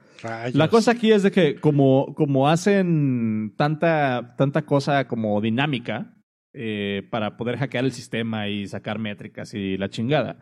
La 0.53 0.67
cosa 0.69 0.91
aquí 0.91 1.12
es 1.12 1.23
de 1.23 1.32
que 1.32 1.56
como, 1.56 2.13
como 2.15 2.47
hacen 2.49 3.53
tanta, 3.58 4.36
tanta 4.38 4.65
cosa 4.65 5.08
como 5.08 5.39
dinámica 5.41 6.13
eh, 6.53 7.08
para 7.12 7.38
poder 7.38 7.58
hackear 7.58 7.86
el 7.86 7.91
sistema 7.91 8.47
y 8.49 8.67
sacar 8.67 8.99
métricas 8.99 9.53
y 9.53 9.77
la 9.77 9.89
chingada, 9.89 10.39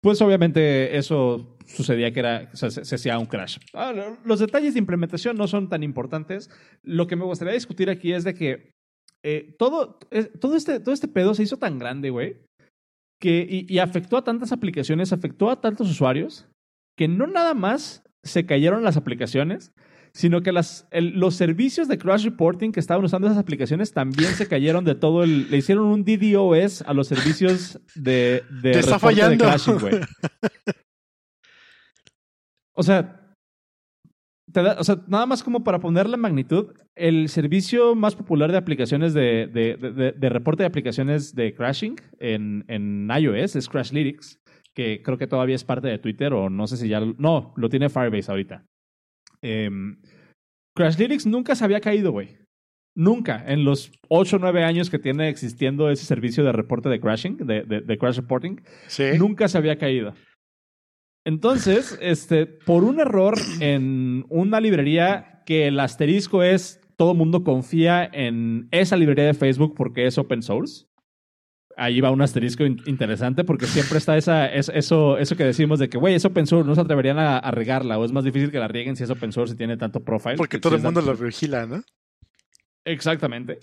pues 0.00 0.22
obviamente 0.22 0.96
eso 0.96 1.56
sucedía 1.66 2.12
que 2.12 2.20
era, 2.20 2.54
se, 2.54 2.70
se 2.70 2.94
hacía 2.94 3.18
un 3.18 3.26
crash. 3.26 3.58
Lo- 3.74 4.16
los 4.24 4.38
detalles 4.40 4.74
de 4.74 4.78
implementación 4.80 5.36
no 5.36 5.46
son 5.48 5.68
tan 5.68 5.82
importantes. 5.82 6.48
Lo 6.82 7.06
que 7.06 7.16
me 7.16 7.24
gustaría 7.24 7.54
discutir 7.54 7.90
aquí 7.90 8.12
es 8.12 8.24
de 8.24 8.34
que 8.34 8.70
eh, 9.24 9.54
todo, 9.58 9.98
todo, 10.40 10.56
este, 10.56 10.80
todo 10.80 10.94
este 10.94 11.08
pedo 11.08 11.34
se 11.34 11.42
hizo 11.42 11.56
tan 11.58 11.78
grande, 11.78 12.10
güey, 12.10 12.36
que, 13.20 13.66
y 13.68 13.78
afectó 13.80 14.16
a 14.16 14.22
tantas 14.24 14.52
aplicaciones, 14.52 15.12
afectó 15.12 15.50
a 15.50 15.60
tantos 15.60 15.90
usuarios, 15.90 16.46
que 16.96 17.08
no 17.08 17.26
nada 17.26 17.52
más 17.52 18.04
se 18.28 18.46
cayeron 18.46 18.84
las 18.84 18.96
aplicaciones, 18.96 19.72
sino 20.12 20.40
que 20.42 20.52
las, 20.52 20.86
el- 20.90 21.18
los 21.20 21.34
servicios 21.34 21.86
de 21.88 21.98
crash 21.98 22.24
reporting 22.24 22.70
que 22.72 22.80
estaban 22.80 23.04
usando 23.04 23.26
esas 23.26 23.38
aplicaciones 23.38 23.92
también 23.92 24.30
se 24.32 24.46
cayeron 24.48 24.84
de 24.84 24.94
todo 24.94 25.22
el... 25.22 25.50
Le 25.50 25.58
hicieron 25.58 25.86
un 25.86 26.04
DDoS 26.04 26.82
a 26.82 26.94
los 26.94 27.08
servicios 27.08 27.78
de, 27.94 28.42
de 28.62 28.72
Te 28.72 28.78
está 28.78 28.98
de 28.98 29.36
crashing, 29.36 29.78
güey. 29.78 29.94
O 32.74 32.82
sea, 32.82 33.34
te 34.52 34.62
da- 34.62 34.76
o 34.78 34.84
sea, 34.84 35.02
nada 35.08 35.26
más 35.26 35.42
como 35.42 35.62
para 35.64 35.78
poner 35.80 36.08
la 36.08 36.16
magnitud, 36.16 36.72
el 36.94 37.28
servicio 37.28 37.94
más 37.94 38.14
popular 38.14 38.50
de 38.50 38.58
aplicaciones 38.58 39.14
de- 39.14 39.48
de- 39.52 40.12
de 40.16 40.28
reporte 40.28 40.62
de 40.62 40.68
aplicaciones 40.68 41.34
de 41.34 41.54
crashing 41.54 41.96
en, 42.18 42.64
en 42.68 43.08
iOS 43.10 43.56
es 43.56 43.68
Crashlytics, 43.68 44.38
que 44.78 45.02
creo 45.02 45.18
que 45.18 45.26
todavía 45.26 45.56
es 45.56 45.64
parte 45.64 45.88
de 45.88 45.98
Twitter 45.98 46.32
o 46.32 46.48
no 46.50 46.68
sé 46.68 46.76
si 46.76 46.86
ya... 46.88 47.00
No, 47.00 47.52
lo 47.56 47.68
tiene 47.68 47.88
Firebase 47.88 48.30
ahorita. 48.30 48.64
Em, 49.42 50.00
Crashlytics 50.76 51.26
nunca 51.26 51.56
se 51.56 51.64
había 51.64 51.80
caído, 51.80 52.12
güey. 52.12 52.36
Nunca. 52.96 53.42
En 53.44 53.64
los 53.64 53.90
8 54.08 54.36
o 54.36 54.38
9 54.38 54.62
años 54.62 54.88
que 54.88 55.00
tiene 55.00 55.28
existiendo 55.30 55.90
ese 55.90 56.04
servicio 56.06 56.44
de 56.44 56.52
reporte 56.52 56.88
de 56.88 57.00
crashing, 57.00 57.38
de, 57.38 57.62
de- 57.64 57.80
de 57.80 57.98
crash 57.98 58.18
reporting, 58.18 58.56
Sí. 58.86 59.02
nunca 59.18 59.48
se 59.48 59.58
había 59.58 59.78
caído. 59.78 60.14
Entonces, 61.26 61.98
este, 62.00 62.46
por 62.46 62.84
un 62.84 63.00
error 63.00 63.34
en 63.60 64.26
una 64.28 64.60
librería 64.60 65.42
que 65.44 65.66
el 65.66 65.80
asterisco 65.80 66.44
es 66.44 66.80
todo 66.96 67.14
mundo 67.14 67.42
confía 67.42 68.04
en 68.12 68.68
esa 68.70 68.96
librería 68.96 69.26
de 69.26 69.34
Facebook 69.34 69.74
porque 69.76 70.06
es 70.06 70.18
open 70.18 70.42
source. 70.42 70.86
Ahí 71.80 72.00
va 72.00 72.10
un 72.10 72.20
asterisco 72.20 72.64
in- 72.66 72.82
interesante 72.86 73.44
porque 73.44 73.66
siempre 73.66 73.98
está 73.98 74.16
esa, 74.16 74.46
es- 74.52 74.68
eso, 74.74 75.16
eso 75.16 75.36
que 75.36 75.44
decimos 75.44 75.78
de 75.78 75.88
que, 75.88 75.96
güey, 75.96 76.14
es 76.14 76.24
open 76.24 76.46
source, 76.46 76.66
no 76.66 76.74
se 76.74 76.80
atreverían 76.80 77.18
a, 77.20 77.38
a 77.38 77.50
regarla 77.52 77.98
o 77.98 78.04
es 78.04 78.10
más 78.10 78.24
difícil 78.24 78.50
que 78.50 78.58
la 78.58 78.66
rieguen 78.66 78.96
si 78.96 79.04
es 79.04 79.10
open 79.10 79.30
source 79.30 79.54
y 79.54 79.56
tiene 79.56 79.76
tanto 79.76 80.00
profile. 80.04 80.36
Porque 80.36 80.56
Si 80.56 80.60
todo 80.60 80.74
el 80.74 80.82
mundo 80.82 81.00
lo 81.00 81.14
vigila, 81.16 81.66
¿no? 81.66 81.82
Exactamente. 82.84 83.58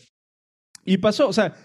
Y 0.84 0.97
pasó, 0.97 1.28
o 1.28 1.34
sea, 1.34 1.56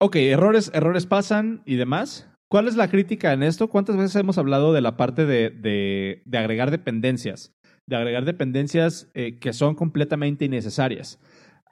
ok, 0.00 0.16
errores, 0.16 0.70
errores 0.74 1.06
pasan 1.06 1.62
y 1.66 1.76
demás. 1.76 2.28
¿Cuál 2.50 2.66
es 2.66 2.74
la 2.76 2.88
crítica 2.90 3.32
en 3.32 3.42
esto? 3.44 3.68
¿Cuántas 3.68 3.96
veces 3.96 4.16
hemos 4.16 4.38
hablado 4.38 4.72
de 4.72 4.80
la 4.80 4.96
parte 4.96 5.24
de, 5.26 5.50
de- 5.50 6.22
de 6.24 6.38
agregar 6.38 6.70
dependencias? 6.70 7.52
De 7.86 7.96
agregar 7.96 8.24
dependencias 8.24 9.08
eh, 9.14 9.38
que 9.38 9.52
son 9.52 9.74
completamente 9.74 10.44
innecesarias. 10.46 11.20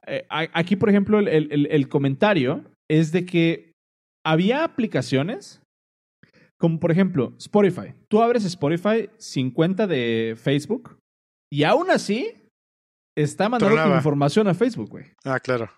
Eh, 0.07 0.27
aquí, 0.31 0.77
por 0.77 0.89
ejemplo, 0.91 1.19
el- 1.19 1.67
el 1.71 1.89
comentario 1.89 2.65
es 2.89 3.11
de 3.13 3.27
que 3.27 3.68
había 4.31 4.65
aplicaciones 4.65 5.63
como, 6.61 6.81
por 6.81 6.91
ejemplo, 6.91 7.35
Spotify. 7.39 7.95
Tú 8.09 8.21
abres 8.23 8.45
Spotify 8.45 9.09
sin 9.17 9.51
cuenta 9.51 9.87
de 9.87 10.35
Facebook 10.37 10.99
y 11.53 11.63
aún 11.65 11.91
así 11.91 12.33
está 13.17 13.49
mandando 13.49 13.77
tu 13.83 13.95
información 13.97 14.49
a 14.49 14.55
Facebook, 14.55 14.91
güey 14.91 15.07
Ah, 15.25 15.39
claro. 15.41 15.71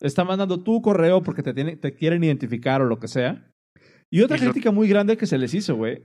está 0.00 0.24
mandando 0.24 0.62
tu 0.62 0.82
correo 0.82 1.22
porque 1.22 1.42
te, 1.42 1.54
tiene- 1.54 1.76
te 1.76 1.94
quieren 1.94 2.22
identificar 2.24 2.82
o 2.82 2.86
lo 2.86 2.98
que 2.98 3.08
sea. 3.08 3.50
Y 4.12 4.20
otra 4.22 4.36
Y 4.36 4.40
lo- 4.40 4.46
crítica 4.50 4.70
muy 4.70 4.88
grande 4.88 5.16
que 5.16 5.26
se 5.26 5.38
les 5.38 5.54
hizo, 5.54 5.74
güey, 5.76 6.02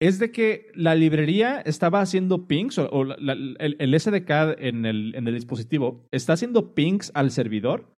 es 0.00 0.18
de 0.18 0.32
que 0.32 0.70
la 0.74 0.94
librería 0.94 1.60
estaba 1.60 2.00
haciendo 2.00 2.46
pings, 2.48 2.78
o, 2.78 2.88
o 2.90 3.04
la- 3.04 3.16
la- 3.18 3.32
el, 3.34 3.76
el 3.78 3.94
SDK 4.00 4.56
en 4.58 4.86
el, 4.86 5.14
en 5.14 5.28
el 5.28 5.34
dispositivo 5.34 6.04
está 6.12 6.32
haciendo 6.32 6.74
pings 6.74 7.10
al 7.14 7.30
servidor. 7.30 7.92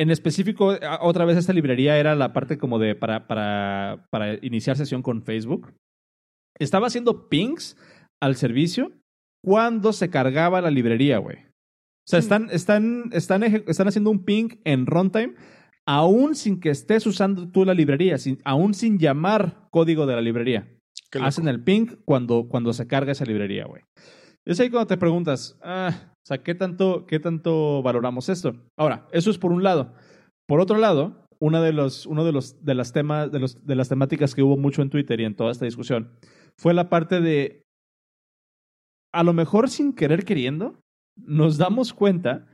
En 0.00 0.10
específico, 0.10 0.78
otra 1.02 1.26
vez 1.26 1.36
esta 1.36 1.52
librería 1.52 1.98
era 1.98 2.14
la 2.14 2.32
parte 2.32 2.56
como 2.56 2.78
de 2.78 2.94
para, 2.94 3.26
para, 3.26 4.06
para 4.10 4.34
iniciar 4.40 4.78
sesión 4.78 5.02
con 5.02 5.22
Facebook. 5.22 5.74
Estaba 6.58 6.86
haciendo 6.86 7.28
pings 7.28 7.76
al 8.18 8.34
servicio 8.34 8.92
cuando 9.44 9.92
se 9.92 10.08
cargaba 10.08 10.62
la 10.62 10.70
librería, 10.70 11.18
güey. 11.18 11.36
O 11.36 12.08
sea, 12.08 12.22
Sí. 12.22 12.24
están, 12.24 12.48
están, 12.50 13.10
están, 13.12 13.42
están 13.42 13.88
haciendo 13.88 14.10
un 14.10 14.24
ping 14.24 14.48
en 14.64 14.86
runtime, 14.86 15.34
aún 15.86 16.34
sin 16.34 16.60
que 16.60 16.70
estés 16.70 17.06
usando 17.06 17.50
tú 17.50 17.66
la 17.66 17.74
librería, 17.74 18.16
sin, 18.16 18.38
aún 18.46 18.72
sin 18.72 18.98
llamar 18.98 19.68
código 19.70 20.06
de 20.06 20.14
la 20.14 20.22
librería. 20.22 20.66
Hacen 21.20 21.46
el 21.46 21.62
ping 21.62 21.88
cuando, 22.06 22.48
cuando 22.48 22.72
se 22.72 22.86
carga 22.86 23.12
esa 23.12 23.26
librería, 23.26 23.66
güey. 23.66 23.82
Es 24.46 24.58
ahí 24.60 24.70
cuando 24.70 24.86
te 24.86 24.96
preguntas, 24.96 25.58
ah, 25.62 25.90
o 25.94 26.26
sea, 26.26 26.42
¿qué 26.42 26.54
tanto, 26.54 27.06
¿qué 27.06 27.20
tanto 27.20 27.82
valoramos 27.82 28.28
esto? 28.28 28.54
Ahora, 28.78 29.06
eso 29.12 29.30
es 29.30 29.38
por 29.38 29.52
un 29.52 29.62
lado. 29.62 29.94
Por 30.48 30.60
otro 30.60 30.78
lado, 30.78 31.26
una 31.40 31.60
de 31.62 31.72
los, 31.72 32.06
uno 32.06 32.24
de 32.24 32.32
los 32.32 32.64
de 32.64 32.74
las 32.74 32.92
temas, 32.92 33.30
de, 33.32 33.38
los, 33.38 33.66
de 33.66 33.74
las 33.74 33.88
temáticas 33.88 34.34
que 34.34 34.42
hubo 34.42 34.56
mucho 34.56 34.82
en 34.82 34.90
Twitter 34.90 35.20
y 35.20 35.24
en 35.24 35.34
toda 35.34 35.52
esta 35.52 35.64
discusión 35.64 36.10
fue 36.58 36.74
la 36.74 36.90
parte 36.90 37.20
de 37.20 37.62
a 39.12 39.22
lo 39.22 39.32
mejor 39.32 39.70
sin 39.70 39.94
querer 39.94 40.24
queriendo, 40.24 40.80
nos 41.16 41.58
damos 41.58 41.92
cuenta 41.92 42.46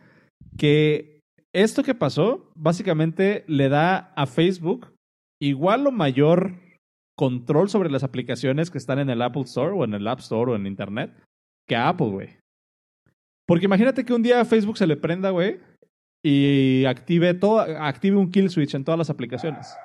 que 0.56 1.20
esto 1.52 1.82
que 1.82 1.94
pasó 1.94 2.50
básicamente 2.54 3.44
le 3.46 3.68
da 3.68 4.12
a 4.16 4.26
Facebook 4.26 4.94
igual 5.40 5.86
o 5.86 5.92
mayor 5.92 6.54
control 7.18 7.68
sobre 7.68 7.90
las 7.90 8.04
aplicaciones 8.04 8.70
que 8.70 8.78
están 8.78 8.98
en 8.98 9.10
el 9.10 9.22
Apple 9.22 9.42
Store 9.42 9.72
o 9.72 9.84
en 9.84 9.94
el 9.94 10.06
App 10.06 10.20
Store 10.20 10.52
o 10.52 10.56
en 10.56 10.66
Internet 10.66 11.12
que 11.68 11.76
a 11.76 11.88
Apple, 11.88 12.08
güey. 12.08 12.36
Porque 13.46 13.66
imagínate 13.66 14.04
que 14.04 14.12
un 14.12 14.22
día 14.22 14.44
Facebook 14.44 14.78
se 14.78 14.86
le 14.86 14.96
prenda, 14.96 15.30
güey, 15.30 15.60
y 16.24 16.84
active, 16.86 17.34
todo, 17.34 17.60
active 17.60 18.16
un 18.16 18.30
kill 18.30 18.50
switch 18.50 18.74
en 18.74 18.84
todas 18.84 18.98
las 18.98 19.10
aplicaciones. 19.10 19.76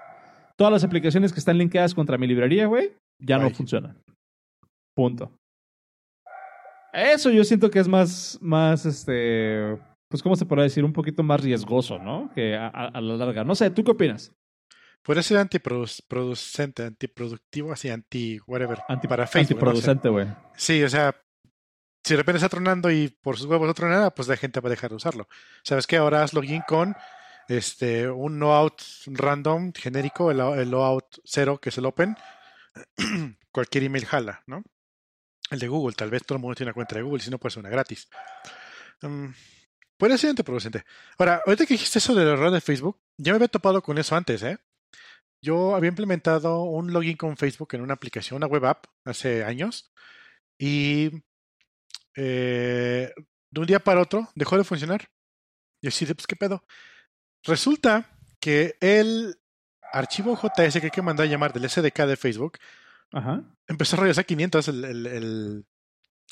Todas 0.57 0.73
las 0.73 0.83
aplicaciones 0.83 1.31
que 1.31 1.39
están 1.39 1.57
linkeadas 1.57 1.93
contra 1.93 2.17
mi 2.17 2.27
librería, 2.27 2.65
güey, 2.65 2.93
ya 3.19 3.37
no 3.37 3.49
funcionan. 3.51 4.01
Punto. 4.95 5.31
Eso 6.93 7.29
yo 7.29 7.43
siento 7.43 7.69
que 7.69 7.79
es 7.79 7.87
más, 7.87 8.37
más, 8.41 8.85
este, 8.85 9.77
pues, 10.09 10.21
¿cómo 10.21 10.35
se 10.35 10.45
podría 10.45 10.63
decir? 10.63 10.83
Un 10.83 10.93
poquito 10.93 11.23
más 11.23 11.41
riesgoso, 11.41 11.99
¿no? 11.99 12.31
Que 12.33 12.55
a, 12.55 12.91
la 12.93 13.15
larga. 13.15 13.43
No 13.43 13.55
sé, 13.55 13.69
¿tú 13.69 13.83
qué 13.83 13.91
opinas? 13.91 14.33
Puede 15.03 15.23
ser 15.23 15.37
antiproducente, 15.37 16.83
antiproductivo, 16.83 17.71
así, 17.71 17.89
anti-whatever. 17.89 18.79
Anti 18.87 19.07
para 19.07 19.25
Facebook. 19.25 19.53
Antiproducente, 19.53 20.09
güey. 20.09 20.27
sí, 20.55 20.83
o 20.83 20.89
sea, 20.89 21.15
si 22.03 22.13
de 22.13 22.17
repente 22.17 22.37
está 22.37 22.49
tronando 22.49 22.89
y 22.89 23.09
por 23.09 23.37
sus 23.37 23.47
huevos 23.47 23.67
no 23.67 23.73
tronada, 23.73 24.13
pues 24.13 24.27
la 24.27 24.37
gente 24.37 24.59
va 24.59 24.67
a 24.67 24.71
dejar 24.71 24.89
de 24.89 24.95
usarlo. 24.95 25.27
¿Sabes 25.63 25.87
qué? 25.87 25.97
Ahora 25.97 26.23
haz 26.23 26.33
login 26.33 26.63
con 26.67 26.95
este, 27.47 28.09
un 28.09 28.39
no-out 28.39 28.81
random 29.07 29.73
genérico, 29.73 30.31
el, 30.31 30.39
el 30.39 30.71
no-out 30.71 31.17
cero, 31.23 31.59
que 31.59 31.69
es 31.69 31.77
el 31.77 31.85
open. 31.85 32.15
Cualquier 33.51 33.83
email 33.83 34.05
jala, 34.05 34.41
¿no? 34.47 34.63
El 35.49 35.59
de 35.59 35.67
Google, 35.67 35.95
tal 35.95 36.09
vez 36.09 36.23
todo 36.25 36.37
el 36.37 36.41
mundo 36.41 36.55
tiene 36.55 36.69
una 36.69 36.73
cuenta 36.73 36.95
de 36.95 37.01
Google, 37.01 37.21
si 37.21 37.29
no 37.29 37.37
puede 37.37 37.51
ser 37.51 37.59
una 37.59 37.69
gratis. 37.69 38.07
Puede 39.97 40.17
ser 40.17 40.29
antiproducente. 40.29 40.85
Ahora, 41.17 41.41
ahorita 41.45 41.65
que 41.65 41.73
dijiste 41.73 41.99
eso 41.99 42.15
del 42.15 42.29
error 42.29 42.51
de 42.51 42.61
Facebook, 42.61 42.99
ya 43.17 43.33
me 43.33 43.35
había 43.35 43.49
topado 43.49 43.83
con 43.83 43.97
eso 43.97 44.15
antes, 44.15 44.41
¿eh? 44.43 44.57
Yo 45.43 45.75
había 45.75 45.89
implementado 45.89 46.63
un 46.63 46.93
login 46.93 47.17
con 47.17 47.35
Facebook 47.35 47.69
en 47.73 47.81
una 47.81 47.95
aplicación, 47.95 48.37
una 48.37 48.47
web 48.47 48.65
app, 48.65 48.85
hace 49.03 49.43
años, 49.43 49.91
y 50.57 51.11
eh, 52.15 53.13
de 53.49 53.59
un 53.59 53.67
día 53.67 53.79
para 53.79 54.01
otro 54.01 54.29
dejó 54.35 54.57
de 54.57 54.63
funcionar. 54.63 55.09
Y 55.81 55.87
así 55.87 56.05
pues, 56.05 56.27
¿qué 56.27 56.35
pedo? 56.35 56.63
Resulta 57.43 58.17
que 58.39 58.75
el 58.79 59.37
archivo 59.91 60.35
JS 60.35 60.79
que 60.79 60.85
hay 60.85 60.91
que 60.91 61.01
mandar 61.01 61.27
a 61.27 61.29
llamar 61.29 61.53
del 61.53 61.69
SDK 61.69 62.05
de 62.05 62.17
Facebook 62.17 62.57
Ajá. 63.11 63.43
Empezó 63.67 63.95
a 63.95 63.99
regresar 63.99 64.25
500 64.25 64.67
el, 64.69 64.85
el, 64.85 65.65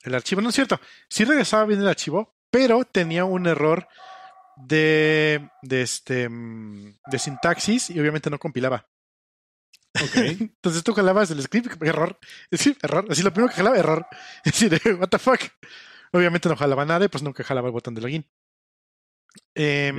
el, 0.04 0.16
archivo. 0.16 0.42
No 0.42 0.50
es 0.50 0.56
cierto. 0.56 0.80
Sí 1.10 1.26
regresaba 1.26 1.66
bien 1.66 1.82
el 1.82 1.88
archivo, 1.88 2.36
pero 2.50 2.86
tenía 2.86 3.26
un 3.26 3.48
error 3.48 3.88
de, 4.56 5.50
de, 5.62 5.82
este, 5.82 6.30
de 6.30 7.20
sintaxis 7.20 7.90
y 7.90 8.00
obviamente 8.00 8.30
no 8.30 8.40
compilaba. 8.40 8.88
Okay. 10.06 10.38
Entonces 10.40 10.84
tú 10.84 10.94
jalabas 10.94 11.32
el 11.32 11.42
script, 11.42 11.82
error. 11.84 12.18
Sí, 12.52 12.76
error. 12.82 13.06
Así 13.10 13.22
lo 13.22 13.34
primero 13.34 13.50
que 13.50 13.58
jalaba, 13.58 13.78
error. 13.78 14.06
Así 14.46 14.70
de, 14.70 14.80
what 14.94 15.10
the 15.10 15.20
fuck. 15.20 15.42
Obviamente 16.12 16.50
no 16.50 16.56
jalaba 16.56 16.86
nada 16.86 17.06
y 17.06 17.08
pues 17.08 17.24
nunca 17.24 17.44
jalaba 17.44 17.68
el 17.68 17.74
botón 17.74 17.96
de 17.96 18.02
login. 18.02 18.26
Eh, 19.56 19.94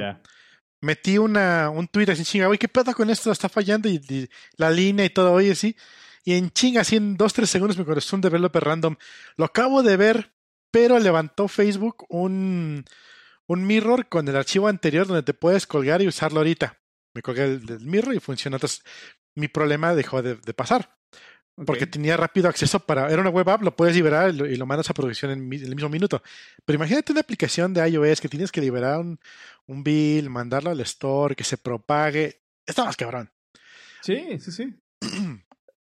Metí 0.83 1.19
una, 1.19 1.69
un 1.69 1.87
tweet 1.89 2.11
así 2.11 2.25
chinga, 2.25 2.49
oye, 2.49 2.59
¿qué 2.59 2.67
pedo 2.67 2.95
con 2.95 3.11
esto? 3.11 3.31
Está 3.31 3.51
fallando 3.51 3.87
y, 3.87 4.01
y 4.09 4.29
la 4.57 4.71
línea 4.71 5.05
y 5.05 5.11
todo, 5.11 5.33
oye, 5.33 5.55
sí 5.55 5.77
y 6.25 6.35
en 6.35 6.51
chinga, 6.51 6.83
así 6.83 6.97
en 6.97 7.17
2-3 7.17 7.47
segundos 7.47 7.79
me 7.79 7.85
contestó 7.85 8.17
un 8.17 8.23
developer 8.23 8.63
random. 8.63 8.97
Lo 9.37 9.47
acabo 9.47 9.83
de 9.83 9.97
ver, 9.97 10.33
pero 10.71 10.99
levantó 10.99 11.49
Facebook 11.49 12.05
un, 12.09 12.85
un 13.47 13.67
mirror 13.67 14.09
con 14.09 14.29
el 14.29 14.37
archivo 14.37 14.69
anterior 14.69 15.07
donde 15.07 15.23
te 15.23 15.35
puedes 15.35 15.67
colgar 15.67 16.03
y 16.03 16.09
usarlo 16.09 16.41
ahorita. 16.41 16.79
Me 17.15 17.23
colgué 17.23 17.45
el, 17.45 17.81
mirror 17.81 18.15
y 18.15 18.21
funciona. 18.21 18.57
Entonces, 18.57 18.85
mi 19.41 19.49
problema 19.49 19.95
dejó 19.95 20.23
de, 20.23 20.37
pasar. 20.55 20.97
Porque 21.67 21.87
tenía 21.87 22.17
rápido 22.17 22.49
acceso 22.49 22.81
para. 22.81 23.11
Era 23.11 23.21
una 23.21 23.29
web 23.29 23.49
app, 23.51 23.63
lo 23.63 23.77
puedes 23.77 23.95
liberar 23.95 24.31
y 24.31 24.57
lo, 24.57 24.67
mandas 24.67 24.89
a 24.89 24.95
producción 24.95 25.31
en, 25.31 25.53
el 25.53 25.75
mismo 25.75 25.91
minuto. 25.91 26.23
Pero 26.65 26.77
imagínate 26.77 27.13
una 27.13 27.21
aplicación 27.21 27.75
de 27.75 27.87
iOS 27.87 28.21
que 28.21 28.29
tienes 28.31 28.51
que 28.51 28.63
liberar 28.63 29.01
un, 29.01 29.19
un 29.67 29.85
bill, 29.85 30.31
mandarlo 30.31 30.71
al 30.71 30.81
store, 30.81 31.35
que 31.35 31.45
se 31.45 31.59
propague. 31.59 32.41
Está 32.65 32.85
más 32.85 32.97
cabrón. 32.97 33.31
Sí, 34.01 34.39
sí, 34.39 34.53
sí. 34.53 34.75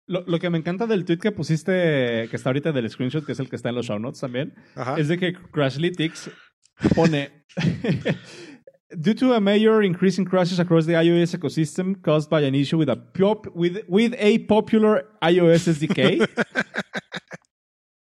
Lo, 0.07 0.20
lo, 0.26 0.38
que 0.38 0.51
me 0.51 0.59
encanta 0.59 0.86
del 0.86 1.07
tweet 1.07 1.16
que 1.16 1.32
pusiste, 1.32 2.28
que 2.28 2.36
está 2.36 2.51
ahorita 2.51 2.72
del 2.72 2.90
screenshot, 2.90 3.24
que 3.24 3.32
es 3.32 3.40
el 3.40 3.49
que 3.49 3.57
está 3.57 3.70
en 3.70 3.76
los 3.76 3.86
show 3.86 3.99
notes 3.99 4.20
también, 4.20 4.55
es 4.99 5.09
de 5.09 5.16
que 5.16 5.32
Crashlytics 5.32 6.30
pone 6.95 7.47
Due 8.97 9.14
to 9.14 9.34
a 9.34 9.40
major 9.40 9.82
increase 9.82 10.18
in 10.18 10.24
crashes 10.24 10.61
across 10.61 10.86
the 10.86 10.92
iOS 10.92 11.34
ecosystem 11.36 12.01
caused 12.03 12.30
by 12.30 12.40
an 12.42 12.55
issue 12.55 12.78
with 12.78 12.88
a, 12.88 12.97
pop, 12.97 13.47
with, 13.55 13.82
with 13.88 14.14
a 14.18 14.38
popular 14.40 15.05
iOS 15.22 15.68
SDK, 15.68 16.26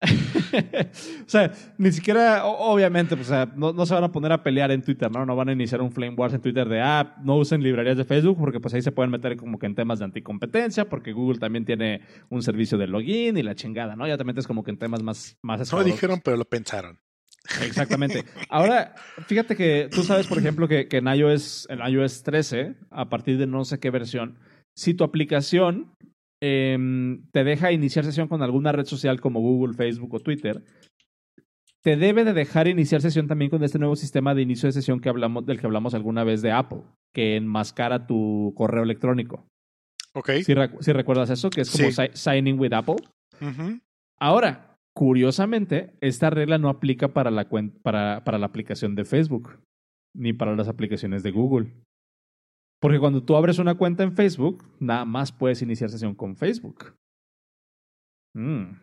o 1.25 1.29
sea, 1.29 1.51
ni 1.77 1.91
siquiera, 1.91 2.45
obviamente, 2.45 3.15
pues, 3.15 3.27
o 3.29 3.31
sea, 3.31 3.51
no, 3.55 3.73
no, 3.73 3.85
se 3.85 3.93
van 3.93 4.03
a 4.03 4.11
poner 4.11 4.31
a 4.31 4.43
pelear 4.43 4.71
en 4.71 4.81
Twitter, 4.81 5.09
¿no? 5.11 5.25
No 5.25 5.35
van 5.35 5.49
a 5.49 5.53
iniciar 5.53 5.81
un 5.81 5.91
flame 5.91 6.15
wars 6.15 6.33
en 6.33 6.41
Twitter 6.41 6.67
de, 6.67 6.81
ah, 6.81 7.15
no 7.23 7.37
usen 7.37 7.63
librerías 7.63 7.97
de 7.97 8.03
Facebook 8.03 8.37
porque 8.37 8.59
pues 8.59 8.73
ahí 8.73 8.81
se 8.81 8.91
pueden 8.91 9.11
meter 9.11 9.37
como 9.37 9.57
que 9.57 9.65
en 9.65 9.75
temas 9.75 9.99
de 9.99 10.05
anticompetencia 10.05 10.89
porque 10.89 11.13
Google 11.13 11.39
también 11.39 11.65
tiene 11.65 12.01
un 12.29 12.41
servicio 12.41 12.77
de 12.77 12.87
login 12.87 13.37
y 13.37 13.43
la 13.43 13.55
chingada, 13.55 13.95
¿no? 13.95 14.07
Ya 14.07 14.17
te 14.17 14.23
metes 14.23 14.47
como 14.47 14.63
que 14.63 14.71
en 14.71 14.77
temas 14.77 15.01
más... 15.01 15.37
más 15.41 15.71
no 15.71 15.83
dijeron, 15.83 16.21
pero 16.23 16.37
lo 16.37 16.45
pensaron. 16.45 16.99
Exactamente. 17.61 18.23
Ahora, 18.49 18.95
fíjate 19.27 19.55
que 19.55 19.89
tú 19.91 20.03
sabes, 20.03 20.27
por 20.27 20.37
ejemplo, 20.37 20.67
que, 20.67 20.87
que 20.87 20.97
en, 20.97 21.07
iOS, 21.07 21.67
en 21.69 21.79
iOS 21.79 22.23
13, 22.23 22.75
a 22.89 23.09
partir 23.09 23.37
de 23.37 23.47
no 23.47 23.65
sé 23.65 23.79
qué 23.79 23.89
versión, 23.89 24.39
si 24.75 24.93
tu 24.93 25.03
aplicación 25.03 25.93
Em, 26.45 27.25
te 27.31 27.45
deja 27.45 27.71
iniciar 27.71 28.03
sesión 28.03 28.27
con 28.27 28.43
alguna 28.43 28.73
red 28.73 28.83
social 28.83 29.21
como 29.21 29.39
Google, 29.39 29.75
Facebook 29.75 30.13
o 30.13 30.19
Twitter, 30.19 30.61
te 31.81 31.95
debe 31.95 32.25
de 32.25 32.33
dejar 32.33 32.67
iniciar 32.67 33.01
sesión 33.01 33.29
también 33.29 33.49
con 33.49 33.63
este 33.63 33.79
nuevo 33.79 33.95
sistema 33.95 34.35
de 34.35 34.41
inicio 34.41 34.67
de 34.67 34.73
sesión 34.73 34.99
que 34.99 35.07
hablamos, 35.07 35.45
del 35.45 35.61
que 35.61 35.67
hablamos 35.67 35.93
alguna 35.93 36.25
vez 36.25 36.41
de 36.41 36.51
Apple, 36.51 36.81
que 37.13 37.37
enmascara 37.37 38.07
tu 38.07 38.51
correo 38.57 38.83
electrónico. 38.83 39.47
Ok. 40.15 40.31
Si, 40.43 40.53
recuerdas 40.91 41.29
eso, 41.29 41.49
que 41.49 41.61
es 41.61 41.71
como 41.71 41.89
signing 42.13 42.59
with 42.59 42.73
Apple. 42.73 42.97
Ahora, 44.19 44.72
curiosamente, 44.95 45.93
esta 46.01 46.29
regla 46.29 46.57
no 46.57 46.69
aplica 46.69 47.13
para 47.13 47.31
la, 47.31 47.47
para, 47.81 48.23
para 48.23 48.37
la 48.37 48.45
aplicación 48.45 48.95
de 48.95 49.05
Facebook, 49.05 49.59
ni 50.15 50.33
para 50.33 50.55
las 50.55 50.67
aplicaciones 50.67 51.23
de 51.23 51.31
Google. 51.31 51.73
Porque 52.79 52.99
cuando 52.99 53.23
tú 53.23 53.35
abres 53.35 53.59
una 53.59 53.75
cuenta 53.75 54.03
en 54.03 54.13
Facebook, 54.13 54.65
nada 54.79 55.05
más 55.05 55.31
puedes 55.31 55.61
iniciar 55.61 55.89
sesión 55.89 56.15
con 56.15 56.35
Facebook. 56.35 56.95
Mm. 58.35 58.75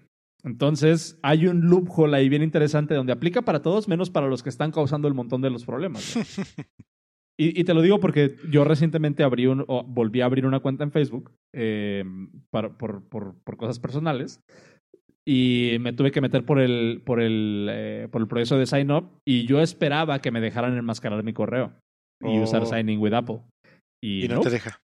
Entonces, 0.43 1.19
hay 1.23 1.47
un 1.47 1.69
loophole 1.69 2.17
ahí 2.17 2.29
bien 2.29 2.43
interesante 2.43 2.95
donde 2.95 3.13
aplica 3.13 3.43
para 3.43 3.61
todos, 3.61 3.89
menos 3.89 4.11
para 4.11 4.27
los 4.27 4.43
que 4.43 4.49
están 4.49 4.73
causando 4.73 5.07
el 5.07 5.15
montón 5.15 5.43
de 5.43 5.51
los 5.51 5.67
problemas. 5.67 6.17
y, 7.39 7.63
te 7.65 7.75
lo 7.75 7.83
digo 7.83 8.01
porque 8.01 8.37
yo 8.51 8.65
recientemente 8.65 9.23
abrí 9.23 9.47
un, 9.47 9.67
volví 9.89 10.23
a 10.23 10.25
abrir 10.25 10.47
una 10.47 10.61
cuenta 10.61 10.85
en 10.85 10.93
Facebook 10.93 11.33
eh, 11.53 12.05
por, 12.51 12.77
por, 12.79 13.03
por, 13.05 13.57
cosas 13.59 13.79
personales 13.79 14.43
y 15.33 15.79
me 15.79 15.93
tuve 15.93 16.11
que 16.11 16.21
meter 16.21 16.45
por 16.45 16.59
el, 16.59 17.03
por, 17.07 17.21
el, 17.21 17.69
eh, 17.71 18.09
por 18.11 18.21
el 18.21 18.27
proceso 18.27 18.59
de 18.59 18.67
sign 18.67 18.91
up 18.91 19.21
y 19.25 19.47
yo 19.47 19.61
esperaba 19.61 20.19
que 20.19 20.33
me 20.33 20.41
dejaran 20.41 20.77
enmascarar 20.77 21.23
mi 21.23 21.33
correo 21.33 21.73
y 22.21 22.41
usar 22.41 22.63
oh. 22.63 22.67
Signing 22.67 22.99
with 22.99 23.13
Apple. 23.13 23.43
Y, 24.03 24.27
no, 24.27 24.41
te 24.41 24.51
deja. 24.51 24.81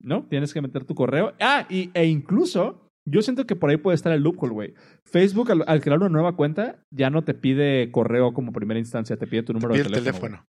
No, 0.00 0.28
tienes 0.28 0.54
que 0.54 0.62
meter 0.62 0.84
tu 0.84 0.94
correo. 0.94 1.34
Ah, 1.40 1.66
y, 1.68 1.90
e 1.92 2.06
incluso 2.06 2.86
yo 3.04 3.20
siento 3.20 3.48
que 3.48 3.56
por 3.56 3.68
ahí 3.68 3.78
puede 3.78 3.96
estar 3.96 4.12
el 4.12 4.22
loophole, 4.22 4.52
güey. 4.52 4.74
Facebook, 5.04 5.50
al, 5.50 5.80
crear 5.80 5.98
una 5.98 6.08
nueva 6.08 6.36
cuenta, 6.36 6.84
ya 6.94 7.10
no 7.10 7.24
te 7.24 7.34
pide 7.34 7.90
correo 7.90 8.32
como 8.32 8.52
primera 8.52 8.78
instancia, 8.78 9.16
te 9.16 9.26
pide 9.26 9.42
tu 9.42 9.54
número 9.54 9.74
de 9.74 9.82
teléfono. 9.82 10.46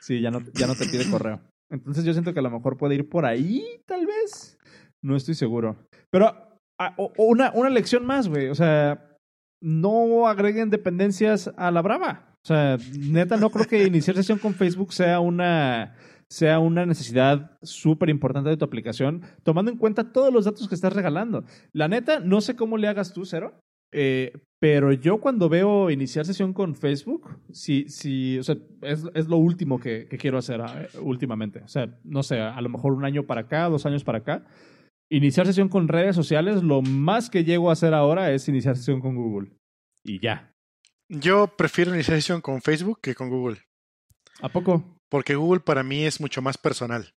Sí, 0.00 0.20
ya 0.20 0.32
no, 0.32 0.42
ya 0.54 0.66
no 0.66 0.74
te 0.74 0.86
pide 0.86 1.08
correo. 1.08 1.40
Entonces 1.70 2.04
yo 2.04 2.12
siento 2.12 2.34
que 2.34 2.40
a 2.40 2.42
lo 2.42 2.50
mejor 2.50 2.78
puede 2.78 2.96
ir 2.96 3.08
por 3.08 3.26
ahí, 3.26 3.64
tal 3.86 4.06
vez. 4.06 4.58
No 5.04 5.14
estoy 5.14 5.34
seguro. 5.34 5.76
Pero 6.10 6.53
ah, 6.78 6.94
una, 7.18 7.50
una 7.54 7.70
lección 7.70 8.04
más, 8.04 8.28
güey. 8.28 8.48
O 8.48 8.54
sea, 8.54 9.16
no 9.60 10.26
agreguen 10.28 10.70
dependencias 10.70 11.52
a 11.56 11.70
la 11.70 11.82
brava. 11.82 12.36
O 12.44 12.46
sea, 12.46 12.76
neta, 12.98 13.36
no 13.36 13.50
creo 13.50 13.66
que 13.66 13.86
iniciar 13.86 14.16
sesión 14.16 14.38
con 14.38 14.54
Facebook 14.54 14.92
sea 14.92 15.20
una 15.20 15.94
sea 16.28 16.58
una 16.58 16.84
necesidad 16.84 17.58
súper 17.62 18.08
importante 18.08 18.50
de 18.50 18.56
tu 18.56 18.64
aplicación, 18.64 19.22
tomando 19.44 19.70
en 19.70 19.78
cuenta 19.78 20.12
todos 20.12 20.32
los 20.32 20.44
datos 20.44 20.68
que 20.68 20.74
estás 20.74 20.92
regalando. 20.92 21.44
La 21.72 21.86
neta, 21.86 22.18
no 22.18 22.40
sé 22.40 22.56
cómo 22.56 22.76
le 22.76 22.88
hagas 22.88 23.12
tú, 23.12 23.24
Cero, 23.24 23.60
eh, 23.92 24.32
Pero 24.58 24.92
yo 24.92 25.20
cuando 25.20 25.48
veo 25.48 25.90
iniciar 25.90 26.24
sesión 26.24 26.52
con 26.52 26.74
Facebook, 26.74 27.38
sí, 27.52 27.84
sí, 27.88 28.38
o 28.38 28.42
sea, 28.42 28.56
es, 28.82 29.04
es 29.14 29.28
lo 29.28 29.36
último 29.36 29.78
que, 29.78 30.08
quiero 30.18 30.38
hacer 30.38 30.60
eh, 30.60 30.88
últimamente. 31.00 31.60
O 31.60 31.68
sea, 31.68 31.98
no 32.02 32.22
sé, 32.22 32.40
a 32.40 32.60
lo 32.60 32.68
mejor 32.68 32.94
un 32.94 33.04
año 33.04 33.24
para 33.24 33.42
acá, 33.42 33.68
dos 33.68 33.86
años 33.86 34.02
para 34.02 34.18
acá. 34.18 34.44
Iniciar 35.14 35.46
sesión 35.46 35.68
con 35.68 35.86
redes 35.86 36.16
sociales, 36.16 36.64
lo 36.64 36.82
más 36.82 37.30
que 37.30 37.44
llego 37.44 37.70
a 37.70 37.74
hacer 37.74 37.94
ahora 37.94 38.32
es 38.32 38.48
iniciar 38.48 38.76
sesión 38.76 39.00
con 39.00 39.14
Google. 39.14 39.52
Y 40.02 40.18
ya. 40.18 40.52
Yo 41.08 41.56
prefiero 41.56 41.94
iniciar 41.94 42.16
sesión 42.16 42.40
con 42.40 42.60
Facebook 42.60 42.98
que 43.00 43.14
con 43.14 43.30
Google. 43.30 43.62
¿A 44.40 44.48
poco? 44.48 44.98
Porque 45.08 45.36
Google 45.36 45.60
para 45.60 45.84
mí 45.84 46.04
es 46.04 46.20
mucho 46.20 46.42
más 46.42 46.58
personal. 46.58 47.14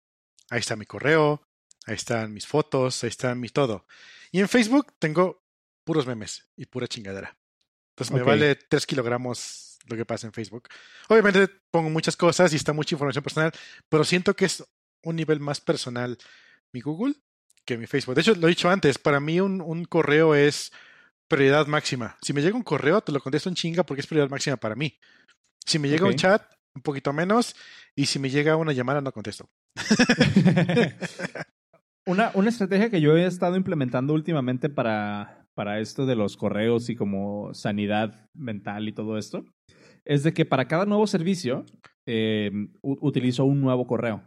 Ahí 0.50 0.60
está 0.60 0.76
mi 0.76 0.86
correo, 0.86 1.42
ahí 1.86 1.96
están 1.96 2.34
mis 2.34 2.46
fotos, 2.46 3.02
ahí 3.06 3.08
está 3.08 3.34
mi 3.34 3.48
todo. 3.48 3.86
Y 4.30 4.42
en 4.42 4.50
Facebook 4.50 4.94
tengo 5.00 5.42
puros 5.86 6.06
memes 6.06 6.52
y 6.58 6.66
pura 6.66 6.90
chingadera. 6.90 7.38
Entonces 7.92 8.14
me 8.14 8.24
vale 8.24 8.56
3 8.56 8.86
kilogramos 8.86 9.80
lo 9.86 9.96
que 9.96 10.04
pasa 10.04 10.28
en 10.28 10.34
Facebook. 10.34 10.68
Obviamente 11.08 11.48
pongo 11.72 11.90
muchas 11.90 12.18
cosas 12.18 12.52
y 12.52 12.58
está 12.58 12.74
mucha 12.74 12.96
información 12.96 13.24
personal, 13.24 13.54
pero 13.88 14.04
siento 14.04 14.36
que 14.36 14.44
es 14.44 14.66
un 15.02 15.16
nivel 15.16 15.40
más 15.40 15.62
personal 15.62 16.18
mi 16.74 16.82
Google 16.82 17.16
que 17.66 17.78
mi 17.78 17.88
Facebook. 17.88 18.16
De 18.16 18.22
hecho, 18.22 18.36
lo 18.36 18.48
he 18.48 18.52
dicho 18.52 18.70
antes, 18.70 18.98
para 18.98 19.20
mí 19.20 19.40
un, 19.40 19.62
un 19.62 19.86
correo 19.86 20.36
es 20.36 20.72
prioridad 21.28 21.68
máxima. 21.68 22.18
Si 22.22 22.34
me 22.34 22.42
llega 22.42 22.56
un 22.56 22.64
correo, 22.64 23.02
te 23.02 23.12
lo 23.12 23.20
contesto 23.20 23.50
en 23.50 23.56
chinga 23.56 23.84
porque 23.84 24.02
es 24.02 24.08
prioridad 24.08 24.30
máxima 24.30 24.58
para 24.58 24.76
mí. 24.76 24.98
Si 25.66 25.80
me 25.80 25.90
llega 25.90 26.06
un 26.06 26.16
chat, 26.16 26.44
un 26.76 26.82
poquito 26.82 27.14
menos. 27.14 27.56
Y 27.96 28.06
si 28.06 28.20
me 28.20 28.30
llega 28.30 28.56
una 28.56 28.74
llamada, 28.74 29.02
no 29.02 29.12
contesto. 29.12 29.50
una, 32.06 32.32
una 32.34 32.50
estrategia 32.50 32.90
que 32.90 33.02
yo 33.02 33.18
he 33.18 33.26
estado 33.26 33.56
implementando 33.56 34.14
últimamente 34.14 34.70
para, 34.70 35.48
para 35.56 35.80
esto 35.80 36.06
de 36.06 36.16
los 36.16 36.38
correos 36.38 36.90
y 36.90 36.96
como 36.96 37.54
sanidad 37.54 38.30
mental 38.34 38.88
y 38.88 38.94
todo 38.94 39.18
esto, 39.18 39.44
es 40.04 40.24
de 40.24 40.34
que 40.34 40.46
para 40.46 40.68
cada 40.68 40.86
nuevo 40.86 41.08
servicio 41.08 41.66
eh, 42.06 42.52
utilizo 42.82 43.46
un 43.46 43.62
nuevo 43.62 43.88
correo. 43.88 44.22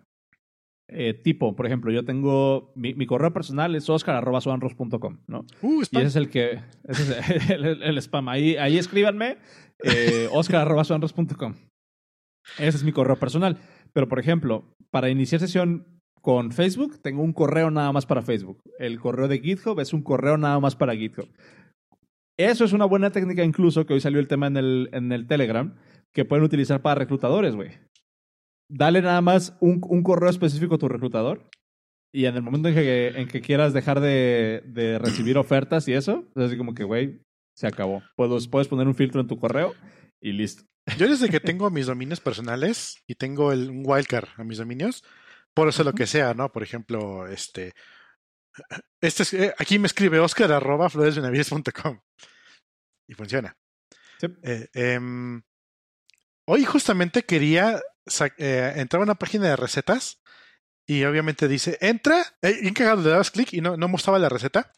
Eh, 0.90 1.12
tipo, 1.12 1.54
por 1.54 1.66
ejemplo, 1.66 1.92
yo 1.92 2.04
tengo 2.04 2.72
mi, 2.74 2.94
mi 2.94 3.04
correo 3.06 3.32
personal 3.32 3.74
es 3.74 3.90
oscar.suanros.com, 3.90 5.18
¿no? 5.26 5.44
Uh, 5.60 5.82
Y 5.82 5.96
ese 5.98 6.02
es 6.06 6.16
el 6.16 6.30
que, 6.30 6.60
ese 6.84 7.02
es 7.20 7.50
el, 7.50 7.64
el- 7.66 7.82
el 7.82 7.98
spam. 7.98 8.28
Ahí, 8.28 8.56
ahí 8.56 8.78
escríbanme, 8.78 9.36
eh, 9.84 10.28
oscar.suanros.com. 10.32 11.54
Ese 12.58 12.76
es 12.78 12.84
mi 12.84 12.92
correo 12.92 13.16
personal. 13.16 13.58
Pero, 13.92 14.08
por 14.08 14.18
ejemplo, 14.18 14.64
para 14.90 15.10
iniciar 15.10 15.40
sesión 15.40 15.86
con 16.22 16.52
Facebook, 16.52 16.98
tengo 17.02 17.22
un 17.22 17.32
correo 17.34 17.70
nada 17.70 17.92
más 17.92 18.06
para 18.06 18.22
Facebook. 18.22 18.62
El 18.78 18.98
correo 18.98 19.28
de 19.28 19.40
GitHub 19.40 19.78
es 19.80 19.92
un 19.92 20.02
correo 20.02 20.38
nada 20.38 20.58
más 20.58 20.74
para 20.74 20.96
GitHub. 20.96 21.28
Eso 22.38 22.64
es 22.64 22.72
una 22.72 22.84
buena 22.86 23.10
técnica 23.10 23.44
incluso, 23.44 23.84
que 23.84 23.94
hoy 23.94 24.00
salió 24.00 24.20
el 24.20 24.28
tema 24.28 24.46
en 24.46 24.56
el, 24.56 24.88
en 24.92 25.12
el 25.12 25.26
Telegram, 25.26 25.74
que 26.14 26.24
pueden 26.24 26.44
utilizar 26.44 26.80
para 26.82 26.94
reclutadores, 27.00 27.54
güey. 27.54 27.70
Dale 28.70 29.00
nada 29.02 29.20
más 29.20 29.56
un, 29.60 29.80
un 29.88 30.02
correo 30.02 30.28
específico 30.30 30.74
a 30.74 30.78
tu 30.78 30.88
reclutador 30.88 31.48
y 32.12 32.26
en 32.26 32.36
el 32.36 32.42
momento 32.42 32.68
en 32.68 32.74
que, 32.74 33.08
en 33.08 33.28
que 33.28 33.40
quieras 33.40 33.72
dejar 33.72 34.00
de, 34.00 34.62
de 34.66 34.98
recibir 34.98 35.38
ofertas 35.38 35.88
y 35.88 35.94
eso, 35.94 36.28
es 36.36 36.44
así 36.44 36.56
como 36.58 36.74
que, 36.74 36.84
güey, 36.84 37.20
se 37.56 37.66
acabó. 37.66 38.02
Puedes, 38.16 38.48
puedes 38.48 38.68
poner 38.68 38.86
un 38.86 38.94
filtro 38.94 39.20
en 39.20 39.26
tu 39.26 39.38
correo 39.38 39.74
y 40.20 40.32
listo. 40.32 40.64
Yo 40.98 41.08
desde 41.08 41.28
que 41.28 41.40
tengo 41.40 41.70
mis 41.70 41.86
dominios 41.86 42.20
personales 42.20 43.02
y 43.06 43.14
tengo 43.14 43.52
el, 43.52 43.70
un 43.70 43.82
wildcard 43.84 44.28
a 44.36 44.44
mis 44.44 44.58
dominios, 44.58 45.02
por 45.54 45.68
eso 45.68 45.82
lo 45.84 45.92
que 45.92 46.06
sea, 46.06 46.34
¿no? 46.34 46.52
Por 46.52 46.62
ejemplo, 46.62 47.26
este. 47.26 47.72
este 49.00 49.22
es- 49.22 49.34
eh, 49.34 49.54
aquí 49.58 49.78
me 49.78 49.86
escribe 49.86 50.18
oscar 50.20 50.52
arroba 50.52 50.88
floresbenavides.com 50.90 52.00
y 53.08 53.14
funciona. 53.14 53.56
Sí. 54.20 54.26
Eh, 54.42 54.68
em, 54.74 55.42
hoy 56.46 56.64
justamente 56.64 57.22
quería 57.22 57.80
eh, 58.38 58.72
entrar 58.76 59.00
a 59.00 59.04
una 59.04 59.14
página 59.14 59.48
de 59.48 59.56
recetas 59.56 60.20
y 60.86 61.04
obviamente 61.04 61.48
dice, 61.48 61.78
entra, 61.80 62.24
eh, 62.42 62.58
bien 62.60 62.74
cagado, 62.74 63.02
le 63.02 63.10
dabas 63.10 63.30
clic 63.30 63.52
y 63.52 63.60
no, 63.60 63.76
no 63.76 63.88
mostraba 63.88 64.18
la 64.18 64.28
receta 64.28 64.72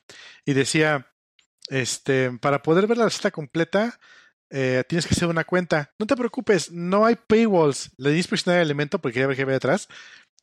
y 0.44 0.54
decía, 0.54 1.12
este, 1.68 2.32
para 2.32 2.62
poder 2.62 2.86
ver 2.86 2.98
la 2.98 3.04
receta 3.04 3.30
completa, 3.30 4.00
eh, 4.50 4.82
tienes 4.88 5.06
que 5.06 5.14
hacer 5.14 5.28
una 5.28 5.44
cuenta. 5.44 5.92
No 5.98 6.06
te 6.06 6.16
preocupes, 6.16 6.72
no 6.72 7.06
hay 7.06 7.14
paywalls. 7.14 7.92
Le 7.96 8.10
di 8.10 8.16
inspeccionar 8.16 8.60
el 8.60 8.66
elemento 8.66 9.00
porque 9.00 9.14
quería 9.14 9.28
ver 9.28 9.36
qué 9.36 9.42
había 9.42 9.54
detrás. 9.54 9.86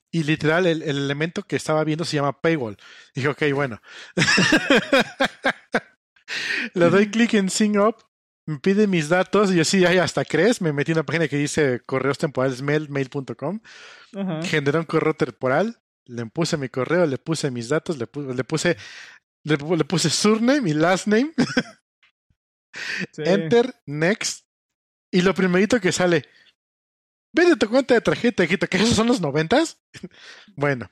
Y 0.10 0.24
literal, 0.24 0.66
el, 0.66 0.84
el 0.84 0.98
elemento 0.98 1.44
que 1.44 1.58
estaba 1.58 1.84
viendo 1.84 2.06
se 2.06 2.16
llama 2.16 2.40
paywall. 2.40 2.78
Dije, 3.14 3.28
ok, 3.28 3.44
bueno. 3.54 3.82
Le 6.74 6.90
doy 6.90 7.10
clic 7.10 7.34
en 7.34 7.50
Sign 7.50 7.80
Up, 7.80 7.98
me 8.48 8.58
pide 8.60 8.88
mis 8.88 9.10
datos 9.10 9.52
y 9.54 9.60
así, 9.60 9.86
ay, 9.86 10.00
hasta 10.00 10.26
crees. 10.26 10.62
Me 10.62 10.74
metí 10.74 10.92
en 10.94 10.98
una 10.98 11.06
página 11.06 11.28
que 11.28 11.38
dice 11.38 11.82
correos 11.86 12.18
temporales 12.18 12.62
mail, 12.64 12.90
mail.com. 12.90 13.60
Ajá. 14.16 14.42
Generé 14.42 14.80
un 14.80 14.86
correo 14.86 15.14
temporal, 15.14 15.80
le 16.06 16.26
puse 16.26 16.58
mi 16.58 16.70
correo, 16.70 17.06
le 17.06 17.18
puse 17.20 17.52
mis 17.52 17.70
datos, 17.70 17.98
le, 18.00 18.08
pu- 18.12 18.34
le 18.34 18.44
puse 18.44 18.76
le, 19.44 19.58
le 19.58 19.84
puse 19.86 20.10
surname 20.10 20.70
y 20.70 20.74
last 20.74 21.06
name. 21.08 21.32
Sí. 23.12 23.24
Enter, 23.26 23.74
next. 23.88 24.46
Y 25.12 25.22
lo 25.22 25.34
primerito 25.34 25.80
que 25.80 25.92
sale. 25.92 26.26
Vete 27.34 27.56
tu 27.56 27.70
cuenta 27.70 27.94
de 27.96 28.02
tarjeta, 28.02 28.44
hijito, 28.44 28.68
que 28.68 28.78
esos 28.78 28.90
son 28.96 29.08
los 29.08 29.20
noventas. 29.22 29.80
bueno. 30.56 30.92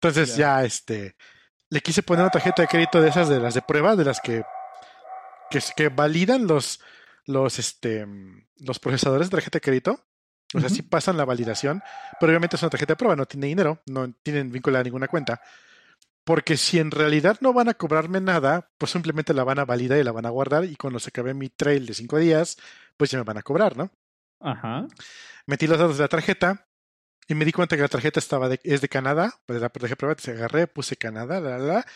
Entonces 0.00 0.36
Ya. 0.36 0.58
ya. 0.60 0.64
este. 0.64 1.16
Le 1.70 1.80
quise 1.80 2.02
poner 2.02 2.22
una 2.24 2.30
tarjeta 2.30 2.62
de 2.62 2.68
crédito 2.68 3.00
de 3.00 3.08
esas 3.08 3.28
de 3.28 3.40
las 3.40 3.54
de 3.54 3.62
prueba, 3.62 3.96
de 3.96 4.04
las 4.04 4.20
que. 4.20 4.44
Que, 5.50 5.60
que 5.76 5.88
validan 5.88 6.46
los. 6.46 6.80
los 7.26 7.58
este. 7.58 8.06
los 8.58 8.78
procesadores 8.78 9.28
de 9.28 9.36
tarjeta 9.36 9.56
de 9.56 9.62
crédito. 9.62 10.00
O 10.54 10.60
sea, 10.60 10.68
Ujú. 10.68 10.76
sí 10.76 10.82
pasan 10.82 11.16
la 11.16 11.24
validación, 11.24 11.82
pero 12.20 12.30
obviamente 12.30 12.54
es 12.54 12.62
una 12.62 12.70
tarjeta 12.70 12.92
de 12.92 12.96
prueba, 12.96 13.16
no 13.16 13.26
tiene 13.26 13.48
dinero, 13.48 13.82
no 13.86 14.12
tienen 14.22 14.52
vinculada 14.52 14.82
a 14.82 14.84
ninguna 14.84 15.08
cuenta. 15.08 15.40
Porque 16.22 16.56
si 16.56 16.78
en 16.78 16.92
realidad 16.92 17.38
no 17.40 17.52
van 17.52 17.68
a 17.68 17.74
cobrarme 17.74 18.20
nada, 18.20 18.70
pues 18.78 18.92
simplemente 18.92 19.34
la 19.34 19.42
van 19.42 19.58
a 19.58 19.64
validar 19.64 19.98
y 19.98 20.04
la 20.04 20.12
van 20.12 20.26
a 20.26 20.30
guardar 20.30 20.64
y 20.64 20.76
cuando 20.76 21.00
se 21.00 21.08
acabe 21.08 21.34
mi 21.34 21.48
trail 21.48 21.86
de 21.86 21.94
cinco 21.94 22.18
días, 22.18 22.56
pues 22.96 23.10
ya 23.10 23.18
me 23.18 23.24
van 23.24 23.38
a 23.38 23.42
cobrar, 23.42 23.76
¿no? 23.76 23.90
Ajá. 24.40 24.86
Metí 25.46 25.66
los 25.66 25.78
datos 25.78 25.98
de 25.98 26.04
la 26.04 26.08
tarjeta 26.08 26.68
y 27.26 27.34
me 27.34 27.44
di 27.44 27.50
cuenta 27.52 27.74
que 27.74 27.82
la 27.82 27.88
tarjeta 27.88 28.20
estaba 28.20 28.48
de, 28.48 28.60
es 28.62 28.80
de 28.80 28.88
Canadá, 28.88 29.34
pues 29.46 29.60
la 29.60 29.70
tarjeta 29.70 29.96
prueba, 29.96 30.14
se 30.18 30.30
agarré, 30.30 30.68
puse 30.68 30.96
Canadá, 30.96 31.40
la, 31.40 31.58
la, 31.58 31.66
la, 31.66 31.86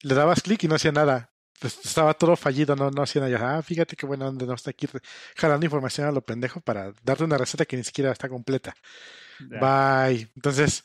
le 0.00 0.14
dabas 0.14 0.40
clic 0.42 0.64
y 0.64 0.68
no 0.68 0.76
hacía 0.76 0.92
nada. 0.92 1.33
Pues 1.60 1.78
estaba 1.84 2.14
todo 2.14 2.36
fallido, 2.36 2.76
no, 2.76 2.90
no 2.90 3.02
hacía 3.02 3.22
nada. 3.22 3.58
Ah, 3.58 3.62
fíjate 3.62 3.96
qué 3.96 4.06
buena 4.06 4.28
onda, 4.28 4.44
no 4.46 4.54
está 4.54 4.70
aquí 4.70 4.88
jalando 5.36 5.64
información 5.66 6.06
a 6.06 6.12
lo 6.12 6.24
pendejo 6.24 6.60
para 6.60 6.92
darte 7.02 7.24
una 7.24 7.38
receta 7.38 7.64
que 7.64 7.76
ni 7.76 7.84
siquiera 7.84 8.12
está 8.12 8.28
completa. 8.28 8.74
Bye. 9.38 10.30
Entonces, 10.36 10.84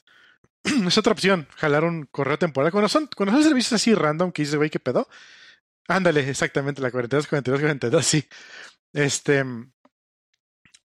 es 0.63 0.97
otra 0.97 1.13
opción, 1.13 1.47
jalar 1.55 1.83
un 1.83 2.05
correo 2.05 2.37
temporal. 2.37 2.71
Cuando 2.71 2.89
son, 2.89 3.09
cuando 3.15 3.33
son 3.33 3.43
servicios 3.43 3.73
así 3.73 3.93
random 3.93 4.31
que 4.31 4.43
dices, 4.43 4.55
güey, 4.55 4.69
¿qué 4.69 4.79
pedo? 4.79 5.07
Ándale, 5.87 6.29
exactamente, 6.29 6.81
la 6.81 6.91
42, 6.91 7.27
42, 7.27 7.61
42, 7.61 8.05
sí. 8.05 8.27
Este. 8.93 9.43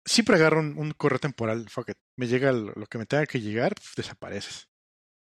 Siempre 0.05 0.35
agarro 0.35 0.59
un, 0.59 0.77
un 0.77 0.91
correo 0.91 1.19
temporal, 1.19 1.67
fuck 1.69 1.89
it. 1.89 1.97
Me 2.15 2.27
llega 2.27 2.51
lo, 2.51 2.73
lo 2.75 2.85
que 2.87 2.97
me 2.97 3.05
tenga 3.05 3.25
que 3.25 3.41
llegar, 3.41 3.75
pf, 3.75 3.95
desapareces. 3.97 4.69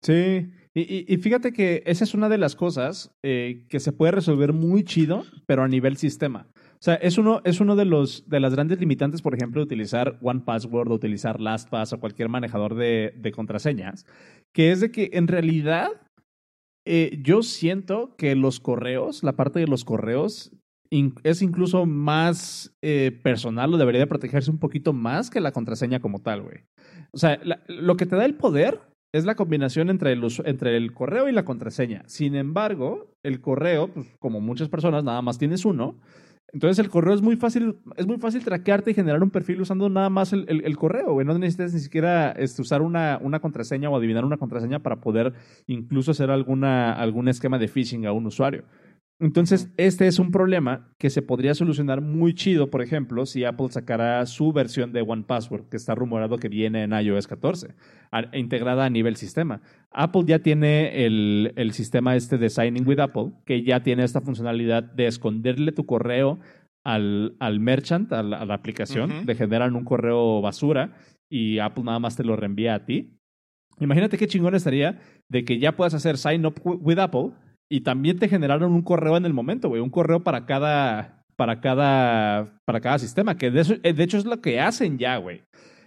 Sí, 0.05 0.51
y, 0.75 0.81
y- 0.83 1.05
y 1.09 1.17
fíjate 1.19 1.53
que 1.53 1.83
esa 1.87 2.05
es 2.05 2.15
una 2.15 2.29
de 2.29 2.37
las 2.39 2.57
cosas 2.57 3.11
eh, 3.25 3.65
que 3.71 3.81
se 3.81 3.93
puede 3.93 4.13
resolver 4.13 4.53
muy 4.53 4.85
chido, 4.85 5.25
pero 5.47 5.63
a 5.63 5.69
nivel 5.69 5.97
sistema. 5.97 6.47
O 6.75 6.85
sea, 6.85 6.95
es 6.97 7.17
uno, 7.17 7.41
es 7.45 7.61
uno 7.61 7.75
de, 7.77 7.87
los, 7.87 8.29
de 8.29 8.41
las 8.41 8.55
grandes 8.55 8.79
limitantes, 8.79 9.23
por 9.23 9.35
ejemplo, 9.35 9.61
de 9.61 9.65
utilizar 9.65 10.19
OnePassword 10.21 10.91
o 10.91 10.95
utilizar 10.95 11.41
LastPass 11.41 11.95
o 11.95 12.01
cualquier 12.01 12.29
manejador 12.29 12.75
de, 12.75 13.15
de 13.17 13.33
contraseñas, 13.33 14.05
que 14.55 14.71
es 14.73 14.81
de 14.81 14.91
que 14.91 15.11
en 15.15 15.27
realidad 15.27 15.89
eh, 16.87 17.19
yo 17.23 17.43
siento 17.43 18.15
que 18.19 18.35
los 18.35 18.61
correos, 18.61 19.23
la 19.23 19.33
parte 19.37 19.61
de 19.61 19.67
los 19.67 19.85
correos, 19.87 20.53
in- 20.91 21.15
es 21.23 21.41
incluso 21.41 21.87
más 21.87 22.77
eh, 22.83 23.19
personal 23.23 23.73
o 23.73 23.79
debería 23.79 24.01
de 24.03 24.07
protegerse 24.07 24.51
un 24.51 24.59
poquito 24.59 24.93
más 24.93 25.31
que 25.31 25.41
la 25.41 25.53
contraseña 25.53 26.01
como 26.01 26.19
tal, 26.21 26.43
güey. 26.43 26.59
O 27.13 27.17
sea, 27.17 27.41
la- 27.43 27.63
lo 27.69 27.97
que 27.97 28.05
te 28.05 28.17
da 28.17 28.27
el 28.27 28.35
poder 28.35 28.81
es 29.15 29.25
la 29.25 29.37
combinación 29.37 29.91
entre 29.91 30.13
el, 30.13 30.23
entre 30.45 30.77
el 30.77 30.93
correo 30.93 31.29
y 31.29 31.33
la 31.33 31.45
contraseña. 31.45 32.03
Sin 32.07 32.35
embargo, 32.35 33.15
el 33.23 33.41
correo, 33.41 33.89
pues, 33.89 34.07
como 34.19 34.41
muchas 34.41 34.69
personas, 34.69 35.05
nada 35.05 35.23
más 35.23 35.39
tienes 35.39 35.65
uno. 35.65 35.95
Entonces 36.53 36.79
el 36.85 36.89
correo 36.91 37.15
es 37.15 37.23
muy 37.23 37.37
fácil, 37.37 37.77
es 37.97 38.07
muy 38.07 38.19
fácil 38.19 38.45
traquearte 38.45 38.91
y 38.91 38.95
generar 38.95 39.23
un 39.23 39.31
perfil 39.31 39.61
usando 39.61 39.89
nada 39.89 40.09
más 40.11 40.33
el, 40.33 40.45
el- 40.49 40.65
el 40.65 40.77
correo, 40.77 41.13
güey. 41.13 41.27
No 41.27 41.37
necesitas 41.39 41.73
ni 41.75 41.81
siquiera 41.81 42.31
este, 42.33 42.63
usar 42.63 42.83
una, 42.83 43.19
una 43.23 43.41
contraseña 43.41 43.89
o 43.89 43.97
adivinar 43.97 44.25
una 44.25 44.37
contraseña 44.37 44.81
para 44.81 44.97
poder 45.01 45.33
incluso 45.67 46.11
hacer 46.13 46.31
alguna, 46.31 46.93
algún 46.93 47.29
esquema 47.29 47.59
de 47.59 47.69
phishing 47.69 48.07
a 48.07 48.13
un 48.13 48.27
usuario. 48.27 48.65
Entonces, 49.25 49.73
este 49.79 50.07
es 50.07 50.19
un 50.19 50.31
problema 50.31 50.93
que 50.99 51.09
se 51.09 51.23
podría 51.23 51.55
solucionar 51.55 52.03
muy 52.03 52.35
chido, 52.35 52.69
por 52.69 52.83
ejemplo, 52.83 53.25
si 53.25 53.45
Apple 53.45 53.69
sacara 53.71 54.27
su 54.27 54.53
versión 54.53 54.93
de 54.93 55.01
One 55.01 55.25
Password, 55.27 55.71
que 55.71 55.79
está 55.79 55.95
rumorado 55.95 56.37
que 56.37 56.51
viene 56.51 56.83
en 56.83 56.93
iOS 56.93 57.27
14, 57.27 57.69
integrada 58.35 58.85
a 58.85 58.91
nivel 58.91 59.17
sistema. 59.17 59.63
Apple 59.91 60.25
ya 60.27 60.41
tiene 60.41 61.07
el, 61.07 61.55
el, 61.57 61.73
sistema 61.73 62.17
este 62.17 62.37
de 62.37 62.51
Signing 62.51 62.87
with 62.87 63.01
Apple, 63.01 63.33
que 63.47 63.63
ya 63.63 63.83
tiene 63.83 64.05
esta 64.05 64.21
funcionalidad 64.21 64.83
de 64.83 65.07
esconderle 65.07 65.73
tu 65.73 65.87
correo 65.87 66.39
al, 66.85 67.35
al 67.41 67.61
merchant, 67.61 68.13
a 68.13 68.23
la, 68.23 68.43
aplicación, 68.53 69.25
de 69.25 69.35
generar 69.35 69.73
un 69.73 69.85
correo 69.85 70.43
basura 70.43 70.97
y 71.31 71.61
Apple 71.61 71.85
nada 71.85 71.99
más 71.99 72.15
te 72.15 72.25
lo 72.25 72.37
reenvía 72.37 72.75
a 72.75 72.85
ti. 72.85 73.19
Imagínate 73.81 74.19
qué 74.19 74.27
chingón 74.27 74.55
estaría 74.55 75.01
de 75.31 75.47
que 75.47 75.59
ya 75.59 75.77
puedas 75.77 75.95
hacer 75.95 76.19
Sign 76.19 76.45
Up 76.45 76.61
with 76.63 76.99
Apple 76.99 77.31
y 77.69 77.81
también 77.81 78.19
te 78.19 78.29
generaron 78.29 78.73
un 78.73 78.83
correo 78.83 79.17
en 79.17 79.25
el 79.25 79.35
momento, 79.35 79.69
güey, 79.69 79.81
un 79.81 79.91
correo 79.91 80.23
para 80.23 80.47
cada 80.47 81.25
para 81.37 81.61
cada 81.61 82.61
para 82.65 82.81
cada 82.81 82.99
sistema, 82.99 83.37
que 83.37 83.51
de, 83.51 83.81
eh, 83.83 83.93
de 83.93 84.05
hecho 84.05 84.19
es 84.19 84.25
lo 84.25 84.41
que 84.41 84.61
hacen 84.61 84.99
ya, 84.99 85.17
güey. 85.17 85.43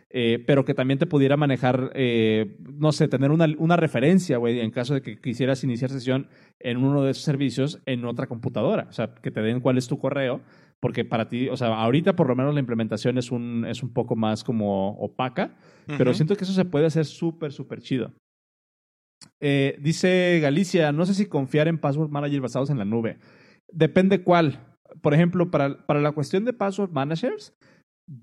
Eh, 0.10 0.42
pero 0.48 0.64
que 0.64 0.74
también 0.74 0.98
te 1.00 1.06
pudiera 1.06 1.36
manejar, 1.36 1.92
eh, 1.94 2.56
no 2.74 2.94
sé, 2.94 3.10
tener 3.10 3.30
una, 3.30 3.46
una 3.58 3.76
referencia, 3.76 4.38
güey, 4.38 4.62
en 4.62 4.72
caso 4.72 4.94
de 4.94 5.02
que 5.02 5.20
quisieras 5.20 5.66
iniciar 5.66 5.90
sesión 5.90 6.30
en 6.60 6.78
uno 6.78 7.04
de 7.04 7.12
esos 7.12 7.26
servicios 7.26 7.82
en 7.86 8.06
otra 8.06 8.28
computadora. 8.28 8.88
O 8.90 8.94
sea, 8.94 9.14
que 9.16 9.32
te 9.32 9.42
den 9.42 9.60
cuál 9.60 9.78
es 9.78 9.90
tu 9.90 10.00
correo, 10.00 10.42
porque 10.80 11.04
para 11.04 11.28
ti, 11.28 11.50
o 11.50 11.58
sea, 11.58 11.76
ahorita 11.76 12.16
por 12.16 12.30
lo 12.30 12.36
menos 12.38 12.54
la 12.54 12.62
implementación 12.62 13.18
es 13.18 13.32
un, 13.32 13.66
es 13.66 13.84
un 13.84 13.92
poco 13.92 14.16
más 14.16 14.46
como 14.46 14.92
opaca, 14.92 15.58
pero 15.98 16.14
siento 16.14 16.38
que 16.38 16.46
eso 16.46 16.54
se 16.54 16.66
puede 16.66 16.86
hacer 16.86 17.06
súper, 17.06 17.52
súper 17.52 17.82
chido. 17.82 18.14
Eh, 19.40 19.78
dice 19.80 20.40
Galicia, 20.42 20.92
no 20.92 21.06
sé 21.06 21.14
si 21.14 21.28
confiar 21.28 21.68
en 21.68 21.78
Password 21.78 22.10
Manager 22.10 22.42
basados 22.42 22.70
en 22.70 22.80
la 22.80 22.86
nube. 22.86 23.18
Depende 23.72 24.24
cuál. 24.24 24.76
Por 25.02 25.14
ejemplo, 25.14 25.52
para, 25.52 25.86
para 25.86 26.02
la 26.02 26.12
cuestión 26.12 26.46
de 26.46 26.54
Password 26.54 26.92
Managers, 26.92 27.54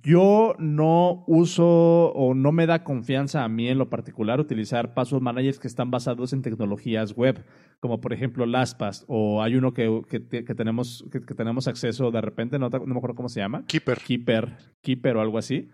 yo 0.02 0.54
no 0.58 1.24
uso 1.26 1.66
o 2.12 2.32
no 2.32 2.52
me 2.52 2.66
da 2.66 2.84
confianza 2.84 3.44
a 3.44 3.48
mí 3.50 3.68
en 3.68 3.76
lo 3.76 3.90
particular 3.90 4.40
utilizar 4.40 4.94
password 4.94 5.22
managers 5.22 5.58
que 5.58 5.68
están 5.68 5.90
basados 5.90 6.32
en 6.32 6.40
tecnologías 6.40 7.14
web, 7.14 7.44
como 7.80 8.00
por 8.00 8.14
ejemplo 8.14 8.46
LastPass, 8.46 9.04
o 9.08 9.42
hay 9.42 9.56
uno 9.56 9.74
que, 9.74 10.00
que, 10.08 10.20
tenemos, 10.20 11.04
que, 11.12 11.20
tenemos 11.20 11.68
acceso 11.68 12.10
de 12.10 12.22
repente, 12.22 12.58
no, 12.58 12.70
no 12.70 12.86
me 12.86 12.96
acuerdo 12.96 13.14
cómo 13.14 13.28
se 13.28 13.40
llama. 13.40 13.66
Keeper. 13.66 13.98
Keeper, 13.98 14.56
Keeper 14.82 15.18
o 15.18 15.20
algo 15.20 15.36
así. 15.36 15.68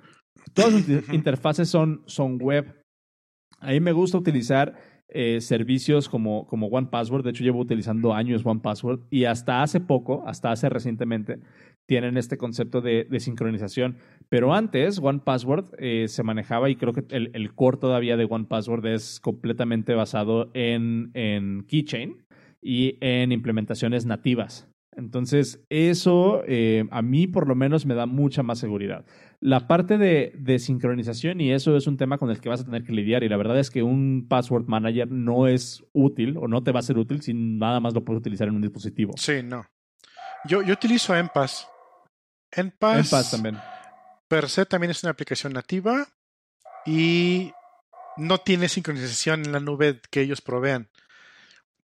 Todas 0.55 0.89
las 0.89 1.09
interfaces 1.15 1.69
son, 1.69 2.03
son 2.07 2.39
web. 2.41 2.83
Ahí 3.61 3.79
me 3.79 3.93
gusta 3.93 4.19
utilizar 4.19 4.75
eh, 5.13 5.41
servicios 5.41 6.09
como, 6.09 6.47
como 6.47 6.69
One 6.69 6.89
Password. 6.91 7.25
De 7.25 7.31
hecho, 7.31 7.45
llevo 7.45 7.61
utilizando 7.61 8.15
años 8.15 8.43
One 8.45 8.61
Password 8.61 9.01
y 9.11 9.25
hasta 9.25 9.63
hace 9.63 9.81
poco, 9.81 10.23
hasta 10.27 10.53
hace 10.53 10.69
recientemente, 10.69 11.41
tienen 11.87 12.17
este 12.17 12.39
concepto 12.39 12.81
de, 12.81 13.07
sincronización. 13.19 13.97
Pero 14.29 14.55
antes, 14.55 15.01
One 15.01 15.21
Password 15.25 15.75
eh, 15.79 16.07
se 16.09 16.23
manejaba 16.23 16.71
y 16.71 16.77
creo 16.77 16.93
que 16.93 17.05
el, 17.11 17.31
el, 17.35 17.53
core 17.55 17.79
todavía 17.79 18.17
de 18.17 18.27
One 18.31 18.45
Password 18.45 18.87
es 18.87 19.19
completamente 19.19 19.95
basado 19.95 20.51
en, 20.55 21.11
en 21.15 21.65
Keychain 21.67 22.25
y 22.63 22.97
en 23.01 23.33
implementaciones 23.33 24.07
nativas. 24.07 24.70
Entonces, 25.01 25.61
eso 25.71 26.43
eh, 26.47 26.85
a 26.91 27.03
mí 27.03 27.27
por 27.27 27.49
lo 27.49 27.55
menos 27.55 27.87
me 27.87 27.95
da 27.95 28.07
mucha 28.07 28.43
más 28.43 28.59
seguridad. 28.59 29.05
La 29.41 29.67
parte 29.67 29.99
de, 29.99 30.33
de, 30.37 30.59
sincronización, 30.59 31.41
y 31.41 31.53
eso 31.53 31.77
es 31.77 31.87
un 31.87 31.97
tema 31.97 32.19
con 32.19 32.31
el 32.31 32.41
que 32.41 32.49
vas 32.49 32.61
a 32.61 32.65
tener 32.65 32.85
que 32.85 32.93
lidiar, 32.93 33.25
y 33.25 33.29
la 33.29 33.37
verdad 33.37 33.59
es 33.59 33.71
que 33.71 33.83
un 33.83 34.27
password 34.29 34.67
manager 34.67 35.11
no 35.11 35.49
es 35.49 35.83
útil 35.93 36.37
o 36.37 36.47
no 36.47 36.63
te 36.63 36.73
va 36.73 36.81
a 36.81 36.83
ser 36.83 36.99
útil 36.99 37.23
si 37.23 37.33
nada 37.35 37.81
más 37.81 37.95
lo 37.95 38.05
puedes 38.05 38.21
utilizar 38.21 38.49
en 38.49 38.55
un 38.55 38.63
dispositivo. 38.63 39.15
Sí, 39.17 39.43
no. 39.43 39.67
Yo, 40.45 40.63
yo 40.63 40.75
utilizo 40.75 41.17
Enpass. 41.17 41.67
Enpass, 42.53 43.31
también. 43.31 43.59
Per 44.29 44.49
se 44.49 44.67
también 44.67 44.91
es 44.91 45.03
una 45.03 45.13
aplicación 45.13 45.53
nativa 45.53 46.07
y 46.87 47.51
no 48.17 48.39
tiene 48.39 48.69
sincronización 48.69 49.47
en 49.47 49.53
la 49.53 49.61
nube 49.61 50.01
que 50.11 50.21
ellos 50.21 50.41
provean 50.41 50.89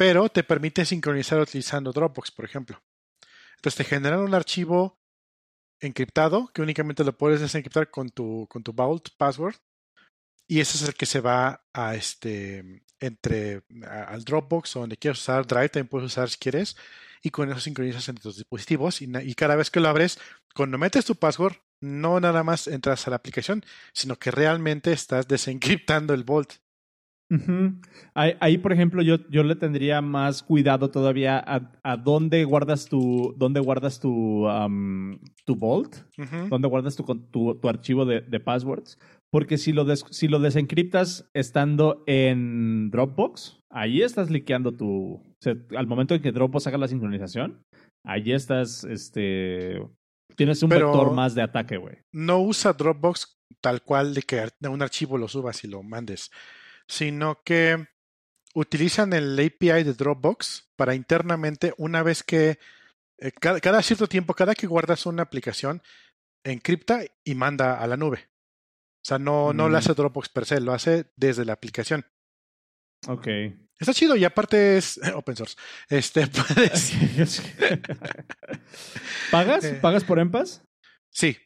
pero 0.01 0.31
te 0.31 0.43
permite 0.43 0.87
sincronizar 0.87 1.39
utilizando 1.41 1.93
Dropbox, 1.93 2.31
por 2.31 2.47
ejemplo. 2.47 2.81
Entonces 3.61 3.77
te 3.77 3.85
generan 3.85 4.21
un 4.21 4.35
archivo 4.35 4.99
encriptado 5.81 6.51
que 6.55 6.63
únicamente 6.63 7.05
lo 7.05 7.17
puedes 7.17 7.43
desencriptar 7.43 7.91
con 7.91 8.09
tu, 8.09 8.47
con 8.49 8.63
tu 8.63 8.73
Vault 8.73 9.11
password. 9.19 9.57
Y 10.49 10.61
ese 10.61 10.79
es 10.79 10.89
el 10.89 10.95
que 10.95 11.05
se 11.05 11.21
va 11.21 11.63
a 11.75 11.95
este 11.95 12.83
entre 13.01 13.63
al 13.87 14.25
Dropbox 14.25 14.77
o 14.77 14.81
donde 14.81 14.97
quieras 14.97 15.21
usar 15.21 15.47
Drive, 15.47 15.69
también 15.69 15.89
puedes 15.89 16.07
usar 16.07 16.31
si 16.31 16.39
quieres, 16.39 16.77
y 17.23 17.29
con 17.29 17.51
eso 17.51 17.61
sincronizas 17.61 18.09
entre 18.09 18.23
tus 18.23 18.37
dispositivos 18.37 19.03
y, 19.03 19.11
y, 19.25 19.35
cada 19.35 19.57
vez 19.57 19.71
que 19.71 19.81
lo 19.81 19.89
abres, 19.89 20.19
cuando 20.55 20.79
metes 20.79 21.05
tu 21.05 21.15
password, 21.15 21.57
no 21.81 22.19
nada 22.19 22.43
más 22.43 22.67
entras 22.67 23.07
a 23.07 23.11
la 23.11 23.17
aplicación, 23.17 23.65
sino 23.93 24.17
que 24.17 24.31
realmente 24.31 24.93
estás 24.93 25.29
desencriptando 25.29 26.15
el 26.15 26.25
Vault 26.25 26.55
ahí, 28.15 28.59
por 28.59 28.73
ejemplo, 28.73 29.03
yo, 29.03 29.17
yo 29.29 29.45
le 29.45 29.55
tendría 29.55 30.01
más 30.01 30.43
cuidado 30.43 30.91
todavía 30.91 31.39
a, 31.39 31.73
a 31.83 31.97
dónde 31.97 32.45
guardas 32.45 32.87
tu, 32.87 33.35
dónde 33.37 33.61
guardas 33.61 34.01
tu, 34.01 34.47
tu 35.45 35.57
Vault, 35.57 35.97
dónde 36.49 36.69
guardas 36.69 36.97
tu, 36.97 37.05
tu, 37.05 37.55
tu 37.55 37.69
archivo 37.69 38.05
de, 38.05 38.21
de, 38.21 38.41
passwords. 38.41 38.99
Porque 39.31 39.59
si 39.59 39.73
lo, 39.73 39.87
si 39.95 40.27
lo 40.27 40.41
desencriptas 40.41 41.31
estando 41.35 42.03
en 42.07 42.91
Dropbox, 42.91 43.61
ahí 43.71 44.03
estás 44.03 44.31
liqueando 44.31 44.73
tu. 44.73 45.15
O 45.15 45.37
sea, 45.41 45.55
al 45.77 45.87
momento 45.87 46.15
en 46.15 46.23
que 46.23 46.33
Dropbox 46.33 46.67
haga 46.67 46.79
la 46.79 46.89
sincronización, 46.89 47.63
ahí 48.05 48.33
estás, 48.33 48.85
este. 48.85 49.81
Tienes 50.37 50.63
un 50.63 50.71
vector 50.71 51.13
más 51.13 51.35
de 51.35 51.43
ataque, 51.43 51.77
güey. 51.77 51.99
No 52.13 52.41
usa 52.41 52.73
Dropbox 52.73 53.41
tal 53.61 53.83
cual 53.83 54.15
de 54.15 54.23
que 54.23 54.49
un 54.69 54.83
archivo 54.83 55.19
lo 55.19 55.29
subas 55.29 55.63
y 55.65 55.69
lo 55.69 55.83
mandes 55.83 56.31
sino 56.91 57.43
que 57.45 57.87
utilizan 58.53 59.13
el 59.13 59.39
API 59.39 59.85
de 59.85 59.95
Dropbox 59.95 60.73
para 60.75 60.97
internamente, 60.97 61.73
una 61.79 62.03
vez 62.03 62.25
que 62.25 62.59
eh, 63.19 63.31
cada, 63.31 63.81
cierto 63.83 64.09
tiempo, 64.09 64.35
cada 64.35 64.57
que 64.57 64.67
guardas 64.67 65.07
una 65.07 65.23
aplicación, 65.23 65.83
encripta 66.43 67.05
y 67.23 67.37
manda 67.37 67.79
a 67.79 67.87
la 67.87 67.97
nube. 67.97 68.29
O 69.03 69.05
sea, 69.05 69.21
no, 69.21 69.53
no 69.53 69.69
lo 69.69 69.77
mm. 69.77 69.79
hace 69.79 69.95
Dropbox 69.95 70.31
per 70.31 70.47
se, 70.47 70.61
lo 70.61 70.73
hace 70.73 71.13
desde 71.17 71.45
la 71.45 71.53
aplicación. 71.53 72.05
Ok. 73.07 73.29
Está 73.79 73.95
chido 73.95 74.17
y 74.17 74.25
aparte 74.25 74.77
es 74.77 75.01
open 75.15 75.37
source. 75.37 75.57
Este, 75.89 76.27
¿Pagas? 79.31 79.65
Eh. 79.65 79.79
¿Pagas 79.81 80.03
por 80.03 80.19
EMPAS? 80.19 80.65
Sí. 81.09 81.39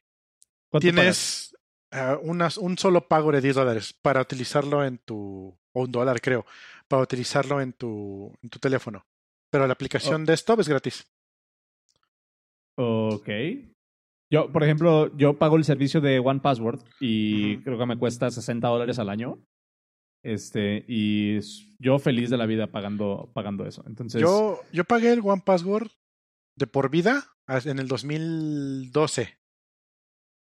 Tienes, 0.80 1.54
uh, 1.95 2.61
un 2.61 2.78
solo 2.78 3.09
pago 3.09 3.32
de 3.32 3.40
10 3.40 3.57
dólares 3.57 3.92
para 3.92 4.20
utilizarlo 4.20 4.84
en 4.84 4.99
tu, 4.99 5.57
o 5.72 5.80
un 5.82 5.92
dólar 5.92 6.20
creo, 6.20 6.45
para 6.88 7.03
utilizarlo 7.03 7.61
en 7.61 7.72
tu, 7.72 8.32
en 8.42 8.51
tu 8.51 8.59
teléfono. 8.59 9.07
Pero 9.51 9.66
la 9.66 9.72
aplicación 9.72 10.22
oh. 10.22 10.24
desktop 10.24 10.61
es 10.61 10.68
gratis. 10.68 11.07
Ok. 12.76 13.28
Yo, 14.30 14.51
por 14.51 14.64
ejemplo, 14.64 15.16
yo 15.16 15.38
pago 15.38 15.57
el 15.57 15.64
servicio 15.64 16.01
de 16.01 16.18
One 16.18 16.40
Password 16.40 16.80
y 16.99 17.59
creo 17.59 17.78
que 17.78 17.86
me 17.86 17.99
cuesta 17.99 18.30
60 18.30 18.66
dólares 18.66 18.99
al 18.99 19.09
año. 19.09 19.38
Este, 20.24 20.84
y 20.88 21.38
yo 21.78 21.99
feliz 21.99 22.30
de 22.30 22.38
la 22.38 22.47
vida 22.47 22.66
pagando, 22.66 23.30
pagando 23.34 23.66
eso. 23.66 23.84
Entonces. 23.86 24.20
Yo, 24.20 24.61
yo 24.72 24.84
pagué 24.84 25.12
el 25.12 25.20
One 25.22 25.42
Password 25.45 25.90
de 26.57 26.66
por 26.66 26.90
vida 26.90 27.36
en 27.47 27.78
el 27.78 27.86
2012. 27.86 29.38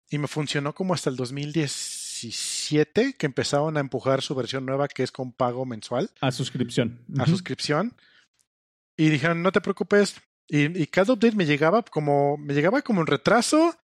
Y 0.10 0.18
me 0.18 0.28
funcionó 0.28 0.74
como 0.74 0.94
hasta 0.94 1.10
el 1.10 1.16
2017, 1.16 3.14
que 3.14 3.26
empezaron 3.26 3.78
a 3.78 3.80
empujar 3.80 4.22
su 4.22 4.34
versión 4.36 4.66
nueva, 4.66 4.88
que 4.88 5.04
es 5.04 5.12
con 5.12 5.32
pago 5.32 5.66
mensual. 5.66 6.10
A 6.20 6.32
suscripción. 6.32 7.06
A 7.18 7.26
suscripción. 7.28 7.96
Y 8.98 9.10
dijeron, 9.10 9.44
no 9.44 9.52
te 9.52 9.62
preocupes. 9.62 10.16
Y, 10.48 10.88
cada 10.88 11.14
update 11.14 11.36
me 11.36 11.46
llegaba 11.46 11.84
como, 11.84 12.38
me 12.38 12.56
llegaba 12.56 12.82
como 12.82 13.02
en 13.02 13.08
retraso, 13.08 13.78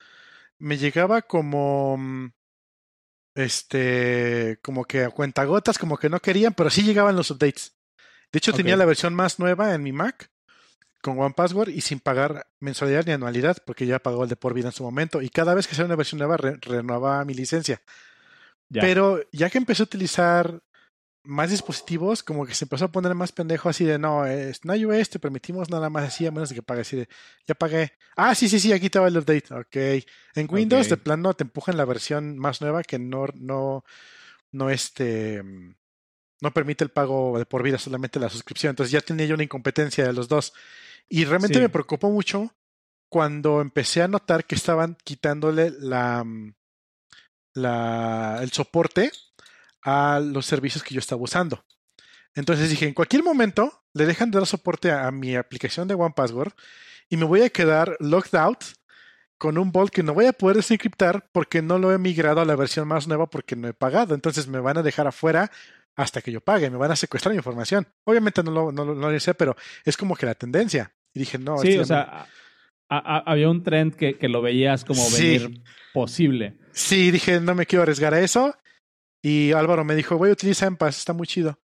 me 0.57 0.77
llegaba 0.77 1.21
como, 1.21 1.95
mm, 1.97 2.31
este, 3.35 4.57
como 4.63 4.85
que 4.85 5.03
a 5.03 5.11
cuentagotas, 5.11 5.77
como 5.77 5.97
que 5.97 6.09
no 6.09 6.19
querían, 6.19 6.55
pero 6.55 6.71
sí 6.71 6.81
llegaban 6.81 7.15
los 7.15 7.29
updates. 7.29 7.75
De 8.31 8.39
hecho, 8.39 8.51
tenía 8.51 8.75
la 8.75 8.85
versión 8.85 9.13
más 9.13 9.37
nueva 9.37 9.75
en 9.75 9.83
mi 9.83 9.91
Mac 9.91 10.31
con 11.05 11.19
One 11.19 11.35
Password 11.35 11.69
y 11.69 11.81
sin 11.81 11.99
pagar 11.99 12.47
mensualidad 12.59 13.05
ni 13.05 13.11
anualidad, 13.11 13.57
porque 13.63 13.85
ya 13.85 13.99
pagó 13.99 14.23
el 14.23 14.29
de 14.29 14.35
por 14.35 14.55
vida 14.55 14.69
en 14.69 14.71
su 14.71 14.81
momento. 14.81 15.21
Y 15.21 15.29
cada 15.29 15.53
vez 15.53 15.67
que 15.67 15.75
sale 15.75 15.85
una 15.85 15.95
versión 15.95 16.17
nueva, 16.17 16.35
renovaba 16.35 17.23
mi 17.25 17.35
licencia. 17.35 17.79
Pero 18.71 19.21
ya 19.31 19.51
que 19.51 19.59
empecé 19.59 19.83
a 19.83 19.85
utilizar 19.85 20.63
más 21.23 21.51
dispositivos, 21.51 22.23
como 22.23 22.47
que 22.47 22.55
se 22.55 22.65
empezó 22.65 22.85
a 22.85 22.91
poner 22.91 23.13
más 23.13 23.31
pendejo 23.31 23.69
así 23.69 23.85
de 23.85 23.99
no, 23.99 24.25
es, 24.25 24.65
no 24.65 24.73
iOS, 24.73 25.11
te 25.11 25.19
permitimos 25.19 25.69
nada 25.69 25.91
más 25.91 26.05
así, 26.05 26.25
a 26.25 26.31
menos 26.31 26.49
de 26.49 26.55
que 26.55 26.63
pagues 26.63 26.87
así 26.87 26.97
de 26.97 27.07
ya 27.47 27.53
pagué. 27.53 27.91
Ah, 28.15 28.33
sí, 28.33 28.49
sí, 28.49 28.59
sí, 28.59 28.73
aquí 28.73 28.87
estaba 28.87 29.07
el 29.07 29.17
update. 29.17 29.53
Ok. 29.53 30.05
En 30.33 30.47
Windows, 30.49 30.89
de 30.89 30.97
plano, 30.97 31.35
te 31.35 31.43
empujan 31.43 31.77
la 31.77 31.85
versión 31.85 32.35
más 32.39 32.61
nueva 32.61 32.81
que 32.81 32.97
no, 32.97 33.27
no, 33.35 33.83
no 34.51 34.69
este 34.71 35.43
no 36.41 36.51
permite 36.51 36.83
el 36.83 36.89
pago 36.89 37.37
de 37.37 37.45
por 37.45 37.61
vida, 37.61 37.77
solamente 37.77 38.19
la 38.19 38.29
suscripción. 38.29 38.71
Entonces 38.71 38.91
ya 38.91 39.01
tenía 39.01 39.27
yo 39.27 39.35
una 39.35 39.43
incompetencia 39.43 40.03
de 40.03 40.13
los 40.13 40.27
dos. 40.27 40.51
Y 41.09 41.25
realmente 41.25 41.55
Sí. 41.59 41.61
me 41.61 41.69
preocupó 41.69 42.09
mucho 42.09 42.51
cuando 43.09 43.61
empecé 43.61 44.01
a 44.01 44.07
notar 44.07 44.45
que 44.45 44.55
estaban 44.55 44.97
quitándole 45.03 45.71
la, 45.79 46.23
mm, 46.23 46.53
la, 47.53 48.39
el 48.41 48.51
soporte 48.51 49.11
a 49.83 50.19
los 50.19 50.45
servicios 50.45 50.83
que 50.83 50.93
yo 50.95 50.99
estaba 50.99 51.21
usando. 51.21 51.63
Entonces 52.33 52.69
dije, 52.69 52.87
en 52.87 52.93
cualquier 52.93 53.23
momento 53.23 53.83
le 53.93 54.05
dejan 54.05 54.31
de 54.31 54.39
dar 54.39 54.47
soporte 54.47 54.91
a, 54.91 55.07
a 55.07 55.11
mi 55.11 55.35
aplicación 55.35 55.87
de 55.87 55.93
OnePassword 55.93 56.53
y 57.07 57.17
me 57.17 57.25
voy 57.25 57.43
a 57.43 57.49
quedar 57.49 57.95
logged 57.99 58.35
out 58.37 58.63
con 59.37 59.57
un 59.57 59.71
vault 59.71 59.93
que 59.93 60.03
no 60.03 60.13
voy 60.13 60.25
a 60.25 60.33
poder 60.33 60.57
desencriptar 60.57 61.29
porque 61.31 61.61
no 61.61 61.77
lo 61.77 61.93
he 61.93 61.97
migrado 61.97 62.41
a 62.41 62.45
la 62.45 62.55
versión 62.55 62.87
más 62.87 63.07
nueva 63.07 63.27
porque 63.29 63.55
no 63.55 63.67
he 63.67 63.73
pagado. 63.73 64.15
Entonces 64.15 64.47
me 64.47 64.59
van 64.59 64.77
a 64.77 64.83
dejar 64.83 65.07
afuera 65.07 65.51
hasta 65.95 66.21
que 66.21 66.31
yo 66.31 66.41
pague, 66.41 66.69
me 66.69 66.77
van 66.77 66.91
a 66.91 66.95
secuestrar 66.95 67.31
mi 67.33 67.37
información. 67.37 67.87
Obviamente 68.03 68.43
no 68.43 68.51
lo, 68.51 68.71
no, 68.71 68.83
no 68.85 69.11
lo 69.11 69.19
sé, 69.19 69.33
pero 69.33 69.55
es 69.85 69.95
como 69.95 70.15
que 70.15 70.25
la 70.25 70.35
tendencia. 70.35 70.93
Y 71.15 71.19
dije, 71.19 71.39
no, 71.39 71.57
sí, 71.57 71.75
o 71.79 71.85
sea, 71.85 72.27
a- 72.87 73.17
a- 73.17 73.23
había 73.31 73.49
un 73.49 73.63
trend 73.63 73.95
que, 73.95 74.17
que 74.19 74.27
lo 74.29 74.43
veías 74.43 74.85
como 74.85 75.01
Sí. 75.01 75.39
venir 75.39 75.63
posible. 75.93 76.57
Sí, 76.71 77.09
dije, 77.09 77.39
no 77.39 77.55
me 77.55 77.65
quiero 77.65 77.81
arriesgar 77.83 78.13
a 78.13 78.19
eso. 78.19 78.55
Y 79.23 79.53
Álvaro 79.53 79.83
me 79.83 79.95
dijo, 79.95 80.17
voy 80.19 80.29
a 80.29 80.33
utilizar 80.33 80.67
Enpass, 80.67 80.99
está 80.99 81.13
muy 81.13 81.25
chido. 81.25 81.59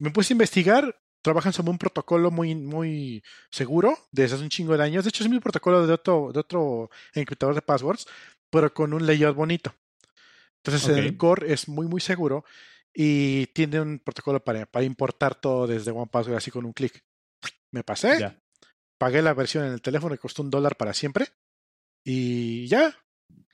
Me 0.00 0.10
puse 0.10 0.32
a 0.32 0.34
investigar, 0.34 0.98
trabajan 1.22 1.52
sobre 1.52 1.70
un 1.70 1.78
protocolo 1.78 2.30
muy, 2.32 2.54
muy 2.56 3.22
seguro 3.50 3.96
desde 4.10 4.34
hace 4.34 4.42
un 4.44 4.50
chingo 4.50 4.76
de 4.76 4.82
años. 4.82 5.04
De 5.04 5.10
hecho, 5.10 5.22
es 5.22 5.28
mismo 5.30 5.42
protocolo 5.42 5.86
de 5.86 5.92
otro, 5.92 6.30
de 6.32 6.40
otro 6.40 6.90
encriptador 7.14 7.54
de 7.54 7.62
passwords, 7.62 8.06
pero 8.50 8.72
con 8.74 8.92
un 8.92 9.06
layout 9.06 9.36
bonito. 9.36 9.72
Entonces, 10.64 10.88
el 10.96 11.16
core 11.16 11.52
es 11.52 11.68
muy, 11.68 11.86
muy 11.86 12.00
seguro 12.00 12.44
y 12.92 13.46
tiene 13.48 13.80
un 13.80 13.98
protocolo 14.00 14.42
para, 14.42 14.66
para 14.66 14.84
importar 14.84 15.34
todo 15.36 15.66
desde 15.66 15.90
OnePassword 15.92 16.36
así 16.36 16.50
con 16.50 16.64
un 16.64 16.72
clic. 16.72 17.04
Me 17.70 17.84
pasé, 17.84 18.18
Ya. 18.18 18.38
Pagué 18.98 19.22
la 19.22 19.34
versión 19.34 19.64
en 19.66 19.72
el 19.72 19.82
teléfono 19.82 20.14
que 20.14 20.20
costó 20.20 20.42
un 20.42 20.50
dólar 20.50 20.76
para 20.76 20.92
siempre 20.94 21.26
y 22.04 22.66
ya, 22.66 22.94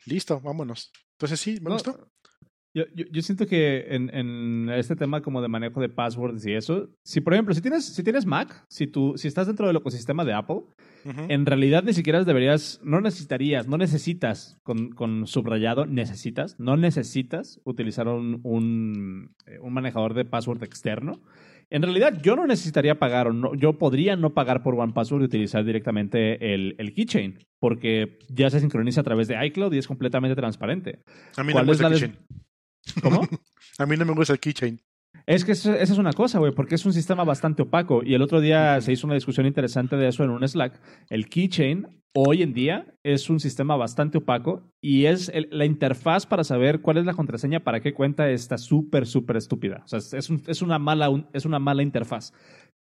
listo, 0.07 0.41
vámonos. 0.41 0.91
Entonces 1.19 1.41
sí, 1.41 1.55
me 1.61 1.69
No, 1.71 1.73
gustó. 1.75 2.09
Yo, 2.75 2.85
yo, 2.95 3.05
yo 3.13 3.21
siento 3.21 3.47
que 3.47 3.85
en, 3.95 4.09
en 4.15 4.71
este 4.71 4.97
tema 4.97 5.21
como 5.21 5.43
de 5.43 5.49
manejo 5.49 5.79
de 5.83 5.91
passwords 5.91 6.47
y 6.47 6.55
eso, 6.55 6.89
si 7.05 7.21
por 7.21 7.35
ejemplo, 7.35 7.55
si 7.55 7.61
tienes, 7.61 7.85
si 7.85 8.03
tienes 8.03 8.25
Mac, 8.25 8.65
si, 8.71 8.87
tú, 8.87 9.13
si 9.17 9.29
estás 9.29 9.47
dentro 9.47 9.67
del 9.67 9.77
ecosistema 9.77 10.25
de 10.25 10.33
Apple, 10.33 10.63
Ujú. 11.05 11.21
en 11.29 11.45
realidad 11.45 11.83
ni 11.85 11.93
siquiera 11.93 12.25
deberías, 12.25 12.81
no 12.83 13.03
necesitarías, 13.03 13.69
no 13.69 13.77
necesitas, 13.77 14.57
con, 14.63 14.91
con 14.93 15.27
subrayado, 15.27 15.85
necesitas, 15.85 16.59
no 16.59 16.79
necesitas 16.79 17.61
utilizar 17.65 18.09
un, 18.09 18.41
un, 18.43 19.35
eh, 19.45 19.59
un 19.61 19.75
manejador 19.75 20.15
de 20.15 20.25
password 20.25 20.63
externo. 20.63 21.21
En 21.71 21.83
realidad 21.83 22.21
yo 22.23 22.37
no 22.37 22.47
necesitaría 22.47 22.99
pagar, 22.99 23.29
o 23.29 23.33
no, 23.33 23.55
yo 23.55 23.79
podría 23.79 24.17
no 24.17 24.35
pagar 24.35 24.63
por 24.63 24.75
OnePassword 24.75 25.23
y 25.23 25.25
utilizar 25.25 25.65
directamente 25.65 26.55
el, 26.55 26.75
el 26.79 26.95
keychain, 26.95 27.39
porque 27.59 28.19
ya 28.29 28.51
se 28.51 28.61
sincroniza 28.61 29.01
a 29.01 29.05
través 29.05 29.29
de 29.29 29.47
iCloud 29.47 29.73
y 29.73 29.79
es 29.79 29.87
completamente 29.87 30.37
transparente. 30.37 31.01
A 31.37 31.43
mí 31.43 31.49
no 31.49 31.53
¿Cuál 31.55 31.67
me 31.67 31.73
gusta 31.73 31.87
el 31.87 31.93
keychain. 31.93 32.17
¿Cómo? 33.03 33.29
A 33.79 33.87
mí 33.87 33.97
no 33.97 34.05
me 34.05 34.13
gusta 34.13 34.35
el 34.35 34.41
keychain. 34.41 34.81
Es 35.27 35.45
que 35.45 35.53
eso- 35.53 35.75
esa 35.75 35.93
es 35.93 35.99
una 35.99 36.13
cosa, 36.13 36.39
güey, 36.39 36.53
porque 36.53 36.75
es 36.75 36.85
un 36.87 36.93
sistema 36.93 37.25
bastante 37.25 37.63
opaco. 37.63 38.03
Y 38.05 38.15
el 38.15 38.23
otro 38.23 38.41
día 38.41 38.81
se 38.81 38.93
hizo 38.93 39.07
una 39.07 39.15
discusión 39.15 39.47
interesante 39.47 39.97
de 39.97 40.09
eso 40.09 40.25
en 40.25 40.31
un 40.31 40.47
Slack. 40.47 40.81
El 41.11 41.29
keychain 41.29 41.87
hoy 42.15 42.43
en 42.43 42.53
día 42.53 42.87
es 43.05 43.31
un 43.31 43.41
sistema 43.41 43.75
bastante 43.77 44.19
opaco 44.19 44.69
y 44.83 45.07
es 45.07 45.31
el- 45.31 45.49
la 45.51 45.65
interfaz 45.65 46.27
para 46.27 46.45
saber 46.45 46.81
cuál 46.81 46.99
es 46.99 47.07
la 47.07 47.15
contraseña 47.15 47.61
para 47.61 47.81
qué 47.81 47.95
cuenta 47.95 48.29
está 48.31 48.59
súper, 48.59 49.07
súper 49.07 49.37
estúpida. 49.37 49.83
O 49.85 49.89
sea, 49.89 49.99
es, 49.99 50.13
es 50.13 50.29
un- 50.31 50.43
es 50.47 50.61
una 50.61 50.79
mala, 50.79 51.09
un- 51.09 51.27
es 51.33 51.45
una 51.47 51.59
mala 51.59 51.83
interfaz. 51.83 52.33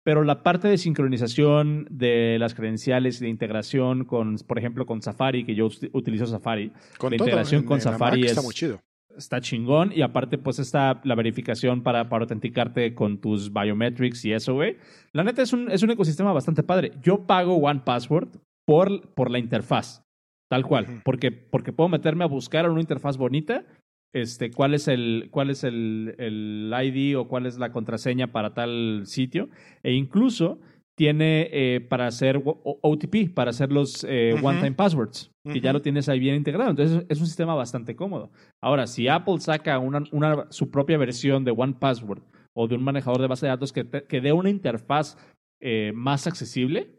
Pero 0.03 0.25
la 0.25 0.43
parte 0.43 0.67
de 0.67 0.79
sincronización 0.79 1.87
de 1.91 2.39
las 2.41 2.55
credenciales 2.55 3.21
y 3.21 3.25
de 3.25 3.31
integración 3.31 4.05
con, 4.07 4.37
por 4.47 4.59
ejemplo, 4.59 4.87
con 4.87 5.03
Safari, 5.03 5.45
que 5.45 5.55
yo 5.55 5.67
ut- 5.69 5.91
utilizo 5.93 6.27
Safari, 6.27 6.73
Con 6.97 7.11
La 7.13 7.19
todo, 7.19 7.27
integración 7.29 7.61
en- 7.63 7.67
con 7.67 7.79
en 7.79 7.85
la 7.85 7.93
Safari 7.93 8.21
Mac 8.23 8.31
está 8.31 8.41
es- 8.41 8.47
muy 8.47 8.55
chido. 8.55 8.81
Está 9.17 9.41
chingón 9.41 9.93
y 9.95 10.03
aparte 10.03 10.39
pues 10.39 10.59
está 10.59 11.01
la 11.05 11.15
verificación 11.15 11.83
para, 11.83 12.09
para 12.09 12.23
autenticarte 12.23 12.95
con 12.95 13.21
tus 13.21 13.53
biometrics 13.53 14.25
y 14.25 14.33
eso, 14.33 14.55
güey. 14.55 14.77
La 15.13 15.25
neta 15.25 15.43
es 15.43 15.53
un, 15.53 15.71
es 15.71 15.83
un 15.83 15.91
ecosistema 15.91 16.33
bastante 16.33 16.63
padre. 16.63 16.93
Yo 17.03 17.27
pago 17.27 17.57
OnePassword 17.57 18.29
por, 18.67 19.13
por 19.15 19.31
la 19.31 19.39
interfaz, 19.39 20.05
tal 20.49 20.65
cual, 20.65 21.03
porque, 21.05 21.33
porque 21.33 21.73
puedo 21.73 21.89
meterme 21.89 22.25
a 22.25 22.29
buscar 22.29 22.69
una 22.71 22.81
interfaz 22.81 23.17
bonita 23.17 23.65
este, 24.13 24.51
cuál 24.51 24.75
es, 24.75 24.89
el, 24.89 25.29
cuál 25.31 25.51
es 25.51 25.63
el, 25.65 26.15
el 26.19 26.73
ID 26.75 27.17
o 27.17 27.29
cuál 27.29 27.47
es 27.47 27.59
la 27.59 27.71
contraseña 27.71 28.33
para 28.33 28.55
tal 28.55 29.03
sitio 29.05 29.51
e 29.83 29.93
incluso 29.93 30.61
tiene 31.01 31.49
eh, 31.51 31.81
para 31.81 32.07
hacer 32.09 32.43
OTP, 32.45 33.33
para 33.33 33.49
hacer 33.53 33.73
los 33.73 34.05
eh, 34.07 34.35
one-time 34.43 34.73
passwords, 34.73 35.31
que 35.51 35.59
ya 35.59 35.73
lo 35.73 35.81
tienes 35.81 36.11
ahí 36.11 36.19
bien 36.19 36.35
integrado. 36.35 36.69
Entonces 36.69 37.07
es 37.09 37.19
un 37.21 37.27
sistema 37.27 37.55
bastante 37.55 37.97
cómodo. 37.97 38.31
Ahora, 38.63 38.87
si 38.87 39.09
Apple 39.09 39.41
saca 39.41 39.79
una, 39.79 40.03
una- 40.13 40.47
su 40.51 40.71
propia 40.71 40.99
versión 40.99 41.43
de 41.47 41.53
One 41.57 41.73
Password 41.81 42.21
o 42.55 42.69
de 42.69 42.75
un 42.75 42.85
manejador 42.85 43.23
de 43.23 43.29
base 43.29 43.47
de 43.47 43.51
datos 43.51 43.73
que, 43.73 43.85
te- 43.85 44.05
que 44.05 44.21
dé 44.21 44.35
una 44.35 44.51
interfaz 44.51 45.17
eh, 45.63 45.91
más 45.95 46.27
accesible, 46.27 46.99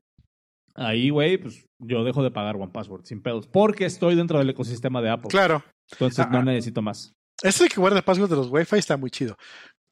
ahí, 0.73 1.11
güey, 1.11 1.37
pues 1.37 1.67
yo 1.77 2.03
dejo 2.03 2.23
de 2.23 2.31
pagar 2.31 2.55
One 2.55 2.71
Password 2.73 3.05
sin 3.05 3.21
pedos, 3.21 3.45
porque 3.45 3.85
estoy 3.85 4.15
dentro 4.15 4.39
del 4.39 4.49
ecosistema 4.49 4.99
de 5.03 5.11
Apple. 5.11 5.29
Claro. 5.29 5.63
Entonces 5.91 6.25
Ah, 6.25 6.29
no 6.31 6.39
ah. 6.39 6.43
necesito 6.45 6.81
más. 6.81 7.13
Ese 7.43 7.67
que 7.69 7.79
guarda 7.79 8.01
password 8.01 8.31
de 8.31 8.35
los 8.35 8.49
Wi-Fi 8.49 8.77
está 8.77 8.97
muy 8.97 9.11
chido. 9.11 9.35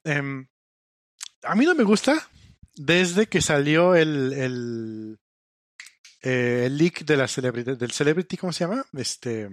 Em, 0.04 0.46
a 1.44 1.54
mí 1.54 1.64
no 1.64 1.76
me 1.76 1.84
gusta 1.84 2.14
desde 2.82 3.26
que 3.26 3.40
salió 3.42 3.94
el, 3.94 4.32
el, 4.32 5.18
eh, 6.22 6.64
el 6.66 6.78
leak 6.78 7.04
de 7.04 7.16
la 7.16 7.28
celebrity, 7.28 7.76
del 7.76 7.90
celebrity, 7.90 8.36
¿cómo 8.36 8.52
se 8.52 8.64
llama? 8.64 8.84
Este, 8.94 9.48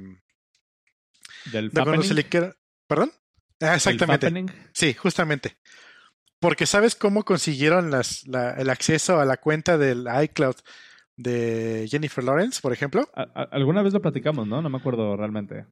Del 1.51 1.69
de 1.69 1.83
cuando 1.83 2.03
se 2.03 2.23
quiera- 2.29 2.55
¿Perdón? 2.87 3.11
Ah, 3.61 3.75
exactamente. 3.75 4.27
Sí, 4.73 4.93
justamente. 4.93 5.57
Porque 6.39 6.65
¿sabes 6.65 6.95
cómo 6.95 7.23
consiguieron 7.25 7.89
las, 7.91 8.25
la- 8.27 8.51
el 8.51 8.69
acceso 8.69 9.19
a 9.19 9.25
la 9.25 9.37
cuenta 9.37 9.77
del 9.77 10.05
iCloud 10.23 10.55
de 11.15 11.87
Jennifer 11.89 12.23
Lawrence, 12.23 12.61
por 12.61 12.71
ejemplo? 12.71 13.09
A- 13.15 13.23
a- 13.23 13.49
alguna 13.51 13.81
vez 13.81 13.91
lo 13.93 14.01
platicamos, 14.01 14.47
¿no? 14.47 14.61
No 14.61 14.69
me 14.69 14.77
acuerdo 14.77 15.17
realmente. 15.17 15.65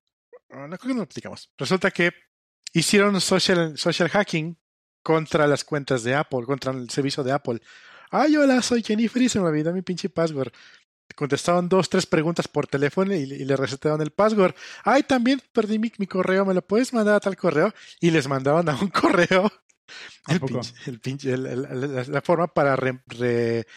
No 0.50 0.68
creo 0.68 0.78
que 0.80 0.88
no 0.94 1.00
lo 1.02 1.06
platicamos. 1.06 1.52
Resulta 1.58 1.92
que 1.92 2.12
hicieron 2.74 3.20
social, 3.22 3.78
social 3.78 4.10
hacking 4.10 4.58
contra 5.06 5.46
las 5.46 5.64
cuentas 5.64 6.04
de 6.04 6.16
Apple, 6.16 6.46
contra 6.48 6.72
el 6.72 6.90
servicio 6.90 7.24
de 7.24 7.32
Apple. 7.32 7.62
Ay, 8.10 8.36
hola, 8.38 8.60
soy 8.64 8.82
Jennifer 8.82 9.22
y 9.22 9.30
se 9.30 9.40
me 9.40 9.46
olvidó 9.48 9.72
mi 9.72 9.84
pinche 9.84 10.10
password. 10.10 10.52
Contestaron 11.16 11.70
dos, 11.70 11.88
tres 11.90 12.08
preguntas 12.08 12.48
por 12.48 12.66
teléfono 12.66 13.14
y, 13.14 13.20
y 13.20 13.46
le 13.46 13.56
recetaron 13.56 14.02
el 14.02 14.10
password. 14.10 14.56
Ay, 14.84 15.04
también 15.04 15.40
perdí 15.54 15.78
mi, 15.78 15.92
mi 16.00 16.08
correo, 16.08 16.44
¿me 16.44 16.56
lo 16.56 16.64
puedes 16.66 16.92
mandar 16.92 17.14
a 17.14 17.20
tal 17.20 17.38
correo? 17.38 17.72
Y 18.02 18.10
les 18.10 18.28
mandaron 18.28 18.68
a 18.68 18.76
un 18.82 18.88
correo 19.02 19.46
¿A 20.26 20.34
el 20.34 20.40
pinche- 20.64 20.74
el 20.88 21.00
pinche- 21.00 21.32
el- 21.34 21.46
el- 21.46 21.96
la, 21.96 22.04
la 22.04 22.22
forma 22.24 22.48
para 22.48 22.76
re- 22.76 23.04
re- 23.06 23.68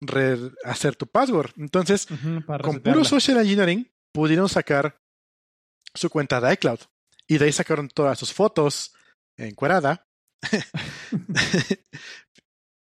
re- 0.00 0.50
hacer 0.64 0.96
tu 0.96 1.06
password. 1.06 1.52
Entonces, 1.56 2.08
con 2.62 2.80
puro 2.80 3.04
social 3.04 3.38
engineering 3.38 3.88
pudieron 4.12 4.48
sacar 4.48 4.98
su 5.94 6.10
cuenta 6.10 6.40
de 6.40 6.52
iCloud 6.54 6.80
y 7.28 7.38
de 7.38 7.44
ahí 7.44 7.52
sacaron 7.52 7.88
todas 7.88 8.18
sus 8.18 8.32
fotos 8.32 8.92
encuerada. 9.36 10.08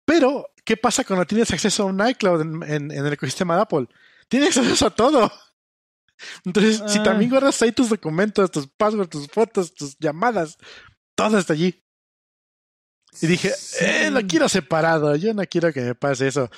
Pero, 0.04 0.46
¿qué 0.64 0.76
pasa 0.76 1.04
cuando 1.04 1.26
tienes 1.26 1.50
acceso 1.52 1.82
a 1.82 1.86
un 1.86 2.06
iCloud 2.08 2.40
en, 2.40 2.62
en- 2.62 2.90
en 2.90 3.06
el 3.06 3.12
ecosistema 3.12 3.56
de 3.56 3.62
Apple? 3.62 3.86
Tienes 4.28 4.56
acceso 4.56 4.86
a 4.86 4.90
todo. 4.94 5.30
Entonces, 6.44 6.82
si 6.90 6.98
Ah. 6.98 7.02
también 7.04 7.30
guardas 7.30 7.60
ahí 7.62 7.72
tus 7.72 7.90
documentos, 7.90 8.50
tus 8.50 8.66
passwords, 8.66 9.10
tus 9.10 9.26
fotos, 9.28 9.74
tus 9.74 9.96
llamadas, 9.98 10.56
todo 11.14 11.38
está 11.38 11.52
allí. 11.52 11.82
Y 13.20 13.26
dije, 13.26 13.52
eh, 13.80 14.10
lo 14.10 14.20
Sí. 14.20 14.26
quiero 14.26 14.48
separado, 14.48 15.14
yo 15.16 15.32
no 15.34 15.42
quiero 15.44 15.72
que 15.72 15.80
me 15.80 15.94
pase 15.94 16.28
eso. 16.28 16.50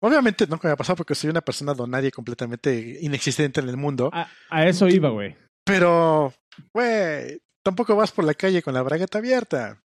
Obviamente 0.00 0.46
no 0.46 0.58
me 0.62 0.68
va 0.68 0.74
a 0.74 0.76
pasar 0.76 0.96
porque 0.96 1.14
soy 1.14 1.30
una 1.30 1.40
persona 1.40 1.72
donaria 1.74 2.10
completamente 2.10 2.98
inexistente 3.00 3.60
en 3.60 3.68
el 3.68 3.76
mundo. 3.76 4.10
A, 4.12 4.28
a 4.50 4.66
eso 4.66 4.86
iba, 4.88 5.08
güey. 5.10 5.36
Pero, 5.64 6.34
güey, 6.72 7.40
tampoco 7.62 7.96
vas 7.96 8.12
por 8.12 8.24
la 8.24 8.34
calle 8.34 8.62
con 8.62 8.74
la 8.74 8.82
bragueta 8.82 9.18
abierta. 9.18 9.82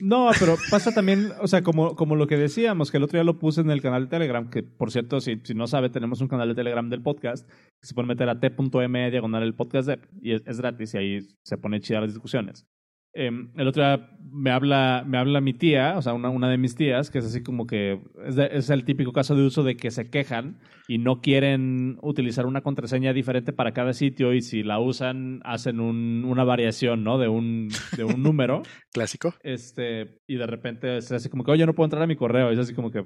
No, 0.00 0.30
pero 0.40 0.56
pasa 0.70 0.90
también, 0.92 1.32
o 1.40 1.46
sea, 1.46 1.62
como, 1.62 1.94
como 1.96 2.16
lo 2.16 2.26
que 2.26 2.36
decíamos, 2.38 2.90
que 2.90 2.96
el 2.96 3.02
otro 3.02 3.18
día 3.18 3.24
lo 3.24 3.38
puse 3.38 3.60
en 3.60 3.70
el 3.70 3.82
canal 3.82 4.04
de 4.04 4.08
Telegram, 4.10 4.48
que 4.48 4.62
por 4.62 4.90
cierto, 4.90 5.20
si, 5.20 5.40
si 5.44 5.54
no 5.54 5.66
sabe, 5.66 5.90
tenemos 5.90 6.20
un 6.22 6.28
canal 6.28 6.48
de 6.48 6.54
Telegram 6.54 6.88
del 6.88 7.02
podcast, 7.02 7.46
que 7.46 7.86
se 7.86 7.94
puede 7.94 8.08
meter 8.08 8.28
a 8.28 8.40
t.m 8.40 9.10
diagonal 9.10 9.42
el 9.42 9.54
podcast 9.54 9.88
de, 9.88 10.00
y 10.22 10.32
es, 10.32 10.42
es 10.46 10.58
gratis 10.58 10.94
y 10.94 10.98
ahí 10.98 11.20
se 11.44 11.58
pone 11.58 11.80
chida 11.80 12.00
las 12.00 12.12
discusiones. 12.12 12.66
Em, 13.14 13.50
el 13.56 13.68
otro 13.68 13.82
día 13.82 14.08
me 14.34 14.50
habla, 14.50 15.04
me 15.06 15.18
habla 15.18 15.42
mi 15.42 15.52
tía, 15.52 15.94
o 15.98 16.02
sea, 16.02 16.14
una, 16.14 16.30
una 16.30 16.48
de 16.48 16.56
mis 16.56 16.74
tías, 16.74 17.10
que 17.10 17.18
es 17.18 17.26
así 17.26 17.42
como 17.42 17.66
que 17.66 18.00
es, 18.26 18.34
de- 18.36 18.48
es 18.52 18.70
el 18.70 18.84
típico 18.86 19.12
caso 19.12 19.36
de 19.36 19.42
uso 19.44 19.62
de 19.62 19.76
que 19.76 19.90
se 19.90 20.08
quejan 20.08 20.58
y 20.88 20.96
no 20.96 21.20
quieren 21.20 21.98
utilizar 22.00 22.46
una 22.46 22.62
contraseña 22.62 23.12
diferente 23.12 23.52
para 23.52 23.72
cada 23.72 23.92
sitio 23.92 24.32
y 24.32 24.40
si 24.40 24.62
la 24.62 24.78
usan 24.80 25.40
hacen 25.44 25.80
un- 25.80 26.24
una 26.26 26.44
variación, 26.44 27.04
¿no? 27.04 27.18
De 27.18 27.28
un, 27.28 27.68
de 27.96 28.04
un 28.04 28.22
número. 28.22 28.62
Clásico. 28.94 29.34
Este, 29.42 30.22
y 30.26 30.36
de 30.36 30.46
repente 30.46 30.96
es 30.96 31.12
así 31.12 31.28
como 31.28 31.44
que, 31.44 31.50
oye, 31.50 31.66
no 31.66 31.74
puedo 31.74 31.86
entrar 31.86 32.02
a 32.02 32.06
mi 32.06 32.16
correo. 32.16 32.50
Y 32.50 32.54
es 32.54 32.60
así 32.60 32.72
como 32.74 32.90
que, 32.90 33.04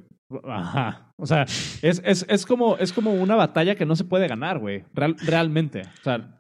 ajá. 0.49 1.13
O 1.17 1.27
sea, 1.27 1.43
es, 1.43 1.81
es, 2.05 2.25
es, 2.29 2.47
como, 2.47 2.77
es 2.79 2.93
como 2.93 3.13
una 3.13 3.35
batalla 3.35 3.75
que 3.75 3.87
no 3.87 3.97
se 3.97 4.05
puede 4.05 4.29
ganar, 4.29 4.59
güey. 4.61 4.85
Real- 4.95 5.17
realmente. 5.27 5.83
O 5.83 6.03
sea, 6.05 6.36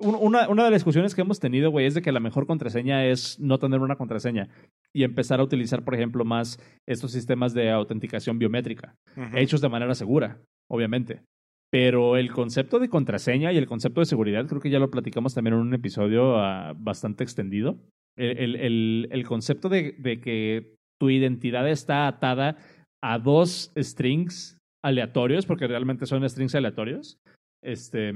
una, 0.00 0.48
una 0.48 0.64
de 0.64 0.70
las 0.70 0.80
discusiones 0.80 1.14
que 1.14 1.22
hemos 1.22 1.40
tenido, 1.40 1.70
güey, 1.70 1.86
es 1.86 1.94
de 1.94 2.02
que 2.02 2.12
la 2.12 2.20
mejor 2.20 2.46
contraseña 2.46 3.06
es 3.06 3.38
no 3.40 3.58
tener 3.58 3.80
una 3.80 3.96
contraseña 3.96 4.48
y 4.94 5.02
empezar 5.04 5.40
a 5.40 5.42
utilizar, 5.44 5.84
por 5.84 5.94
ejemplo, 5.94 6.24
más 6.24 6.58
estos 6.86 7.12
sistemas 7.12 7.52
de 7.54 7.70
autenticación 7.70 8.38
biométrica 8.38 8.94
hechos 9.34 9.60
de 9.60 9.68
manera 9.68 9.94
segura, 9.94 10.40
obviamente. 10.70 11.22
Pero 11.70 12.16
el 12.16 12.32
concepto 12.32 12.78
de 12.78 12.88
contraseña 12.88 13.52
y 13.52 13.58
el 13.58 13.66
concepto 13.66 14.00
de 14.00 14.06
seguridad, 14.06 14.46
creo 14.46 14.60
que 14.60 14.70
ya 14.70 14.78
lo 14.78 14.90
platicamos 14.90 15.34
también 15.34 15.54
en 15.54 15.60
un 15.60 15.74
episodio 15.74 16.38
ah, 16.38 16.74
bastante 16.76 17.24
extendido. 17.24 17.78
El, 18.16 18.56
el- 18.56 19.08
el- 19.12 19.26
concepto 19.26 19.68
de, 19.68 19.92
de 19.98 20.20
que 20.20 20.74
tu 20.98 21.10
identidad 21.10 21.68
está 21.68 22.06
atada 22.08 22.56
a 23.02 23.18
dos 23.18 23.70
strings 23.76 24.56
aleatorios, 24.82 25.44
porque 25.44 25.66
realmente 25.66 26.06
son 26.06 26.26
strings 26.28 26.54
aleatorios. 26.54 27.18
Este, 27.62 28.12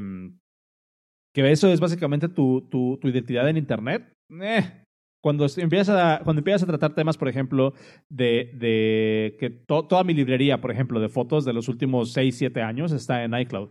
que 1.34 1.50
eso 1.50 1.68
es 1.72 1.80
básicamente 1.80 2.28
tu, 2.28 2.62
tu, 2.70 2.98
tu 3.00 3.08
identidad 3.08 3.48
en 3.48 3.56
Internet. 3.56 4.12
Eh, 4.40 4.64
cuando 5.22 5.46
empiezas 5.56 5.96
a, 5.98 6.24
cuando 6.24 6.40
empiezas 6.40 6.64
a 6.64 6.66
tratar 6.66 6.94
temas, 6.94 7.16
por 7.16 7.28
ejemplo, 7.28 7.74
de, 8.10 8.50
de 8.54 9.36
que 9.38 9.50
to- 9.50 9.86
toda 9.86 10.02
mi 10.04 10.14
librería, 10.14 10.60
por 10.60 10.70
ejemplo, 10.70 10.98
de 11.00 11.08
fotos 11.08 11.44
de 11.44 11.52
los 11.52 11.68
últimos 11.68 12.12
6, 12.12 12.36
7 12.36 12.60
años 12.62 12.90
está 12.92 13.22
en 13.24 13.34
iCloud, 13.38 13.68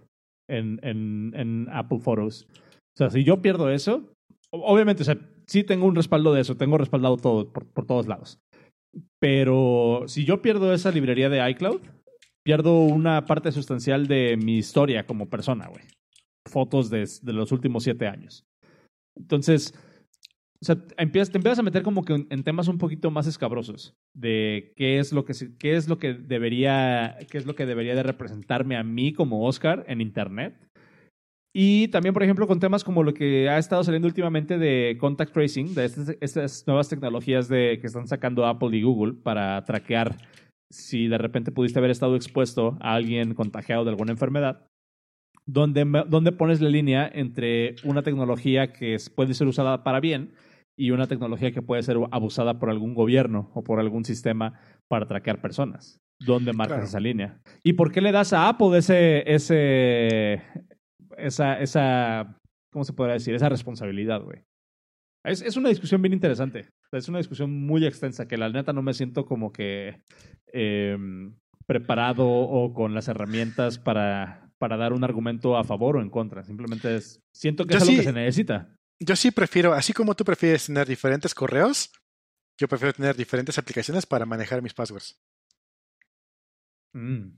en, 0.49 0.79
en, 0.81 1.33
en 1.35 1.67
Apple 1.71 1.99
Photos. 1.99 2.47
O 2.53 2.97
sea, 2.97 3.09
si 3.09 3.23
yo 3.23 3.41
pierdo 3.41 3.69
eso, 3.69 4.13
obviamente, 4.51 5.03
o 5.03 5.05
sea, 5.05 5.17
sí 5.45 5.63
tengo 5.63 5.85
un 5.85 5.95
respaldo 5.95 6.33
de 6.33 6.41
eso, 6.41 6.55
tengo 6.55 6.77
respaldado 6.77 7.17
todo 7.17 7.51
por, 7.51 7.65
por 7.67 7.85
todos 7.85 8.07
lados. 8.07 8.39
Pero 9.19 10.03
si 10.07 10.25
yo 10.25 10.41
pierdo 10.41 10.73
esa 10.73 10.91
librería 10.91 11.29
de 11.29 11.49
iCloud, 11.51 11.81
pierdo 12.43 12.79
una 12.79 13.25
parte 13.25 13.51
sustancial 13.51 14.07
de 14.07 14.37
mi 14.37 14.57
historia 14.57 15.05
como 15.05 15.29
persona, 15.29 15.67
güey. 15.67 15.83
Fotos 16.49 16.89
de, 16.89 17.07
de 17.21 17.33
los 17.33 17.51
últimos 17.51 17.83
siete 17.83 18.07
años. 18.07 18.43
Entonces, 19.17 19.73
empiezas, 20.97 21.31
te 21.31 21.37
empiezas 21.37 21.59
a 21.59 21.63
meter 21.63 21.81
como 21.81 22.03
que 22.03 22.25
en, 22.29 22.43
temas 22.43 22.67
un 22.67 22.77
poquito 22.77 23.09
más 23.09 23.27
escabrosos 23.27 23.95
de 24.13 24.73
qué 24.75 24.99
es 24.99 25.11
lo 25.11 25.25
que 25.25 25.33
qué 25.57 25.75
es 25.75 25.87
lo 25.87 25.97
que 25.97 26.13
debería 26.13 27.17
qué 27.29 27.37
es 27.37 27.45
lo 27.45 27.55
que 27.55 27.65
debería 27.65 27.95
de 27.95 28.03
representarme 28.03 28.77
a 28.77 28.83
mí 28.83 29.13
como 29.13 29.45
Oscar 29.45 29.83
en 29.87 30.01
internet. 30.01 30.55
Y 31.53 31.89
también, 31.89 32.13
por 32.13 32.23
ejemplo, 32.23 32.47
con 32.47 32.61
temas 32.61 32.81
como 32.85 33.03
lo 33.03 33.13
que 33.13 33.49
ha 33.49 33.57
estado 33.57 33.83
saliendo 33.83 34.07
últimamente 34.07 34.57
de 34.57 34.97
contact 34.97 35.33
tracing, 35.33 35.73
de 35.75 35.83
estas, 35.83 36.15
estas 36.21 36.65
nuevas 36.65 36.87
tecnologías 36.87 37.49
de, 37.49 37.77
que 37.81 37.87
están 37.87 38.07
sacando 38.07 38.45
Apple 38.45 38.77
y 38.77 38.83
Google 38.83 39.15
para 39.21 39.61
traquear 39.65 40.15
si 40.71 41.09
de 41.09 41.17
repente 41.17 41.51
pudiste 41.51 41.77
haber 41.77 41.91
estado 41.91 42.15
expuesto 42.15 42.77
a 42.79 42.93
alguien 42.93 43.33
contagiado 43.33 43.83
de 43.83 43.89
alguna 43.89 44.13
enfermedad, 44.13 44.65
donde, 45.45 45.85
me- 45.85 46.03
donde 46.07 46.31
pones 46.31 46.61
la 46.61 46.69
línea 46.69 47.09
entre 47.13 47.75
una 47.83 48.03
tecnología 48.03 48.71
que 48.73 48.97
puede 49.15 49.33
ser 49.33 49.47
usada 49.47 49.83
para 49.83 49.99
bien 49.99 50.33
y 50.77 50.91
una 50.91 51.07
tecnología 51.07 51.51
que 51.51 51.61
puede 51.61 51.83
ser 51.83 51.97
abusada 52.11 52.59
por 52.59 52.69
algún 52.69 52.93
gobierno 52.93 53.51
o 53.53 53.63
por 53.63 53.79
algún 53.79 54.05
sistema 54.05 54.59
para 54.87 55.05
traquear 55.05 55.41
personas. 55.41 55.99
¿Dónde 56.19 56.53
marcas 56.53 56.75
Claro. 56.75 56.87
esa 56.87 56.99
línea? 56.99 57.41
¿Y 57.63 57.73
por 57.73 57.91
qué 57.91 57.99
le 58.01 58.11
das 58.11 58.31
a 58.33 58.47
Apple 58.47 58.77
ese, 58.77 59.23
ese, 59.31 60.41
esa, 61.17 61.59
esa, 61.59 62.37
¿cómo 62.71 62.83
se 62.85 62.93
podría 62.93 63.13
decir? 63.15 63.33
Esa 63.33 63.49
responsabilidad, 63.49 64.21
güey. 64.21 64.43
Es, 65.25 65.41
es 65.41 65.57
una 65.57 65.69
discusión 65.69 66.01
bien 66.01 66.13
interesante. 66.13 66.69
Es 66.91 67.09
una 67.09 67.17
discusión 67.19 67.51
muy 67.65 67.85
extensa 67.85 68.27
que 68.27 68.37
la 68.37 68.49
neta 68.49 68.71
no 68.73 68.81
me 68.81 68.93
siento 68.93 69.25
como 69.25 69.51
que 69.51 70.01
eh, 70.53 70.97
preparado 71.65 72.27
o 72.27 72.73
con 72.73 72.93
las 72.93 73.07
herramientas 73.07 73.77
para, 73.79 74.50
para 74.61 74.77
dar 74.77 74.93
un 74.93 75.03
argumento 75.03 75.57
a 75.57 75.63
favor 75.65 75.97
o 75.97 76.01
en 76.01 76.09
contra. 76.09 76.43
Simplemente 76.45 76.95
es, 76.95 77.19
siento 77.35 77.65
que 77.65 77.73
Yo 77.73 77.77
es 77.77 77.83
algo 77.83 77.91
sí- 77.91 77.97
que 77.97 78.03
se 78.03 78.13
necesita. 78.13 78.75
Yo 79.03 79.15
sí 79.15 79.31
prefiero, 79.31 79.73
así 79.73 79.91
como 79.93 80.13
tú 80.15 80.23
prefieres 80.23 80.67
tener 80.67 80.87
diferentes 80.87 81.33
correos, 81.33 81.91
yo 82.59 82.67
prefiero 82.67 82.93
tener 82.93 83.15
diferentes 83.15 83.57
aplicaciones 83.57 84.05
para 84.05 84.25
manejar 84.27 84.61
mis 84.61 84.73
passwords. 84.75 85.15
Mm. 86.93 87.37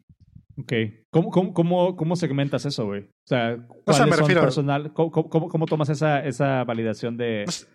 Ok. 0.59 0.73
¿Cómo, 1.11 1.29
cómo, 1.31 1.53
cómo, 1.53 1.95
cómo 1.95 2.15
segmentas 2.15 2.65
eso, 2.65 2.85
güey? 2.85 3.03
O 3.03 3.27
sea, 3.27 3.53
O 3.53 3.57
sea, 3.57 3.67
¿cuáles 3.85 4.05
me 4.05 4.11
son 4.11 4.19
refiero- 4.19 4.41
personal? 4.41 4.93
¿Cómo, 4.93 5.11
cómo- 5.49 5.65
tomas 5.65 5.89
esa, 5.89 6.23
esa 6.25 6.63
validación 6.63 7.17
de...? 7.17 7.43
Pues, 7.45 7.67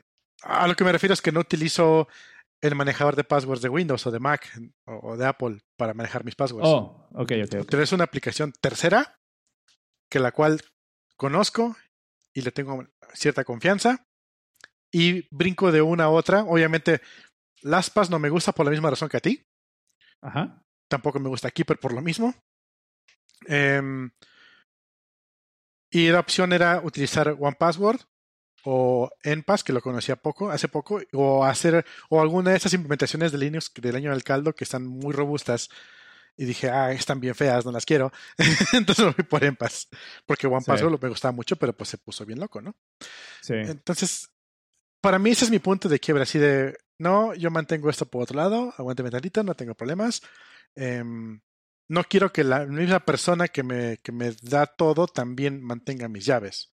A 0.43 0.69
lo 0.69 0.75
que 0.75 0.85
me 0.85 0.93
refiero 0.93 1.15
es 1.15 1.23
que 1.23 1.33
no 1.33 1.41
utilizo 1.41 2.09
el 2.63 2.75
manejador 2.75 3.17
de 3.17 3.25
passwords 3.25 3.63
de 3.63 3.69
Windows 3.69 4.07
o 4.07 4.11
de 4.11 4.19
Mac 4.21 4.49
o 4.87 5.17
de 5.17 5.25
Apple 5.27 5.59
para 5.79 5.95
manejar 5.95 6.25
mis 6.25 6.35
passwords. 6.35 6.69
Oh, 6.69 7.09
ok, 7.15 7.33
ok, 7.45 7.55
ok. 7.55 7.61
Utilizo 7.63 7.95
una 7.95 8.05
aplicación 8.05 8.53
tercera 8.61 9.18
que 10.09 10.21
la 10.21 10.33
cual 10.33 10.61
conozco 11.17 11.77
y 12.33 12.43
le 12.43 12.53
tengo 12.53 12.87
cierta 13.15 13.45
confianza 13.45 14.07
y 14.91 15.29
brinco 15.35 15.73
de 15.73 15.83
una 15.83 16.05
a 16.05 16.11
otra. 16.11 16.45
Obviamente, 16.45 17.01
LastPass 17.63 18.11
no 18.11 18.19
me 18.19 18.31
gusta 18.31 18.53
por 18.53 18.67
la 18.67 18.71
misma 18.71 18.91
razón 18.91 19.09
que 19.09 19.17
a 19.17 19.21
ti. 19.21 19.45
Ajá. 20.21 20.63
Tampoco 20.89 21.21
me 21.21 21.29
gusta 21.29 21.51
Keeper 21.51 21.79
por 21.79 21.93
lo 21.93 22.01
mismo. 22.01 22.35
Em, 23.47 24.11
y 25.91 26.09
la 26.09 26.21
opción 26.21 26.53
era 26.53 26.81
utilizar 26.83 27.37
OnePassword 27.39 28.01
o 28.65 29.11
NPass, 29.23 29.65
que 29.65 29.73
lo 29.73 29.81
conocía 29.81 30.17
poco, 30.17 30.51
hace 30.51 30.69
poco, 30.69 31.01
o 31.13 31.45
hacer, 31.45 31.87
o 32.11 32.21
alguna 32.21 32.51
de 32.51 32.57
esas 32.57 32.75
implementaciones 32.75 33.33
de 33.33 33.39
Linux 33.39 33.73
del 33.75 33.97
año 33.97 34.11
del 34.11 34.25
caldo 34.25 34.55
que 34.55 34.65
están 34.65 34.87
muy 34.87 35.13
robustas. 35.13 35.71
Y 36.41 36.45
dije, 36.45 36.71
ah, 36.71 36.93
están 36.93 37.19
bien 37.21 37.35
feas, 37.35 37.67
no 37.67 37.73
las 37.73 37.85
quiero. 37.85 38.13
Entonces 38.73 39.05
me 39.05 39.13
fui 39.13 39.25
por 39.25 39.43
NPass. 39.43 39.89
Porque 40.25 40.47
OnePassword 40.47 41.03
me 41.03 41.09
gustaba 41.09 41.33
mucho, 41.33 41.57
pero 41.57 41.77
pues 41.77 41.91
se 41.91 41.99
puso 41.99 42.25
bien 42.25 42.39
loco, 42.39 42.63
¿no? 42.63 42.77
Sí. 43.43 43.55
Entonces, 43.55 44.31
para 45.03 45.19
mí 45.19 45.31
ese 45.31 45.47
es 45.47 45.51
mi 45.51 45.59
punto 45.59 45.89
de 45.89 45.99
quiebra, 45.99 46.23
así 46.23 46.39
de, 46.39 46.79
no, 47.01 47.35
yo 47.35 47.51
mantengo 47.51 47.91
esto 47.91 48.07
por 48.07 48.23
otro 48.23 48.37
lado, 48.37 48.73
aguánteme 48.79 49.11
tantito, 49.11 49.43
no 49.43 49.55
tengo 49.55 49.75
problemas. 49.75 50.23
Em, 50.77 51.41
no 51.91 52.05
quiero 52.05 52.33
que 52.33 52.45
la 52.45 52.67
misma 52.67 53.01
persona 53.01 53.49
que 53.49 53.65
me, 53.65 53.99
que 53.99 54.13
me 54.13 54.33
da 54.43 54.67
todo 54.67 55.09
también 55.09 55.61
mantenga 55.61 56.07
mis 56.09 56.25
llaves. 56.25 56.73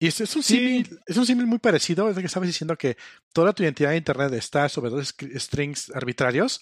Y 0.00 0.08
es, 0.08 0.20
es 0.20 0.34
un 0.34 0.42
Sí. 0.42 0.56
símil, 0.56 0.98
es 1.06 1.16
un 1.16 1.26
símil 1.26 1.46
muy 1.46 1.60
parecido, 1.60 2.08
es 2.10 2.16
lo 2.16 2.22
que 2.22 2.26
estabas 2.26 2.48
diciendo 2.48 2.76
que 2.76 2.96
toda 3.32 3.52
tu 3.52 3.62
identidad 3.62 3.90
de 3.90 3.98
internet 3.98 4.32
está 4.32 4.68
sobre 4.68 4.90
dos 4.90 5.14
strings 5.36 5.90
arbitrarios. 5.94 6.60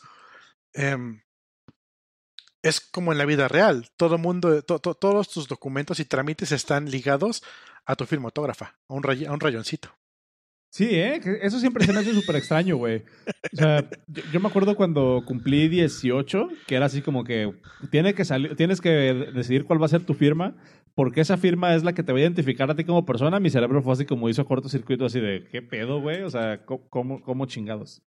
Em, 0.74 1.22
es 2.63 2.81
como 2.81 3.13
en 3.13 3.19
la 3.19 3.25
vida 3.25 3.49
real. 3.49 3.89
Todo 3.97 4.19
mundo, 4.19 4.63
to- 4.63 4.79
to- 4.79 4.95
todos 4.95 5.29
tus 5.31 5.49
documentos 5.49 6.01
y 6.01 6.05
trámites 6.05 6.53
están 6.53 6.91
ligados 6.91 7.43
a 7.87 7.97
tu 7.97 8.05
firma 8.07 8.27
autógrafa, 8.27 8.77
a 8.89 8.95
un, 8.95 9.03
a 9.27 9.33
un 9.33 9.41
rayoncito. 9.41 9.91
Sí, 10.73 10.87
¿eh? 10.93 11.21
Eso 11.43 11.59
siempre 11.59 11.85
se 11.85 11.93
me 11.93 11.99
hace 11.99 12.15
súper 12.15 12.37
extraño, 12.37 12.77
güey. 12.77 13.03
O 13.53 13.57
sea, 13.57 13.91
yo, 14.33 14.39
me 14.39 14.47
acuerdo 14.49 14.77
cuando 14.77 15.25
cumplí 15.27 15.67
18, 15.69 16.49
que 16.69 16.77
era 16.77 16.87
así 16.87 17.03
como 17.03 17.25
que, 17.25 17.53
tiene 17.91 18.15
que 18.15 18.25
salir, 18.25 18.55
tienes 18.55 18.81
que 18.81 18.91
decidir 19.35 19.65
cuál 19.65 19.83
va 19.83 19.87
a 19.87 19.89
ser 19.89 20.05
tu 20.05 20.15
firma, 20.15 20.57
porque 20.95 21.23
esa 21.23 21.37
firma 21.39 21.75
es 21.75 21.83
la 21.83 21.93
que 21.93 22.05
te 22.05 22.13
va 22.13 22.19
a 22.19 22.23
identificar 22.23 22.71
a 22.71 22.77
ti 22.77 22.85
como 22.85 23.05
persona. 23.05 23.41
Mi 23.41 23.51
cerebro 23.51 23.83
fue 23.83 23.95
así 23.95 24.05
como 24.07 24.29
hizo 24.29 24.45
cortocircuito, 24.45 25.07
así 25.07 25.19
de, 25.19 25.49
¿qué 25.51 25.61
pedo, 25.61 26.01
güey? 26.01 26.23
O 26.23 26.31
sea, 26.31 26.65
¿cómo, 26.65 26.89
cómo, 26.89 27.21
cómo 27.23 27.47
chingados? 27.47 28.03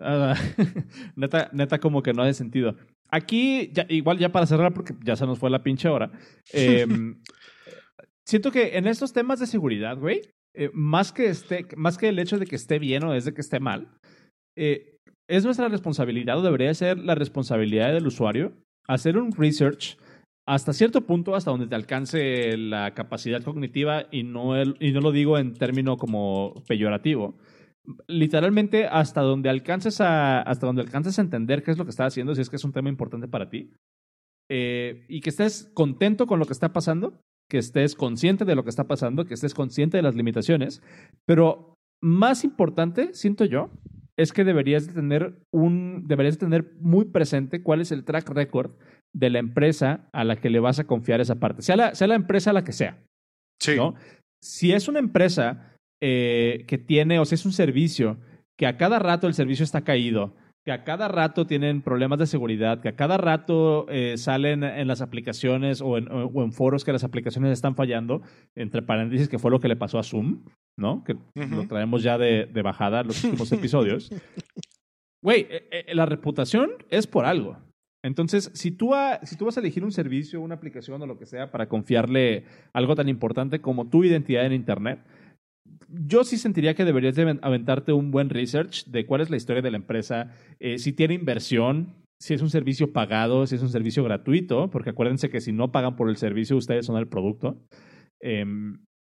Ah, 0.00 0.36
neta, 1.16 1.50
neta, 1.52 1.80
como 1.80 2.02
que 2.04 2.12
no 2.12 2.22
hace 2.22 2.34
sentido. 2.34 2.76
Aquí, 3.10 3.70
ya, 3.72 3.86
igual 3.88 4.18
ya 4.18 4.30
para 4.30 4.46
cerrar, 4.46 4.74
porque 4.74 4.94
ya 5.04 5.16
se 5.16 5.26
nos 5.26 5.38
fue 5.38 5.50
la 5.50 5.62
pinche 5.62 5.88
hora. 5.88 6.10
em, 6.52 7.22
siento 8.26 8.50
que 8.50 8.76
en 8.76 8.86
estos 8.86 9.12
temas 9.12 9.40
de 9.40 9.46
seguridad, 9.46 9.96
güey, 9.98 10.20
eh, 10.54 10.70
más, 10.72 11.12
que 11.12 11.26
esté, 11.28 11.66
más 11.76 11.98
que 11.98 12.08
el 12.08 12.18
hecho 12.18 12.38
de 12.38 12.46
que 12.46 12.56
esté 12.56 12.78
bien 12.78 13.04
o 13.04 13.14
es 13.14 13.24
de 13.24 13.32
que 13.34 13.40
esté 13.40 13.60
mal, 13.60 13.88
eh, 14.56 14.96
es 15.28 15.44
nuestra 15.44 15.68
responsabilidad 15.68 16.38
o 16.38 16.42
debería 16.42 16.72
ser 16.74 16.98
la 16.98 17.14
responsabilidad 17.14 17.92
del 17.92 18.06
usuario 18.06 18.52
hacer 18.88 19.18
un 19.18 19.32
research 19.32 19.98
hasta 20.46 20.72
cierto 20.72 21.02
punto, 21.02 21.34
hasta 21.34 21.50
donde 21.50 21.66
te 21.66 21.74
alcance 21.74 22.56
la 22.56 22.94
capacidad 22.94 23.42
cognitiva 23.42 24.06
y 24.10 24.22
no, 24.22 24.56
el- 24.56 24.76
y 24.80 24.92
no 24.92 25.00
lo 25.02 25.12
digo 25.12 25.36
en 25.36 25.52
término 25.52 25.98
como 25.98 26.54
peyorativo. 26.66 27.36
Literalmente 28.06 28.86
hasta 28.86 29.22
donde 29.22 29.48
alcances 29.48 30.00
a 30.00 30.42
hasta 30.42 30.66
donde 30.66 30.82
alcances 30.82 31.18
a 31.18 31.22
entender 31.22 31.62
qué 31.62 31.70
es 31.70 31.78
lo 31.78 31.84
que 31.84 31.90
estás 31.90 32.08
haciendo, 32.08 32.34
si 32.34 32.42
es 32.42 32.50
que 32.50 32.56
es 32.56 32.64
un 32.64 32.72
tema 32.72 32.88
importante 32.88 33.28
para 33.28 33.48
ti, 33.48 33.72
eh, 34.50 35.04
y 35.08 35.20
que 35.20 35.30
estés 35.30 35.70
contento 35.74 36.26
con 36.26 36.38
lo 36.38 36.46
que 36.46 36.52
está 36.52 36.72
pasando, 36.72 37.20
que 37.50 37.58
estés 37.58 37.94
consciente 37.94 38.44
de 38.44 38.54
lo 38.54 38.64
que 38.64 38.70
está 38.70 38.84
pasando, 38.84 39.24
que 39.24 39.34
estés 39.34 39.54
consciente 39.54 39.96
de 39.96 40.02
las 40.02 40.14
limitaciones, 40.14 40.82
pero 41.26 41.74
más 42.02 42.44
importante, 42.44 43.14
siento 43.14 43.44
yo, 43.44 43.70
es 44.18 44.32
que 44.32 44.44
deberías 44.44 44.86
de 44.86 44.94
tener 44.94 45.38
un, 45.52 46.04
deberías 46.06 46.38
de 46.38 46.46
tener 46.46 46.72
muy 46.80 47.06
presente 47.06 47.62
cuál 47.62 47.80
es 47.80 47.92
el 47.92 48.04
track 48.04 48.28
record 48.30 48.72
de 49.14 49.30
la 49.30 49.38
empresa 49.38 50.08
a 50.12 50.24
la 50.24 50.36
que 50.36 50.50
le 50.50 50.60
vas 50.60 50.78
a 50.78 50.86
confiar 50.86 51.20
esa 51.20 51.36
parte, 51.36 51.62
sea 51.62 51.76
la, 51.76 51.94
sea 51.94 52.06
la 52.08 52.16
empresa 52.16 52.52
la 52.52 52.64
que 52.64 52.72
sea. 52.72 53.02
Sí. 53.60 53.76
¿no? 53.76 53.94
Si 54.42 54.72
es 54.72 54.88
una 54.88 54.98
empresa 54.98 55.76
eh, 56.00 56.64
que 56.66 56.78
tiene, 56.78 57.18
o 57.18 57.24
si 57.24 57.34
es 57.34 57.44
un 57.44 57.52
servicio, 57.52 58.18
que 58.56 58.66
a 58.66 58.76
cada 58.76 58.98
rato 58.98 59.26
el 59.26 59.34
servicio 59.34 59.64
está 59.64 59.82
caído, 59.82 60.34
que 60.64 60.72
a 60.72 60.84
cada 60.84 61.08
rato 61.08 61.46
tienen 61.46 61.80
problemas 61.82 62.18
de 62.18 62.26
seguridad, 62.26 62.80
que 62.80 62.88
a 62.88 62.96
cada 62.96 63.16
rato 63.16 63.86
eh, 63.88 64.18
salen 64.18 64.64
en 64.64 64.86
las 64.86 65.00
aplicaciones 65.00 65.80
o 65.80 65.96
en, 65.96 66.08
o 66.10 66.42
en, 66.42 66.52
foros 66.52 66.84
que 66.84 66.92
las 66.92 67.04
aplicaciones 67.04 67.52
están 67.52 67.74
fallando, 67.74 68.22
entre 68.54 68.82
paréntesis, 68.82 69.28
que 69.28 69.38
fue 69.38 69.50
lo 69.50 69.60
que 69.60 69.68
le 69.68 69.76
pasó 69.76 69.98
a 69.98 70.02
Zoom, 70.02 70.44
¿no? 70.76 71.04
Que 71.04 71.14
uh 71.14 71.20
-huh. 71.34 71.48
lo 71.56 71.66
traemos 71.68 72.02
ya 72.02 72.18
de, 72.18 72.46
de 72.46 72.62
bajada 72.62 73.02
los 73.02 73.22
últimos 73.24 73.50
episodios. 73.52 74.10
Güey, 75.22 75.46
eh, 75.50 75.86
la 75.94 76.06
reputación 76.06 76.70
es 76.90 77.06
por 77.06 77.24
algo. 77.24 77.56
Entonces, 78.04 78.50
si 78.54 78.70
tú, 78.70 78.94
a, 78.94 79.20
si 79.24 79.36
tú 79.36 79.46
vas 79.46 79.56
a 79.56 79.60
elegir 79.60 79.84
un 79.84 79.92
servicio, 79.92 80.40
una 80.40 80.54
aplicación 80.54 81.02
o 81.02 81.06
lo 81.06 81.18
que 81.18 81.26
sea 81.26 81.50
para 81.50 81.68
confiarle 81.68 82.44
algo 82.72 82.94
tan 82.94 83.08
importante 83.08 83.60
como 83.60 83.88
tu 83.88 84.04
identidad 84.04 84.46
en 84.46 84.52
Internet, 84.52 85.00
yo 85.88 86.24
sí 86.24 86.36
sentiría 86.36 86.74
que 86.74 86.84
deberías 86.84 87.16
de 87.16 87.38
aventarte 87.42 87.92
un 87.92 88.10
buen 88.10 88.30
research 88.30 88.84
de 88.86 89.06
cuál 89.06 89.20
es 89.20 89.30
la 89.30 89.36
historia 89.36 89.62
de 89.62 89.70
la 89.70 89.78
empresa, 89.78 90.32
eh, 90.60 90.78
si 90.78 90.92
tiene 90.92 91.14
inversión, 91.14 91.94
si 92.20 92.34
es 92.34 92.42
un 92.42 92.50
servicio 92.50 92.92
pagado, 92.92 93.46
si 93.46 93.54
es 93.54 93.62
un 93.62 93.70
servicio 93.70 94.04
gratuito, 94.04 94.70
porque 94.70 94.90
acuérdense 94.90 95.30
que 95.30 95.40
si 95.40 95.52
no 95.52 95.72
pagan 95.72 95.96
por 95.96 96.08
el 96.08 96.16
servicio, 96.16 96.56
ustedes 96.56 96.86
son 96.86 96.96
el 96.96 97.08
producto. 97.08 97.62
Eh, 98.20 98.44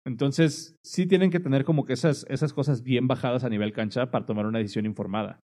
entonces, 0.06 0.76
sí 0.84 1.06
tienen 1.06 1.30
que 1.30 1.40
tener 1.40 1.64
como 1.64 1.84
que 1.84 1.92
esas, 1.92 2.26
esas 2.28 2.52
cosas 2.52 2.82
bien 2.82 3.06
bajadas 3.06 3.44
a 3.44 3.48
nivel 3.48 3.72
cancha 3.72 4.10
para 4.10 4.26
tomar 4.26 4.46
una 4.46 4.58
decisión 4.58 4.86
informada. 4.86 5.40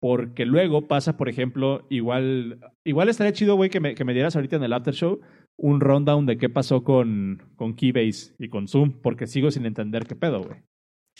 Porque 0.00 0.44
luego 0.44 0.88
pasa, 0.88 1.16
por 1.16 1.28
ejemplo, 1.28 1.86
igual, 1.88 2.60
igual 2.84 3.08
estaría 3.08 3.32
chido, 3.32 3.56
güey, 3.56 3.70
que 3.70 3.80
me, 3.80 3.94
que 3.94 4.04
me 4.04 4.12
dieras 4.12 4.36
ahorita 4.36 4.56
en 4.56 4.62
el 4.64 4.72
after 4.72 4.94
show 4.94 5.20
un 5.58 5.80
rundown 5.80 6.26
de 6.26 6.36
qué 6.36 6.48
pasó 6.48 6.84
con, 6.84 7.42
con 7.56 7.74
Keybase 7.74 8.34
y 8.38 8.48
con 8.48 8.68
Zoom, 8.68 8.92
porque 9.00 9.26
sigo 9.26 9.50
sin 9.50 9.66
entender 9.66 10.06
qué 10.06 10.14
pedo, 10.14 10.42
güey. 10.42 10.60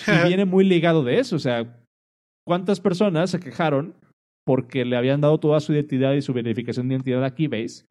Y 0.07 0.27
viene 0.29 0.45
muy 0.45 0.65
ligado 0.65 1.05
de 1.05 1.19
eso, 1.19 1.37
o 1.37 1.39
sea, 1.41 1.83
¿cuántas 2.47 2.81
personas 2.81 3.31
se 3.31 3.41
quejaron 3.41 3.95
porque 4.45 4.85
le 4.85 4.97
habían 4.97 5.21
dado 5.21 5.41
toda 5.41 5.61
su 5.61 5.73
identidad 5.73 6.13
y 6.13 6.23
su 6.23 6.33
verificación 6.33 6.89
de 6.89 6.95
identidad 6.95 7.25
a 7.25 7.35
Keybase 7.35 7.87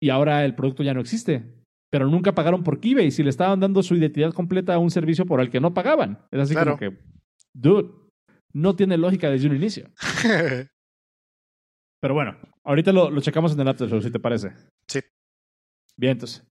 y 0.00 0.10
ahora 0.10 0.44
el 0.44 0.54
producto 0.54 0.82
ya 0.82 0.94
no 0.94 1.00
existe? 1.00 1.44
Pero 1.90 2.08
nunca 2.08 2.34
pagaron 2.34 2.62
por 2.62 2.80
Keybase 2.80 3.22
y 3.22 3.24
le 3.24 3.30
estaban 3.30 3.60
dando 3.60 3.82
su 3.82 3.94
identidad 3.94 4.32
completa 4.32 4.74
a 4.74 4.78
un 4.78 4.90
servicio 4.90 5.24
por 5.24 5.40
el 5.40 5.50
que 5.50 5.60
no 5.60 5.72
pagaban. 5.72 6.18
Es 6.30 6.40
así 6.40 6.54
claro. 6.54 6.76
como 6.76 6.78
que, 6.78 6.98
dude, 7.54 7.90
no 8.52 8.76
tiene 8.76 8.98
lógica 8.98 9.30
desde 9.30 9.48
un 9.48 9.56
inicio. 9.56 9.88
Pero 12.00 12.14
bueno, 12.14 12.36
ahorita 12.64 12.92
lo, 12.92 13.10
lo 13.10 13.20
checamos 13.20 13.54
en 13.54 13.60
el 13.60 13.68
after 13.68 13.88
show, 13.88 14.02
si 14.02 14.10
te 14.10 14.20
parece. 14.20 14.52
Sí. 14.88 15.00
Bien, 15.96 16.12
entonces. 16.12 16.44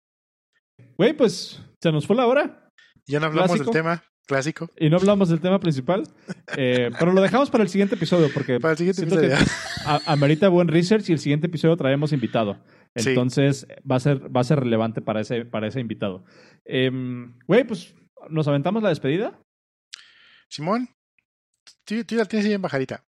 Güey, 0.98 1.14
pues 1.14 1.62
se 1.82 1.92
nos 1.92 2.06
fue 2.06 2.16
la 2.16 2.28
hora. 2.28 2.70
Ya 3.08 3.20
no 3.20 3.28
hablamos 3.28 3.52
Clásico. 3.52 3.72
del 3.72 3.82
tema 3.82 4.04
clásico. 4.26 4.70
Y 4.80 4.90
no 4.90 4.98
hablamos 4.98 5.30
del 5.30 5.40
tema 5.40 5.60
principal. 5.60 6.04
Eh, 6.58 6.92
pero 7.00 7.12
lo 7.12 7.22
dejamos 7.22 7.50
para 7.50 7.64
el 7.64 7.70
siguiente 7.70 7.96
episodio 7.96 8.30
porque 8.34 8.60
para 8.60 8.74
el 8.74 8.78
siguiente 8.78 9.04
episodio. 9.04 9.36
amerita 10.06 10.48
buen 10.48 10.68
research 10.68 11.10
y 11.10 11.14
el 11.14 11.20
siguiente 11.20 11.48
episodio 11.48 11.76
traemos 11.76 12.14
invitado. 12.14 12.58
Entonces 12.94 13.68
sí. 13.68 13.76
va, 13.90 13.98
a 13.98 14.00
ser, 14.00 14.36
va 14.36 14.42
a 14.42 14.44
ser 14.44 14.60
relevante 14.60 15.02
para 15.02 15.22
ese, 15.22 15.46
para 15.46 15.68
ese 15.68 15.80
invitado. 15.80 16.24
Güey, 16.66 17.62
eh, 17.62 17.66
pues 17.68 17.96
nos 18.30 18.48
aventamos 18.48 18.82
la 18.84 18.90
despedida. 18.90 19.40
Simón, 20.50 20.88
tú, 21.84 22.04
tú 22.04 22.16
la 22.16 22.26
tienes 22.26 22.48
bien 22.48 22.62
bajadita. 22.62 23.04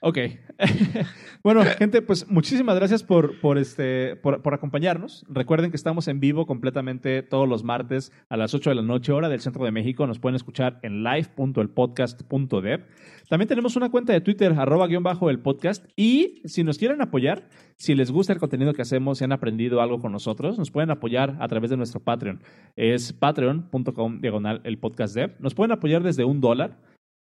Ok. 0.00 0.18
bueno, 1.44 1.62
gente, 1.78 2.02
pues 2.02 2.28
muchísimas 2.28 2.74
gracias 2.74 3.04
por, 3.04 3.40
por, 3.40 3.56
este, 3.56 4.16
por, 4.16 4.42
por, 4.42 4.54
acompañarnos. 4.54 5.24
Recuerden 5.28 5.70
que 5.70 5.76
estamos 5.76 6.08
en 6.08 6.18
vivo 6.18 6.44
completamente 6.46 7.22
todos 7.22 7.48
los 7.48 7.62
martes 7.62 8.10
a 8.28 8.36
las 8.36 8.52
8 8.52 8.70
de 8.70 8.76
la 8.76 8.82
noche, 8.82 9.12
hora 9.12 9.28
del 9.28 9.40
centro 9.40 9.64
de 9.64 9.70
México. 9.70 10.06
Nos 10.06 10.18
pueden 10.18 10.34
escuchar 10.34 10.80
en 10.82 11.04
live.elpodcast.dev. 11.04 12.84
También 13.28 13.48
tenemos 13.48 13.76
una 13.76 13.90
cuenta 13.90 14.12
de 14.12 14.20
Twitter, 14.20 14.52
arroba 14.58 14.88
guion 14.88 15.04
bajo 15.04 15.30
el 15.30 15.38
podcast. 15.38 15.86
Y 15.96 16.42
si 16.44 16.64
nos 16.64 16.78
quieren 16.78 17.00
apoyar, 17.00 17.48
si 17.76 17.94
les 17.94 18.10
gusta 18.10 18.32
el 18.32 18.40
contenido 18.40 18.74
que 18.74 18.82
hacemos, 18.82 19.18
si 19.18 19.24
han 19.24 19.32
aprendido 19.32 19.80
algo 19.80 20.00
con 20.00 20.12
nosotros, 20.12 20.58
nos 20.58 20.70
pueden 20.70 20.90
apoyar 20.90 21.36
a 21.40 21.48
través 21.48 21.70
de 21.70 21.76
nuestro 21.76 22.00
Patreon. 22.00 22.42
Es 22.76 23.12
patreon.com 23.12 24.20
diagonal 24.20 24.60
el 24.64 24.78
podcast 24.78 25.14
dev. 25.14 25.36
Nos 25.38 25.54
pueden 25.54 25.72
apoyar 25.72 26.02
desde 26.02 26.24
un 26.24 26.40
dólar. 26.40 26.78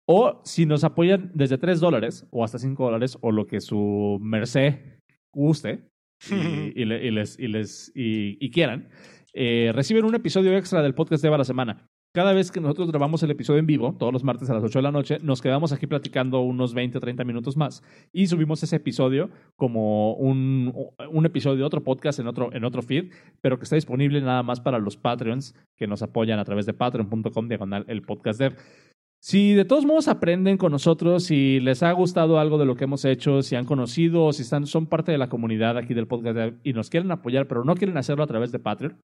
O 0.07 0.41
si 0.43 0.65
nos 0.65 0.83
apoyan 0.83 1.31
desde 1.33 1.57
3 1.57 1.79
dólares 1.79 2.27
o 2.31 2.43
hasta 2.43 2.59
5 2.59 2.83
dólares 2.83 3.17
o 3.21 3.31
lo 3.31 3.47
que 3.47 3.59
su 3.59 4.19
merced 4.21 5.01
guste 5.33 5.89
y, 6.29 6.33
y, 6.75 6.81
y 6.81 7.11
les, 7.11 7.39
y, 7.39 7.47
les 7.47 7.91
y, 7.95 8.51
quieran, 8.51 8.89
eh, 9.33 9.71
reciben 9.73 10.05
un 10.05 10.15
episodio 10.15 10.55
extra 10.55 10.81
del 10.81 10.93
podcast 10.93 11.23
de 11.23 11.33
a 11.33 11.37
la 11.37 11.43
semana. 11.43 11.89
Cada 12.15 12.31
vez 12.31 12.49
que 12.49 12.61
nosotros 12.61 12.89
grabamos 12.91 13.21
el 13.23 13.31
episodio 13.31 13.59
en 13.59 13.65
vivo, 13.65 13.93
todos 13.99 14.13
los 14.13 14.23
martes 14.23 14.49
a 14.49 14.53
las 14.53 14.63
8 14.63 14.79
de 14.79 14.83
la 14.83 14.91
noche, 14.93 15.17
nos 15.21 15.41
quedamos 15.41 15.73
aquí 15.73 15.85
platicando 15.85 16.39
unos 16.39 16.73
20 16.73 16.97
o 16.97 17.01
30 17.01 17.25
minutos 17.25 17.57
más 17.57 17.83
y 18.13 18.27
subimos 18.27 18.63
ese 18.63 18.77
episodio 18.77 19.29
como 19.57 20.13
un, 20.13 20.73
un 21.11 21.25
episodio 21.25 21.57
de 21.57 21.63
otro 21.65 21.83
podcast 21.83 22.19
en 22.19 22.27
otro, 22.27 22.53
en 22.53 22.63
otro 22.63 22.81
feed, 22.81 23.11
pero 23.41 23.57
que 23.57 23.63
está 23.63 23.75
disponible 23.75 24.21
nada 24.21 24.43
más 24.43 24.61
para 24.61 24.79
los 24.79 24.95
Patreons 24.95 25.55
que 25.75 25.87
nos 25.87 26.03
apoyan 26.03 26.39
a 26.39 26.45
través 26.45 26.65
de 26.65 26.73
patreon.com 26.73 27.49
diagonal 27.49 27.83
el 27.89 28.01
podcast 28.01 28.39
dev. 28.39 28.55
Si 29.19 29.53
de 29.53 29.65
todos 29.65 29.85
modos 29.85 30.07
aprenden 30.07 30.57
con 30.57 30.71
nosotros, 30.71 31.23
si 31.23 31.59
les 31.59 31.81
ha 31.81 31.91
gustado 31.93 32.39
algo 32.39 32.57
de 32.59 32.65
lo 32.65 32.75
que 32.75 32.83
hemos 32.83 33.05
hecho, 33.05 33.41
si 33.41 33.55
han 33.55 33.65
conocido, 33.65 34.31
si 34.33 34.43
están, 34.43 34.67
son 34.67 34.85
parte 34.85 35.11
de 35.11 35.17
la 35.17 35.29
comunidad 35.29 35.77
aquí 35.77 35.93
del 35.95 36.07
podcast 36.07 36.55
y 36.63 36.73
nos 36.73 36.89
quieren 36.89 37.11
apoyar, 37.11 37.47
pero 37.47 37.63
no 37.63 37.75
quieren 37.75 37.97
hacerlo 37.97 38.23
a 38.23 38.27
través 38.27 38.51
de 38.51 38.59
Patreon, 38.59 39.01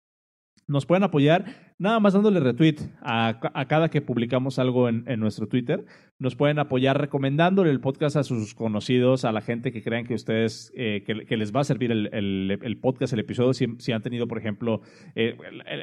nos 0.68 0.86
pueden 0.86 1.03
apoyar 1.03 1.45
nada 1.78 1.99
más 1.99 2.13
dándole 2.13 2.39
retweet 2.39 2.78
a, 3.01 3.39
a 3.53 3.68
cada 3.68 3.89
que 3.89 4.01
publicamos 4.01 4.57
algo 4.59 4.89
en, 4.89 5.03
en, 5.07 5.20
nuestro 5.20 5.47
Twitter. 5.47 5.86
Nos 6.18 6.36
pueden 6.36 6.57
apoyar 6.57 6.99
recomendándole 6.99 7.70
el 7.70 7.82
podcast 7.82 8.16
a 8.16 8.24
sus 8.24 8.55
conocidos, 8.55 9.26
a 9.26 9.32
la 9.32 9.41
gente 9.41 9.72
que 9.72 9.84
crean 9.84 10.05
que 10.05 10.13
ustedes, 10.13 10.72
eh, 10.76 11.03
que, 11.05 11.26
que, 11.26 11.38
les 11.38 11.53
va 11.53 11.61
a 11.61 11.63
servir 11.66 11.91
el, 11.91 12.09
el, 12.13 12.59
el 12.61 12.78
podcast, 12.78 13.13
el 13.13 13.20
episodio. 13.20 13.53
Si, 13.53 13.68
si, 13.80 13.91
han 13.91 14.01
tenido, 14.01 14.28
por 14.28 14.38
ejemplo, 14.38 14.82
eh, 15.16 15.38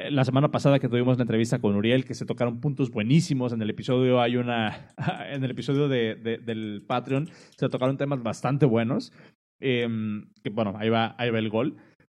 la 0.09 0.25
semana 0.25 0.51
pasada 0.51 0.79
que 0.79 0.89
tuvimos 0.89 1.15
una 1.15 1.23
entrevista 1.23 1.59
con 1.59 1.75
Uriel, 1.75 2.05
que 2.05 2.15
se 2.15 2.25
tocaron 2.25 2.59
puntos 2.59 2.89
buenísimos. 2.91 3.53
En 3.53 3.61
el 3.61 3.69
episodio 3.69 4.19
hay 4.19 4.35
una, 4.35 4.93
en 5.29 5.43
el 5.43 5.51
episodio 5.51 5.87
de, 5.87 6.15
de, 6.15 6.39
del 6.39 6.83
Patreon 6.85 7.29
se 7.55 7.69
tocaron 7.69 7.97
temas 7.97 8.21
bastante 8.21 8.65
buenos. 8.65 9.13
Eh, 9.65 9.87
que 10.43 10.49
bueno, 10.49 10.73
ahí 10.77 10.89
va, 10.89 11.15
ahí 11.17 11.29
va 11.29 11.39
el 11.39 11.49
gol. 11.49 11.77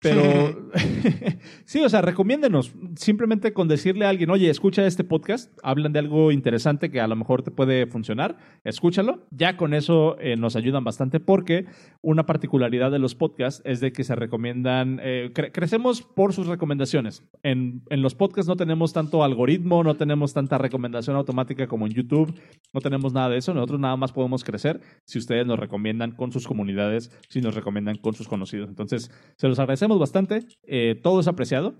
Pero 0.09 0.69
sí, 1.65 1.81
o 1.81 1.89
sea, 1.89 2.01
recomiéndenos. 2.01 2.73
Simplemente 2.95 3.53
con 3.53 3.67
decirle 3.67 4.05
a 4.05 4.09
alguien, 4.09 4.29
oye, 4.29 4.49
escucha 4.49 4.85
este 4.85 5.03
podcast, 5.03 5.51
hablan 5.63 5.93
de 5.93 5.99
algo 5.99 6.31
interesante 6.31 6.91
que 6.91 7.01
a 7.01 7.07
lo 7.07 7.15
mejor 7.15 7.41
te 7.41 7.51
puede 7.51 7.87
funcionar, 7.87 8.37
escúchalo. 8.63 9.25
Ya 9.31 9.57
con 9.57 9.73
eso 9.73 10.17
eh, 10.19 10.35
nos 10.35 10.55
ayudan 10.55 10.83
bastante 10.83 11.19
porque 11.19 11.65
una 12.01 12.25
particularidad 12.25 12.91
de 12.91 12.99
los 12.99 13.15
podcasts 13.15 13.61
es 13.65 13.79
de 13.79 13.91
que 13.91 14.03
se 14.03 14.15
recomiendan, 14.15 14.99
eh, 15.01 15.31
cre 15.33 15.51
crecemos 15.51 16.03
por 16.03 16.33
sus 16.33 16.47
recomendaciones. 16.47 17.23
En, 17.41 17.81
en 17.89 18.01
los 18.01 18.13
podcasts 18.13 18.47
no 18.47 18.55
tenemos 18.55 18.93
tanto 18.93 19.23
algoritmo, 19.23 19.83
no 19.83 19.95
tenemos 19.95 20.33
tanta 20.33 20.57
recomendación 20.57 21.15
automática 21.15 21.67
como 21.67 21.87
en 21.87 21.93
YouTube, 21.93 22.39
no 22.73 22.81
tenemos 22.81 23.13
nada 23.13 23.29
de 23.29 23.37
eso. 23.37 23.53
Nosotros 23.53 23.79
nada 23.79 23.95
más 23.95 24.11
podemos 24.11 24.43
crecer 24.43 24.81
si 25.05 25.17
ustedes 25.17 25.45
nos 25.47 25.59
recomiendan 25.59 26.11
con 26.11 26.31
sus 26.31 26.47
comunidades, 26.47 27.11
si 27.29 27.41
nos 27.41 27.55
recomiendan 27.55 27.97
con 27.97 28.13
sus 28.13 28.27
conocidos. 28.27 28.69
Entonces, 28.69 29.11
se 29.37 29.47
los 29.47 29.59
agradecemos 29.59 29.94
bastante. 29.99 30.45
Eh, 30.63 30.99
todo 31.01 31.19
es 31.19 31.27
apreciado. 31.27 31.75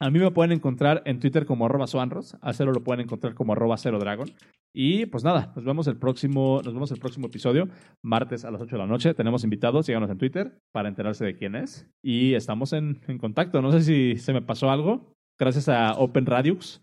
A 0.00 0.10
mí 0.10 0.18
me 0.18 0.30
pueden 0.30 0.52
encontrar 0.52 1.02
en 1.06 1.20
Twitter 1.20 1.46
como 1.46 1.66
arroba 1.66 1.86
soanros. 1.86 2.36
A 2.40 2.52
Cero 2.52 2.72
lo 2.72 2.82
pueden 2.82 3.04
encontrar 3.04 3.34
como 3.34 3.52
arroba 3.52 3.76
cero 3.78 3.98
dragon. 3.98 4.28
Y 4.76 5.06
pues 5.06 5.22
nada, 5.22 5.52
nos 5.54 5.64
vemos 5.64 5.86
el 5.86 5.96
próximo, 5.96 6.60
nos 6.64 6.74
vemos 6.74 6.90
el 6.90 6.98
próximo 6.98 7.28
episodio, 7.28 7.68
martes 8.02 8.44
a 8.44 8.50
las 8.50 8.60
8 8.60 8.74
de 8.74 8.82
la 8.82 8.88
noche. 8.88 9.14
Tenemos 9.14 9.44
invitados, 9.44 9.86
síganos 9.86 10.10
en 10.10 10.18
Twitter 10.18 10.58
para 10.72 10.88
enterarse 10.88 11.24
de 11.24 11.36
quién 11.36 11.54
es. 11.54 11.86
Y 12.02 12.34
estamos 12.34 12.72
en, 12.72 13.00
en 13.06 13.18
contacto. 13.18 13.62
No 13.62 13.70
sé 13.70 13.82
si 13.82 14.16
se 14.18 14.32
me 14.32 14.42
pasó 14.42 14.70
algo. 14.70 15.14
Gracias 15.38 15.68
a 15.68 15.92
Open 15.92 16.26
Radiux. 16.26 16.82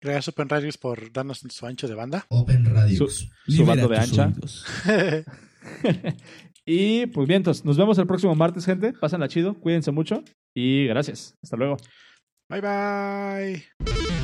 Gracias 0.00 0.28
Open 0.28 0.48
Radiux 0.48 0.78
por 0.78 1.12
darnos 1.12 1.40
su 1.40 1.66
ancho 1.66 1.86
de 1.86 1.94
banda. 1.94 2.24
Open 2.30 2.64
Radiux. 2.64 2.96
Su, 2.96 3.52
su 3.52 3.66
bando 3.66 3.88
de 3.88 3.98
ancha. 3.98 4.32
Y 6.70 7.06
pues 7.06 7.26
bien, 7.26 7.42
nos 7.42 7.78
vemos 7.78 7.96
el 7.96 8.06
próximo 8.06 8.34
martes, 8.34 8.66
gente. 8.66 8.92
Pásenla 8.92 9.26
chido, 9.26 9.58
cuídense 9.58 9.90
mucho 9.90 10.22
y 10.54 10.86
gracias. 10.86 11.34
Hasta 11.42 11.56
luego. 11.56 11.78
Bye 12.50 12.60
bye. 12.60 14.17